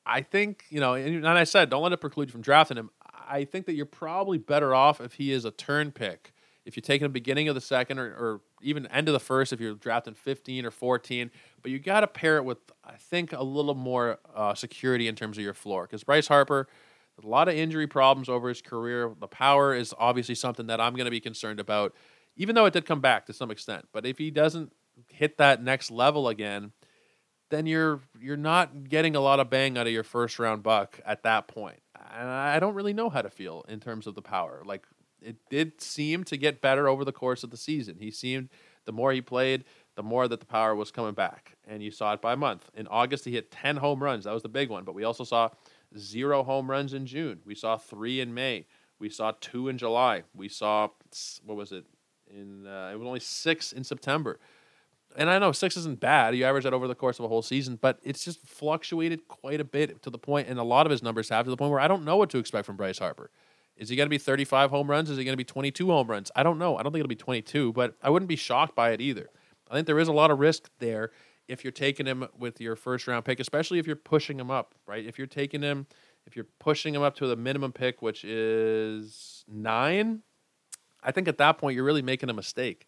I 0.05 0.21
think 0.21 0.65
you 0.69 0.79
know, 0.79 0.93
and 0.93 1.27
I 1.27 1.43
said 1.43 1.69
don't 1.69 1.83
let 1.83 1.91
it 1.91 1.97
preclude 1.97 2.29
you 2.29 2.31
from 2.31 2.41
drafting 2.41 2.77
him. 2.77 2.89
I 3.27 3.43
think 3.43 3.65
that 3.65 3.73
you're 3.73 3.85
probably 3.85 4.37
better 4.37 4.73
off 4.73 5.01
if 5.01 5.13
he 5.13 5.31
is 5.31 5.45
a 5.45 5.51
turn 5.51 5.91
pick. 5.91 6.33
If 6.65 6.75
you 6.75 6.81
take 6.81 7.01
him 7.01 7.11
beginning 7.11 7.47
of 7.47 7.55
the 7.55 7.61
second 7.61 7.99
or, 7.99 8.05
or 8.05 8.41
even 8.61 8.85
end 8.87 9.07
of 9.07 9.13
the 9.13 9.19
first, 9.19 9.51
if 9.53 9.59
you're 9.59 9.75
drafting 9.75 10.13
15 10.13 10.65
or 10.65 10.71
14, 10.71 11.31
but 11.61 11.71
you 11.71 11.79
got 11.79 12.01
to 12.01 12.07
pair 12.07 12.37
it 12.37 12.45
with 12.45 12.57
I 12.83 12.93
think 12.93 13.33
a 13.33 13.43
little 13.43 13.75
more 13.75 14.19
uh, 14.35 14.55
security 14.55 15.07
in 15.07 15.15
terms 15.15 15.37
of 15.37 15.43
your 15.43 15.53
floor 15.53 15.83
because 15.83 16.03
Bryce 16.03 16.27
Harper 16.27 16.67
a 17.23 17.27
lot 17.27 17.47
of 17.47 17.55
injury 17.55 17.87
problems 17.87 18.29
over 18.29 18.49
his 18.49 18.61
career. 18.61 19.11
The 19.19 19.27
power 19.27 19.73
is 19.73 19.93
obviously 19.97 20.35
something 20.35 20.67
that 20.67 20.79
I'm 20.79 20.93
going 20.93 21.05
to 21.05 21.11
be 21.11 21.19
concerned 21.19 21.59
about, 21.59 21.93
even 22.35 22.55
though 22.55 22.65
it 22.65 22.73
did 22.73 22.85
come 22.85 23.01
back 23.01 23.25
to 23.25 23.33
some 23.33 23.51
extent. 23.51 23.87
But 23.91 24.05
if 24.05 24.17
he 24.17 24.31
doesn't 24.31 24.73
hit 25.09 25.37
that 25.37 25.63
next 25.63 25.91
level 25.91 26.27
again, 26.27 26.71
then 27.49 27.65
you're 27.65 28.01
you're 28.19 28.37
not 28.37 28.89
getting 28.89 29.15
a 29.15 29.19
lot 29.19 29.39
of 29.39 29.49
bang 29.49 29.77
out 29.77 29.87
of 29.87 29.93
your 29.93 30.03
first 30.03 30.39
round 30.39 30.63
buck 30.63 30.99
at 31.05 31.23
that 31.23 31.47
point. 31.47 31.81
And 32.11 32.29
I 32.29 32.59
don't 32.59 32.75
really 32.75 32.93
know 32.93 33.09
how 33.09 33.21
to 33.21 33.29
feel 33.29 33.65
in 33.67 33.79
terms 33.79 34.07
of 34.07 34.15
the 34.15 34.21
power. 34.21 34.61
Like 34.65 34.85
it 35.21 35.37
did 35.49 35.81
seem 35.81 36.23
to 36.25 36.37
get 36.37 36.61
better 36.61 36.87
over 36.87 37.03
the 37.03 37.11
course 37.11 37.43
of 37.43 37.49
the 37.49 37.57
season. 37.57 37.97
He 37.99 38.11
seemed 38.11 38.49
the 38.85 38.91
more 38.91 39.11
he 39.11 39.21
played, 39.21 39.65
the 39.99 40.03
more 40.03 40.29
that 40.29 40.39
the 40.39 40.45
power 40.45 40.73
was 40.73 40.91
coming 40.91 41.13
back. 41.13 41.57
And 41.67 41.83
you 41.83 41.91
saw 41.91 42.13
it 42.13 42.21
by 42.21 42.33
month. 42.33 42.69
In 42.73 42.87
August 42.87 43.25
he 43.25 43.31
hit 43.31 43.51
10 43.51 43.75
home 43.75 44.01
runs. 44.01 44.23
That 44.23 44.33
was 44.33 44.43
the 44.43 44.47
big 44.47 44.69
one, 44.69 44.85
but 44.85 44.95
we 44.95 45.03
also 45.03 45.25
saw 45.25 45.49
zero 45.97 46.41
home 46.41 46.71
runs 46.71 46.93
in 46.93 47.05
June. 47.05 47.41
We 47.45 47.53
saw 47.53 47.75
three 47.75 48.21
in 48.21 48.33
May. 48.33 48.65
We 48.97 49.09
saw 49.09 49.33
two 49.41 49.67
in 49.67 49.77
July. 49.77 50.23
We 50.33 50.47
saw 50.47 50.87
what 51.43 51.57
was 51.57 51.73
it? 51.73 51.83
In 52.33 52.65
uh, 52.65 52.91
it 52.93 52.97
was 52.97 53.05
only 53.05 53.19
six 53.19 53.73
in 53.73 53.83
September. 53.83 54.39
And 55.17 55.29
I 55.29 55.37
know 55.37 55.51
six 55.51 55.75
isn't 55.75 55.99
bad. 55.99 56.33
You 56.33 56.45
average 56.45 56.63
that 56.63 56.73
over 56.73 56.87
the 56.87 56.95
course 56.95 57.19
of 57.19 57.25
a 57.25 57.27
whole 57.27 57.41
season, 57.41 57.77
but 57.81 57.99
it's 58.01 58.23
just 58.23 58.39
fluctuated 58.47 59.27
quite 59.27 59.59
a 59.59 59.65
bit 59.65 60.01
to 60.03 60.09
the 60.09 60.17
point, 60.17 60.47
and 60.47 60.57
a 60.57 60.63
lot 60.63 60.85
of 60.85 60.91
his 60.91 61.03
numbers 61.03 61.27
have 61.27 61.43
to 61.43 61.51
the 61.51 61.57
point 61.57 61.71
where 61.71 61.81
I 61.81 61.89
don't 61.89 62.05
know 62.05 62.15
what 62.15 62.29
to 62.29 62.37
expect 62.37 62.65
from 62.65 62.77
Bryce 62.77 62.99
Harper. 62.99 63.31
Is 63.75 63.89
he 63.89 63.97
going 63.97 64.05
to 64.05 64.09
be 64.09 64.17
35 64.17 64.69
home 64.69 64.89
runs? 64.89 65.09
Is 65.09 65.17
he 65.17 65.25
going 65.25 65.33
to 65.33 65.37
be 65.37 65.43
22 65.43 65.87
home 65.87 66.07
runs? 66.07 66.31
I 66.37 66.43
don't 66.43 66.57
know. 66.57 66.77
I 66.77 66.83
don't 66.83 66.93
think 66.93 67.01
it'll 67.01 67.09
be 67.09 67.15
22, 67.15 67.73
but 67.73 67.95
I 68.01 68.09
wouldn't 68.09 68.29
be 68.29 68.37
shocked 68.37 68.77
by 68.77 68.91
it 68.91 69.01
either. 69.01 69.29
I 69.69 69.75
think 69.75 69.87
there 69.87 69.99
is 69.99 70.07
a 70.07 70.13
lot 70.13 70.31
of 70.31 70.39
risk 70.39 70.69
there 70.79 71.11
if 71.47 71.63
you're 71.63 71.71
taking 71.71 72.05
him 72.05 72.27
with 72.37 72.61
your 72.61 72.75
first 72.75 73.07
round 73.07 73.25
pick, 73.25 73.39
especially 73.39 73.79
if 73.79 73.87
you're 73.87 73.95
pushing 73.95 74.39
him 74.39 74.51
up, 74.51 74.75
right? 74.85 75.05
If 75.05 75.17
you're 75.17 75.27
taking 75.27 75.61
him, 75.61 75.87
if 76.25 76.35
you're 76.35 76.47
pushing 76.59 76.93
him 76.93 77.01
up 77.01 77.15
to 77.17 77.27
the 77.27 77.35
minimum 77.35 77.71
pick, 77.71 78.01
which 78.01 78.23
is 78.23 79.43
nine, 79.47 80.21
I 81.03 81.11
think 81.11 81.27
at 81.27 81.37
that 81.39 81.57
point 81.57 81.75
you're 81.75 81.83
really 81.83 82.01
making 82.01 82.29
a 82.29 82.33
mistake. 82.33 82.87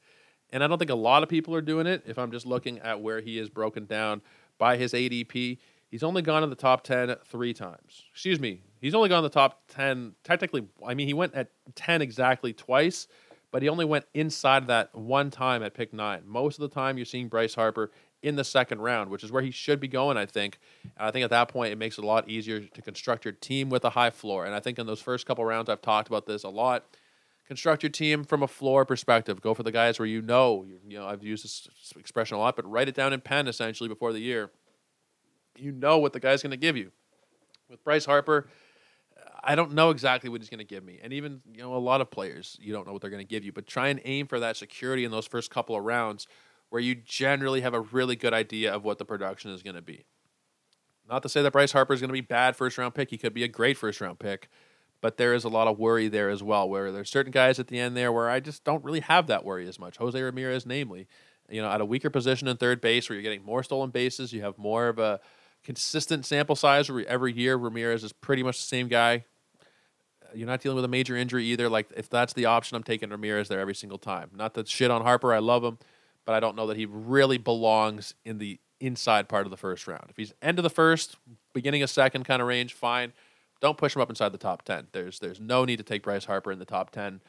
And 0.52 0.64
I 0.64 0.68
don't 0.68 0.78
think 0.78 0.92
a 0.92 0.96
lot 0.96 1.24
of 1.24 1.30
people 1.30 1.56
are 1.56 1.62
doing 1.62 1.88
it. 1.88 2.04
If 2.06 2.20
I'm 2.20 2.32
just 2.32 2.46
looking 2.46 2.80
at 2.80 3.02
where 3.02 3.22
he 3.22 3.40
is 3.40 3.50
broken 3.50 3.86
down 3.86 4.22
by 4.58 4.78
his 4.78 4.94
ADP, 4.94 5.58
he's 5.90 6.04
only 6.04 6.22
gone 6.22 6.44
in 6.44 6.50
the 6.50 6.56
top 6.56 6.84
10 6.84 7.16
three 7.26 7.54
times. 7.54 8.04
Excuse 8.12 8.40
me. 8.40 8.62
He's 8.80 8.94
only 8.94 9.10
gone 9.10 9.20
in 9.20 9.24
the 9.24 9.30
top 9.30 9.62
10, 9.70 10.14
technically, 10.24 10.68
I 10.86 10.94
mean, 10.94 11.08
he 11.08 11.14
went 11.14 11.34
at 11.36 11.52
10 11.76 12.02
exactly 12.02 12.52
twice, 12.54 13.08
but 13.52 13.62
he 13.62 13.70
only 13.70 13.86
went 13.86 14.06
inside 14.14 14.68
that 14.68 14.96
one 14.96 15.30
time 15.30 15.62
at 15.62 15.74
pick 15.74 15.94
nine. 15.94 16.24
Most 16.26 16.58
of 16.60 16.62
the 16.62 16.74
time, 16.74 16.98
you're 16.98 17.06
seeing 17.06 17.28
Bryce 17.28 17.56
Harper 17.56 17.92
in 18.24 18.36
the 18.36 18.44
second 18.44 18.82
round, 18.82 19.10
which 19.10 19.24
is 19.24 19.32
where 19.32 19.42
he 19.42 19.52
should 19.52 19.80
be 19.80 19.88
going, 19.88 20.16
I 20.16 20.26
think. 20.26 20.60
And 20.84 21.08
I 21.08 21.12
think 21.12 21.24
at 21.24 21.32
that 21.32 21.50
point, 21.50 21.74
it 21.74 21.78
makes 21.78 21.98
it 21.98 22.04
a 22.04 22.08
lot 22.08 22.30
easier 22.30 22.62
to 22.62 22.82
construct 22.82 23.26
your 23.26 23.34
team 23.34 23.70
with 23.70 23.84
a 23.84 23.90
high 23.90 24.12
floor. 24.12 24.46
And 24.46 24.56
I 24.56 24.60
think 24.60 24.80
in 24.80 24.86
those 24.86 25.02
first 25.02 25.26
couple 25.26 25.44
rounds, 25.44 25.70
I've 25.70 25.82
talked 25.82 26.08
about 26.08 26.26
this 26.26 26.44
a 26.44 26.50
lot. 26.50 26.86
Construct 27.48 27.84
your 27.84 27.90
team 27.90 28.24
from 28.24 28.44
a 28.44 28.48
floor 28.48 28.86
perspective. 28.86 29.42
Go 29.42 29.54
for 29.54 29.64
the 29.64 29.72
guys 29.72 30.00
where 30.00 30.06
you 30.06 30.22
know, 30.22 30.66
you 30.88 30.98
know, 30.98 31.06
I've 31.06 31.24
used 31.24 31.44
this 31.44 31.68
expression 31.98 32.38
a 32.38 32.40
lot, 32.40 32.56
but 32.56 32.70
write 32.70 32.88
it 32.88 32.96
down 32.96 33.12
in 33.12 33.20
pen 33.20 33.48
essentially 33.48 33.90
before 33.90 34.14
the 34.14 34.20
year. 34.20 34.52
You 35.58 35.72
know 35.72 35.98
what 35.98 36.14
the 36.14 36.20
guy's 36.20 36.42
going 36.42 36.52
to 36.52 36.58
give 36.58 36.78
you. 36.78 36.92
With 37.70 37.84
Bryce 37.84 38.06
Harper, 38.06 38.48
I 39.44 39.56
don't 39.56 39.74
know 39.74 39.90
exactly 39.90 40.30
what 40.30 40.42
he's 40.42 40.50
going 40.50 40.60
to 40.60 40.64
give 40.66 40.84
me. 40.84 41.00
And 41.02 41.14
even, 41.14 41.42
you 41.54 41.62
know, 41.62 41.76
a 41.76 41.78
lot 41.78 42.02
of 42.02 42.12
players, 42.12 42.58
you 42.62 42.74
don't 42.74 42.86
know 42.86 42.94
what 42.94 43.02
they're 43.02 43.10
going 43.10 43.26
to 43.26 43.28
give 43.28 43.44
you, 43.44 43.52
but 43.52 43.66
try 43.68 43.88
and 43.88 44.00
aim 44.06 44.28
for 44.28 44.40
that 44.40 44.56
security 44.58 45.04
in 45.04 45.12
those 45.12 45.26
first 45.28 45.50
couple 45.50 45.76
of 45.76 45.84
rounds 45.84 46.28
where 46.70 46.82
you 46.82 46.96
generally 46.96 47.62
have 47.62 47.74
a 47.74 47.82
really 47.82 48.16
good 48.16 48.34
idea 48.34 48.72
of 48.74 48.84
what 48.84 48.98
the 48.98 49.06
production 49.06 49.52
is 49.52 49.64
going 49.64 49.76
to 49.76 49.82
be. 49.82 50.06
Not 51.10 51.24
to 51.24 51.30
say 51.30 51.42
that 51.42 51.52
Bryce 51.52 51.72
Harper 51.72 51.94
is 51.94 52.00
going 52.00 52.10
to 52.10 52.14
be 52.14 52.22
bad 52.22 52.56
first 52.56 52.78
round 52.78 52.94
pick. 52.94 53.10
He 53.10 53.18
could 53.18 53.34
be 53.34 53.44
a 53.44 53.48
great 53.48 53.78
first 53.78 54.00
round 54.00 54.20
pick. 54.20 54.48
but 55.02 55.18
there 55.18 55.34
is 55.34 55.44
a 55.44 55.50
lot 55.50 55.68
of 55.68 55.80
worry 55.80 56.08
there 56.08 56.30
as 56.30 56.42
well. 56.42 56.70
Where 56.70 56.92
there's 56.92 57.10
certain 57.10 57.32
guys 57.32 57.60
at 57.60 57.68
the 57.68 57.80
end 57.80 57.98
there 57.98 58.12
where 58.12 58.30
I 58.30 58.40
just 58.40 58.64
don't 58.64 58.84
really 58.84 59.00
have 59.02 59.28
that 59.28 59.44
worry 59.44 59.68
as 59.68 59.80
much. 59.80 59.98
Jose 59.98 60.22
Ramirez, 60.22 60.66
namely, 60.66 61.08
you 61.50 61.62
know, 61.62 61.70
at 61.70 61.82
a 61.82 61.86
weaker 61.86 62.10
position 62.10 62.48
in 62.48 62.58
third 62.58 62.80
base 62.80 63.10
where 63.10 63.16
you're 63.16 63.24
getting 63.24 63.44
more 63.44 63.64
stolen 63.64 63.90
bases, 63.90 64.32
you 64.32 64.44
have 64.44 64.58
more 64.58 64.88
of 64.88 65.00
a 65.00 65.20
consistent 65.64 66.26
sample 66.26 66.56
size 66.56 66.90
where 66.90 67.06
every 67.08 67.34
year 67.34 67.56
Ramirez 67.56 68.04
is 68.04 68.14
pretty 68.14 68.44
much 68.44 68.58
the 68.58 68.68
same 68.68 68.88
guy. 68.88 69.26
You're 70.34 70.48
not 70.48 70.62
dealing 70.62 70.76
with 70.76 70.86
a 70.86 70.90
major 70.90 71.16
injury 71.16 71.46
either. 71.46 71.70
Like 71.70 71.90
if 71.96 72.10
that's 72.10 72.34
the 72.34 72.46
option, 72.46 72.76
I'm 72.76 72.84
taking 72.84 73.10
Ramirez 73.10 73.48
there 73.48 73.60
every 73.60 73.76
single 73.76 73.98
time. 73.98 74.32
Not 74.36 74.54
that 74.56 74.68
shit 74.68 74.92
on 74.92 75.02
Harper, 75.02 75.34
I 75.34 75.40
love 75.40 75.64
him, 75.64 75.78
but 76.26 76.34
I 76.34 76.40
don't 76.40 76.56
know 76.56 76.68
that 76.68 76.78
he 76.78 76.86
really 76.86 77.38
belongs 77.38 78.14
in 78.26 78.38
the 78.38 78.60
inside 78.80 79.30
part 79.30 79.46
of 79.46 79.52
the 79.52 79.58
first 79.58 79.88
round. 79.88 80.06
If 80.10 80.18
he's 80.18 80.34
end 80.42 80.60
of 80.60 80.64
the 80.64 80.70
first, 80.70 81.18
beginning 81.54 81.84
of 81.84 81.90
second 81.90 82.26
kind 82.26 82.42
of 82.42 82.48
range, 82.48 82.74
fine. 82.74 83.14
Don't 83.62 83.78
push 83.78 83.96
him 83.96 84.02
up 84.02 84.10
inside 84.10 84.32
the 84.32 84.38
top 84.38 84.64
ten. 84.64 84.88
There's 84.92 85.20
there's 85.20 85.40
no 85.40 85.66
need 85.66 85.78
to 85.78 85.84
take 85.84 86.04
Bryce 86.04 86.26
Harper 86.26 86.52
in 86.52 86.60
the 86.60 86.66
top 86.66 86.90
ten. 86.90 87.22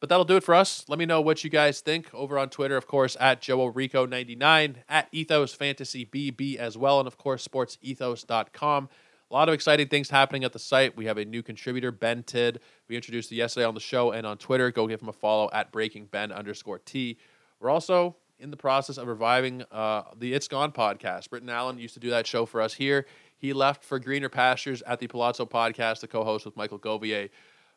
But 0.00 0.08
that'll 0.08 0.24
do 0.24 0.36
it 0.36 0.44
for 0.44 0.54
us. 0.54 0.86
Let 0.88 0.98
me 0.98 1.04
know 1.04 1.20
what 1.20 1.44
you 1.44 1.50
guys 1.50 1.80
think 1.80 2.12
over 2.14 2.38
on 2.38 2.48
Twitter, 2.48 2.76
of 2.76 2.86
course, 2.86 3.18
at 3.20 3.42
JoeRico99, 3.42 4.76
at 4.88 5.08
Ethos 5.12 5.52
Fantasy 5.52 6.06
BB 6.06 6.56
as 6.56 6.78
well, 6.78 6.98
and 7.00 7.06
of 7.06 7.18
course, 7.18 7.46
sportsethos.com. 7.46 8.88
A 9.30 9.34
lot 9.34 9.48
of 9.48 9.54
exciting 9.54 9.86
things 9.86 10.10
happening 10.10 10.42
at 10.42 10.52
the 10.52 10.58
site. 10.58 10.96
We 10.96 11.04
have 11.04 11.16
a 11.16 11.24
new 11.24 11.40
contributor, 11.40 11.92
Ben 11.92 12.24
Tid. 12.24 12.58
We 12.88 12.96
introduced 12.96 13.30
him 13.30 13.38
yesterday 13.38 13.64
on 13.64 13.74
the 13.74 13.80
show 13.80 14.10
and 14.10 14.26
on 14.26 14.38
Twitter. 14.38 14.72
Go 14.72 14.88
give 14.88 15.00
him 15.00 15.08
a 15.08 15.12
follow 15.12 15.48
at 15.52 15.70
Breaking 15.70 16.06
Ben 16.06 16.32
underscore 16.32 16.80
T. 16.80 17.16
We're 17.60 17.70
also 17.70 18.16
in 18.40 18.50
the 18.50 18.56
process 18.56 18.98
of 18.98 19.06
reviving 19.06 19.62
uh, 19.70 20.02
the 20.18 20.34
It's 20.34 20.48
Gone 20.48 20.72
podcast. 20.72 21.30
Britton 21.30 21.48
Allen 21.48 21.78
used 21.78 21.94
to 21.94 22.00
do 22.00 22.10
that 22.10 22.26
show 22.26 22.44
for 22.44 22.60
us 22.60 22.74
here. 22.74 23.06
He 23.38 23.52
left 23.52 23.84
for 23.84 24.00
greener 24.00 24.28
pastures 24.28 24.82
at 24.82 24.98
the 24.98 25.06
Palazzo 25.06 25.46
podcast, 25.46 26.00
the 26.00 26.08
co-host 26.08 26.44
with 26.44 26.56
Michael 26.56 26.80
Govier. 26.80 27.30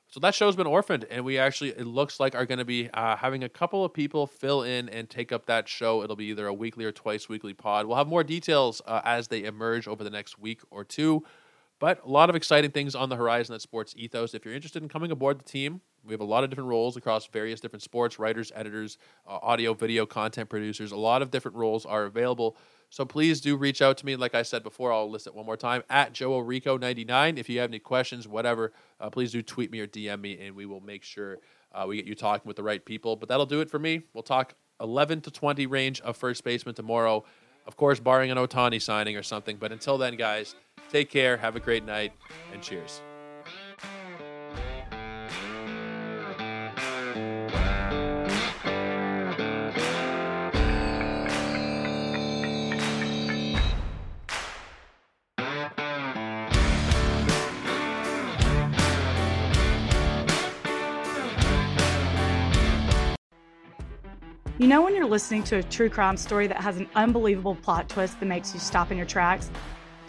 So 0.08 0.20
that 0.22 0.34
show's 0.34 0.56
been 0.56 0.68
orphaned, 0.68 1.06
and 1.12 1.24
we 1.24 1.38
actually 1.38 1.70
it 1.70 1.86
looks 1.86 2.20
like 2.20 2.34
are 2.34 2.48
going 2.48 2.60
to 2.60 2.66
be 2.66 2.90
uh, 2.96 3.16
having 3.16 3.44
a 3.44 3.50
couple 3.50 3.86
of 3.86 3.94
people 3.94 4.26
fill 4.26 4.64
in 4.64 4.90
and 4.90 5.08
take 5.08 5.32
up 5.32 5.46
that 5.46 5.68
show. 5.68 6.04
It'll 6.04 6.16
be 6.16 6.26
either 6.26 6.48
a 6.48 6.54
weekly 6.54 6.86
or 6.86 6.92
twice 6.92 7.30
weekly 7.30 7.54
pod. 7.54 7.86
We'll 7.86 7.98
have 7.98 8.08
more 8.08 8.24
details 8.24 8.82
uh, 8.88 9.02
as 9.06 9.28
they 9.28 9.44
emerge 9.44 9.88
over 9.88 10.04
the 10.04 10.10
next 10.10 10.40
week 10.40 10.62
or 10.72 10.84
two. 10.84 11.24
But 11.80 12.02
a 12.06 12.10
lot 12.10 12.30
of 12.30 12.36
exciting 12.36 12.72
things 12.72 12.96
on 12.96 13.10
the 13.10 13.16
horizon 13.16 13.56
at 13.56 13.62
Sports 13.62 13.94
Ethos. 13.98 14.34
If 14.34 14.46
you're 14.46 14.54
interested 14.54 14.82
in 14.84 14.90
coming 14.90 15.12
aboard 15.12 15.40
the 15.40 15.44
team, 15.44 15.82
we 16.06 16.14
have 16.14 16.22
a 16.22 16.26
lot 16.26 16.44
of 16.44 16.50
different 16.50 16.70
roles 16.70 16.98
across 16.98 17.26
various 17.28 17.60
different 17.60 17.82
sports 17.82 18.20
writers, 18.20 18.52
editors, 18.56 18.98
uh, 19.28 19.40
audio, 19.42 19.74
video, 19.74 20.06
content 20.06 20.50
producers. 20.50 20.92
A 20.92 20.98
lot 20.98 21.22
of 21.22 21.32
different 21.32 21.58
roles 21.58 21.86
are 21.86 22.04
available. 22.04 22.58
So 22.90 23.06
please 23.06 23.42
do 23.42 23.56
reach 23.56 23.82
out 23.82 23.98
to 23.98 24.06
me. 24.06 24.16
Like 24.16 24.36
I 24.36 24.44
said 24.44 24.64
before, 24.64 24.94
I'll 24.94 25.10
list 25.10 25.28
it 25.28 25.34
one 25.34 25.46
more 25.46 25.58
time 25.58 25.84
at 25.90 26.14
Joe 26.14 26.42
Rico99. 26.44 27.38
If 27.40 27.50
you 27.50 27.60
have 27.60 27.70
any 27.70 27.80
questions, 27.80 28.28
whatever, 28.28 28.72
uh, 29.00 29.10
please 29.10 29.32
do 29.32 29.42
tweet 29.42 29.72
me 29.72 29.80
or 29.80 29.88
DM 29.88 30.22
me, 30.22 30.40
and 30.40 30.56
we 30.56 30.66
will 30.66 30.82
make 30.82 31.04
sure 31.04 31.40
uh, 31.74 31.86
we 31.88 31.96
get 31.98 32.06
you 32.06 32.16
talking 32.16 32.48
with 32.48 32.56
the 32.56 32.64
right 32.64 32.84
people. 32.86 33.16
But 33.16 33.30
that'll 33.30 33.46
do 33.46 33.62
it 33.62 33.70
for 33.72 33.80
me. 33.80 34.04
We'll 34.14 34.24
talk 34.24 34.54
11 34.80 35.22
to 35.22 35.32
20 35.32 35.66
range 35.66 36.02
of 36.02 36.18
first 36.18 36.44
baseman 36.44 36.76
tomorrow. 36.76 37.24
Of 37.66 37.78
course, 37.78 38.00
barring 38.00 38.30
an 38.30 38.38
Ohtani 38.38 38.82
signing 38.82 39.16
or 39.16 39.24
something. 39.24 39.58
But 39.58 39.72
until 39.72 39.98
then, 39.98 40.16
guys, 40.16 40.54
take 40.90 41.10
care, 41.10 41.38
have 41.38 41.56
a 41.56 41.60
great 41.60 41.86
night, 41.86 42.14
and 42.52 42.62
cheers. 42.62 43.02
You 64.64 64.70
know, 64.70 64.82
when 64.82 64.96
you're 64.96 65.06
listening 65.06 65.44
to 65.46 65.58
a 65.58 65.64
true 65.64 65.90
crime 65.90 66.16
story 66.16 66.48
that 66.48 66.56
has 66.62 66.78
an 66.78 66.88
unbelievable 66.96 67.56
plot 67.56 67.90
twist 67.90 68.18
that 68.22 68.28
makes 68.28 68.54
you 68.54 68.62
stop 68.62 68.92
in 68.92 68.98
your 68.98 69.06
tracks? 69.06 69.50